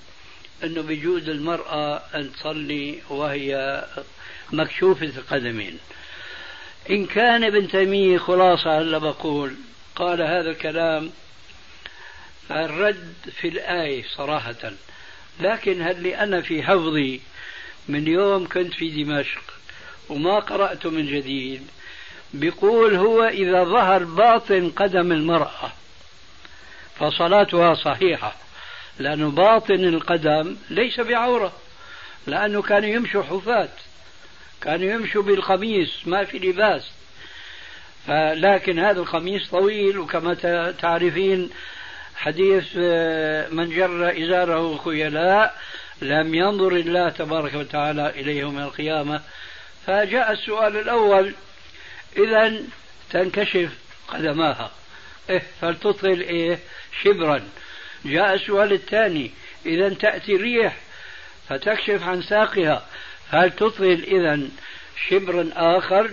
أنه 0.63 0.81
بيجوز 0.81 1.29
المرأة 1.29 2.01
أن 2.15 2.31
تصلي 2.33 2.99
وهي 3.09 3.83
مكشوفة 4.53 5.05
القدمين. 5.05 5.79
إن 6.89 7.05
كان 7.05 7.43
ابن 7.43 7.67
تيمية 7.67 8.17
خلاصة 8.17 8.79
هلا 8.79 8.97
بقول 8.97 9.55
قال 9.95 10.21
هذا 10.21 10.49
الكلام 10.49 11.11
الرد 12.51 13.13
في 13.41 13.47
الآية 13.47 14.03
صراحة. 14.15 14.73
لكن 15.39 15.81
هل 15.81 16.07
أنا 16.07 16.41
في 16.41 16.63
حفظي 16.63 17.21
من 17.87 18.07
يوم 18.07 18.47
كنت 18.47 18.73
في 18.73 19.03
دمشق 19.03 19.41
وما 20.09 20.39
قرأته 20.39 20.89
من 20.89 21.05
جديد 21.05 21.67
بيقول 22.33 22.95
هو 22.95 23.23
إذا 23.23 23.63
ظهر 23.63 24.03
باطن 24.03 24.69
قدم 24.69 25.11
المرأة 25.11 25.71
فصلاتها 26.99 27.73
صحيحة 27.73 28.35
لأن 28.99 29.29
باطن 29.29 29.73
القدم 29.73 30.55
ليس 30.69 30.99
بعورة 30.99 31.53
لأنه 32.27 32.61
كانوا 32.61 32.89
يمشوا 32.89 33.23
حفاة. 33.23 33.69
كانوا 34.63 34.93
يمشوا 34.93 35.23
بالقميص 35.23 36.07
ما 36.07 36.23
في 36.23 36.39
لباس. 36.39 36.91
لكن 38.35 38.79
هذا 38.79 38.99
القميص 38.99 39.49
طويل 39.49 39.97
وكما 39.97 40.33
تعرفين 40.71 41.49
حديث 42.15 42.63
آه، 42.77 43.49
من 43.49 43.69
جر 43.69 44.23
إزاره 44.23 44.77
خيلاء 44.77 45.61
لم 46.01 46.35
ينظر 46.35 46.71
الله 46.71 47.09
تبارك 47.09 47.53
وتعالى 47.53 48.09
إليه 48.09 48.39
يوم 48.39 48.59
القيامة. 48.59 49.21
فجاء 49.85 50.31
السؤال 50.31 50.77
الأول 50.77 51.33
إذا 52.17 52.53
تنكشف 53.11 53.69
قدماها. 54.07 54.71
إيه 55.29 55.43
فلتطل 55.61 56.21
إيه 56.21 56.59
شبرا. 57.03 57.43
جاء 58.05 58.33
السؤال 58.33 58.73
الثاني 58.73 59.31
إذا 59.65 59.89
تأتي 59.89 60.35
الريح 60.35 60.77
فتكشف 61.49 62.03
عن 62.03 62.21
ساقها. 62.21 62.85
هل 63.33 63.51
تطل 63.51 64.03
إذا 64.07 64.39
شبرا 65.09 65.49
آخر 65.55 66.09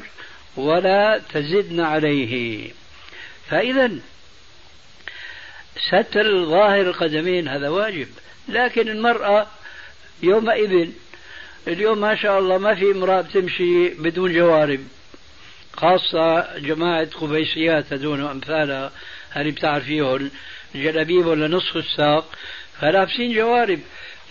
ولا 0.57 1.21
تزدن 1.33 1.81
عليه 1.81 2.71
فإذا 3.49 3.93
ستر 5.89 6.45
ظاهر 6.45 6.81
القدمين 6.81 7.49
هذا 7.49 7.69
واجب 7.69 8.09
لكن 8.49 8.89
المرأة 8.89 9.47
يومئذ 10.23 10.91
اليوم 11.69 12.01
ما 12.01 12.15
شاء 12.15 12.39
الله 12.39 12.59
ما 12.59 12.75
في 12.75 12.91
امرأة 12.91 13.21
بتمشي 13.21 13.89
بدون 13.89 14.33
جوارب 14.33 14.81
خاصة 15.77 16.59
جماعة 16.59 17.09
قبيسيات 17.21 17.93
هذول 17.93 18.23
وأمثالها 18.23 18.93
هذه 19.31 19.51
بتعرفيهم 19.51 20.31
جلابيب 20.75 21.27
ولا 21.27 21.49
نصف 21.49 21.77
الساق 21.77 22.33
فلابسين 22.81 23.35
جوارب 23.35 23.81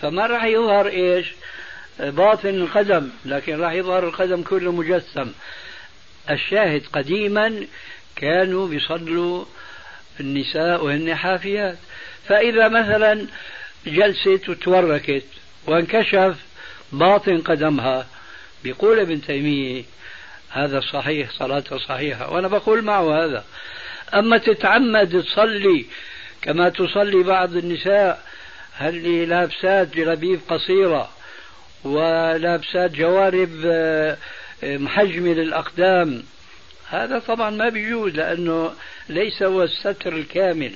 فما 0.02 0.26
راح 0.26 0.44
يظهر 0.44 0.88
إيش؟ 0.88 1.26
باطن 1.98 2.48
القدم 2.48 3.08
لكن 3.24 3.60
راح 3.60 3.72
يظهر 3.72 4.08
القدم 4.08 4.42
كله 4.42 4.72
مجسم. 4.72 5.32
الشاهد 6.30 6.82
قديما 6.92 7.66
كانوا 8.16 8.68
بيصلوا 8.68 9.44
النساء 10.20 10.84
وهن 10.84 11.14
حافيات. 11.14 11.78
فإذا 12.28 12.68
مثلا 12.68 13.26
جلست 13.86 14.48
وتوركت 14.48 15.24
وانكشف 15.66 16.36
باطن 16.92 17.40
قدمها 17.40 18.06
بيقول 18.64 19.00
ابن 19.00 19.22
تيمية 19.22 19.84
هذا 20.50 20.80
صحيح 20.80 21.30
صلاتها 21.30 21.78
صحيحة. 21.78 22.32
وأنا 22.32 22.48
بقول 22.48 22.82
معه 22.82 23.24
هذا. 23.24 23.44
أما 24.14 24.38
تتعمد 24.38 25.22
تصلي 25.22 25.86
كما 26.42 26.68
تصلي 26.68 27.22
بعض 27.22 27.56
النساء 27.56 28.24
هل 28.72 29.28
لابسات 29.28 29.94
جلابيب 29.94 30.40
قصيرة؟ 30.48 31.10
ولابسات 31.84 32.90
جوارب 32.90 33.50
آه، 33.64 34.16
محجمة 34.62 35.32
للأقدام. 35.32 36.22
هذا 36.90 37.18
طبعا 37.18 37.50
ما 37.50 37.68
بيجوز 37.68 38.14
لأنه 38.14 38.72
ليس 39.08 39.42
هو 39.42 39.62
الستر 39.62 40.16
الكامل. 40.16 40.72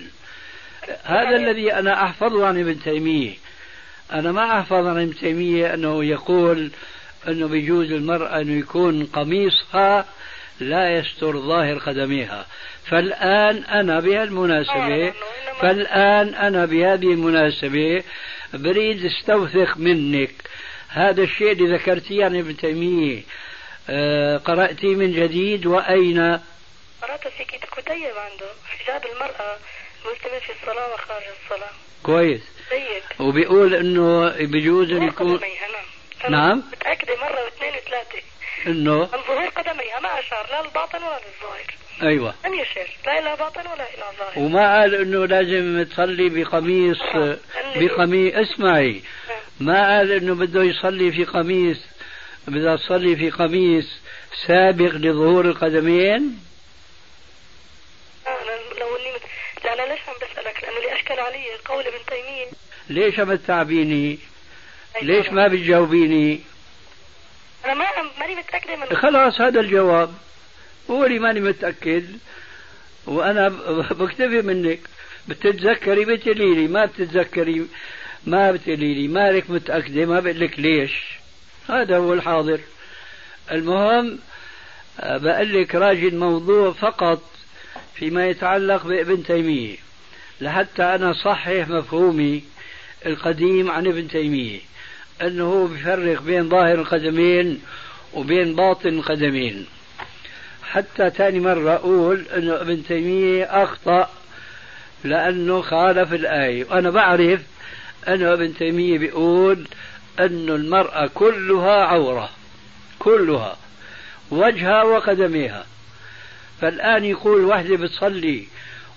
هذا 1.05 1.37
الذي 1.37 1.73
أنا 1.73 2.05
أحفظه 2.05 2.47
عن 2.47 2.61
ابن 2.61 2.83
تيمية. 2.83 3.33
أنا 4.13 4.33
ما 4.33 4.59
أحفظ 4.59 4.87
عن 4.87 5.03
ابن 5.03 5.15
تيمية 5.15 5.75
أنه 5.75 6.05
يقول 6.05 6.71
أنه 7.29 7.49
بيجوز 7.49 7.93
المرأة 7.93 8.41
أنه 8.41 8.59
يكون 8.59 9.07
قميصها 9.07 10.07
لا 10.61 10.99
يستر 10.99 11.41
ظاهر 11.41 11.79
قدميها. 11.79 12.47
فالآن 12.91 13.57
أنا 13.57 14.01
بهالمناسبة 14.01 15.13
فالآن 15.61 16.35
أنا 16.35 16.65
بهذه 16.65 17.13
المناسبة 17.13 18.03
بريد 18.55 19.05
استوثق 19.05 19.79
منك. 19.79 20.35
هذا 20.95 21.23
الشيء 21.23 21.53
اللي 21.53 21.77
ذكرتيه 21.77 22.25
عن 22.25 22.37
ابن 22.37 22.57
تيمية. 22.57 23.23
آه 23.91 24.37
قرأتي 24.37 24.87
من 24.87 25.13
جديد 25.13 25.67
وأين؟ 25.67 26.41
قرأت 27.03 27.29
في 27.29 27.45
كتيب 27.45 28.17
عنده 28.17 28.47
حجاب 28.69 29.03
المرأة 29.07 29.57
المسلمة 30.05 30.39
في 30.39 30.53
الصلاة 30.53 30.95
وخارج 30.95 31.25
الصلاة. 31.45 31.71
كويس. 32.03 32.43
جيد. 32.73 33.03
وبيقول 33.21 33.75
إنه 33.75 34.29
بيجوز 34.47 34.91
ان 34.91 35.03
يكون 35.03 35.41
نعم. 36.29 36.63
متأكدة 36.73 37.17
مرة 37.17 37.45
واثنين 37.45 37.75
وثلاثة. 37.75 38.23
انه 38.67 38.99
من 38.99 39.07
ظهور 39.07 39.49
قدميها 39.49 40.01
ما 40.01 40.21
أشار 40.21 40.47
لا 40.51 40.63
للباطن 40.63 40.99
ولا 40.99 41.21
للظاهر 41.27 41.75
أيوه. 42.03 42.35
لم 42.45 42.55
يشر 42.55 42.89
لا 43.07 43.19
إلى 43.19 43.37
باطن 43.37 43.61
ولا 43.61 43.95
إلى 43.95 44.05
ظاهر. 44.19 44.33
وما 44.37 44.81
قال 44.81 44.95
إنه 44.95 45.27
لازم 45.27 45.83
تصلي 45.83 46.29
بقميص 46.29 47.03
آه. 47.03 47.39
بقميص 47.77 48.35
اسمعي. 48.35 49.03
نعم. 49.29 49.39
ما 49.61 49.97
قال 49.97 50.13
إنه 50.13 50.35
بده 50.35 50.63
يصلي 50.63 51.13
في 51.13 51.25
قميص 51.25 51.81
بدها 52.49 52.77
تصلي 52.77 53.17
في 53.17 53.31
قميص 53.31 54.01
سابق 54.47 54.93
لظهور 54.95 55.45
القدمين؟ 55.45 56.41
أنا 58.27 58.81
لو 58.81 58.97
إني 58.97 59.13
مت... 59.15 59.23
لا 59.65 59.75
أنا 59.75 59.93
ليش 59.93 60.01
عم 60.09 60.15
بسألك؟ 60.17 60.65
لأنه 60.65 60.77
اللي 60.77 60.95
أشكل 60.95 61.21
علي 61.21 61.45
قول 61.65 61.85
ابن 61.87 61.99
تيمية. 62.09 62.47
ليش 62.91 63.21
عم 63.21 63.35
تتعبيني 63.35 64.19
ليش 65.03 65.29
ما 65.29 65.49
بتجاوبيني؟ 65.49 66.41
أنا 67.65 67.75
ما 67.75 67.85
ماني 68.21 68.35
متأكدة 68.35 68.77
من 68.77 68.97
خلاص 68.97 69.41
هذا 69.41 69.61
الجواب. 69.61 70.15
قولي 70.89 71.19
ماني 71.19 71.41
متأكد. 71.41 72.05
وأنا 73.07 73.49
بكتفي 73.91 74.43
منك. 74.43 74.81
بتتذكري 75.29 76.05
بتقولي 76.05 76.55
لي 76.55 76.67
ما 76.67 76.85
بتتذكري 76.85 77.67
ما 78.27 78.53
بتقولي 78.53 78.95
لي 78.95 79.09
مالك 79.09 79.51
متأكدة 79.51 80.07
ما 80.07 80.21
بقول 80.21 80.41
لك 80.41 80.59
ليش. 80.59 80.93
هذا 81.69 81.97
هو 81.97 82.13
الحاضر. 82.13 82.61
المهم 83.53 84.19
بقول 85.03 85.63
لك 85.63 85.75
راجي 85.75 86.09
الموضوع 86.09 86.73
فقط 86.73 87.23
فيما 87.95 88.27
يتعلق 88.27 88.87
بابن 88.87 89.25
تيمية. 89.25 89.77
لحتى 90.41 90.83
أنا 90.83 91.13
صحح 91.13 91.69
مفهومي 91.69 92.43
القديم 93.07 93.71
عن 93.71 93.87
ابن 93.87 94.09
تيمية. 94.09 94.61
أنه 95.23 95.45
هو 95.45 95.67
بيفرق 95.67 96.23
بين 96.23 96.49
ظاهر 96.49 96.75
القدمين 96.75 97.63
وبين 98.15 98.55
باطن 98.55 98.89
القدمين. 98.89 99.67
حتى 100.75 101.11
ثاني 101.11 101.41
مرة 101.41 101.75
أقول 101.75 102.27
أنه 102.37 102.61
ابن 102.61 102.85
تيمية 102.85 103.45
أخطأ 103.45 104.11
لأنه 105.05 105.63
خالف 105.63 106.13
الآية. 106.13 106.65
وأنا 106.65 106.91
بعرف 106.91 107.41
أنه 108.09 108.33
ابن 108.33 108.55
تيمية 108.55 108.99
بيقول 108.99 109.69
أن 110.21 110.49
المرأة 110.49 111.11
كلها 111.15 111.85
عورة 111.85 112.31
كلها 112.99 113.57
وجهها 114.31 114.83
وقدميها. 114.83 115.67
فالآن 116.61 117.05
يقول 117.05 117.45
وحدة 117.45 117.77
بتصلي 117.77 118.47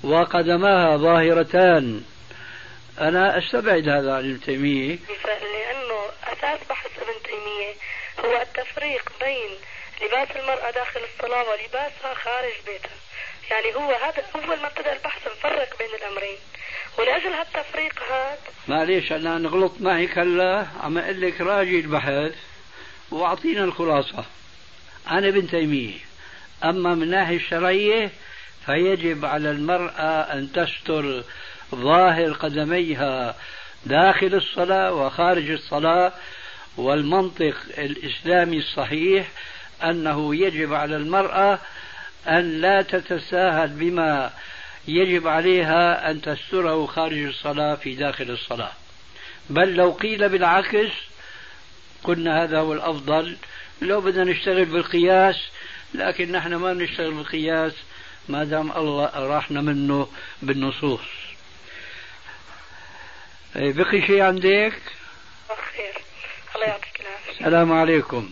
وقدماها 0.04 0.98
ظاهرتان. 0.98 2.02
أنا 3.02 3.38
أستبعد 3.38 3.90
هذا 3.90 4.14
عن 4.14 4.30
ابن 4.30 4.42
تيمية. 4.42 5.00
لأنه 5.26 6.00
أساس 6.24 6.60
بحث 6.70 6.92
ابن 7.02 7.24
تيمية 7.24 7.74
هو 8.20 8.42
التفريق 8.42 9.12
بين 9.20 9.50
لباس 10.02 10.38
المرأة 10.38 10.72
داخل 10.72 11.00
الصلاة 11.14 11.44
ولباسها 11.50 12.14
خارج 12.14 12.54
بيتها. 12.66 12.98
يعني 13.52 13.76
هو 13.76 13.92
هذا 13.92 14.24
أول 14.36 14.60
ما 14.62 14.68
ابتدأ 14.68 14.94
البحث 14.94 15.28
نفرق 15.28 15.78
بين 15.78 15.88
الأمرين. 15.96 16.38
ولأجل 17.00 17.34
هالتفريق 17.34 18.04
هذا 18.12 18.38
معليش 18.68 19.12
أنا 19.12 19.38
نغلط 19.38 19.74
معك 19.80 20.18
هلا 20.18 20.66
عم 20.84 20.98
أقول 20.98 21.22
لك 21.22 21.42
راجي 21.42 21.80
البحث 21.80 22.36
وأعطينا 23.12 23.64
الخلاصة. 23.64 24.26
عن 25.08 25.26
ابن 25.26 25.50
تيمية. 25.50 26.00
أما 26.64 26.96
من 26.96 27.04
الناحية 27.04 27.36
الشرعية 27.36 28.12
فيجب 28.66 29.26
على 29.26 29.52
المرأة 29.52 30.34
أن 30.34 30.52
تستر 30.52 31.24
ظاهر 31.76 32.34
قدميها 32.34 33.36
داخل 33.86 34.36
الصلاة 34.36 34.94
وخارج 34.94 35.50
الصلاة 35.50 36.14
والمنطق 36.78 37.56
الإسلامي 37.78 38.58
الصحيح 38.58 39.28
أنه 39.84 40.36
يجب 40.36 40.74
على 40.74 40.96
المرأة 40.96 41.60
أن 42.28 42.62
لا 42.62 42.82
تتساهل 42.82 43.68
بما 43.68 44.34
يجب 44.88 45.28
عليها 45.28 46.12
أن 46.12 46.22
تستره 46.22 46.86
خارج 46.86 47.24
الصلاة 47.24 47.76
في 47.76 47.96
داخل 47.96 48.30
الصلاة. 48.32 48.72
بل 49.50 49.76
لو 49.76 49.92
قيل 49.92 50.30
بالعكس 50.30 50.92
قلنا 52.04 52.44
هذا 52.44 52.60
هو 52.60 52.74
الأفضل 52.74 53.38
لو 53.82 54.02
بدنا 54.02 54.24
نشتغل 54.32 54.66
بالقياس 54.66 55.36
لكن 55.94 56.32
نحن 56.32 56.56
ما 56.56 56.74
نشتغل 56.74 57.14
بالقياس 57.14 57.74
ما 58.30 58.44
دام 58.44 58.72
الله 58.72 59.10
راحنا 59.16 59.62
منه 59.62 60.08
بالنصوص. 60.42 61.02
بقي 63.56 64.02
شيء 64.08 64.22
عندك؟ 64.22 64.74
خير 65.76 65.94
الله 66.56 66.68
يعطيك 66.68 67.02
العافية. 67.02 67.32
السلام 67.32 67.74
عليكم. 67.74 68.32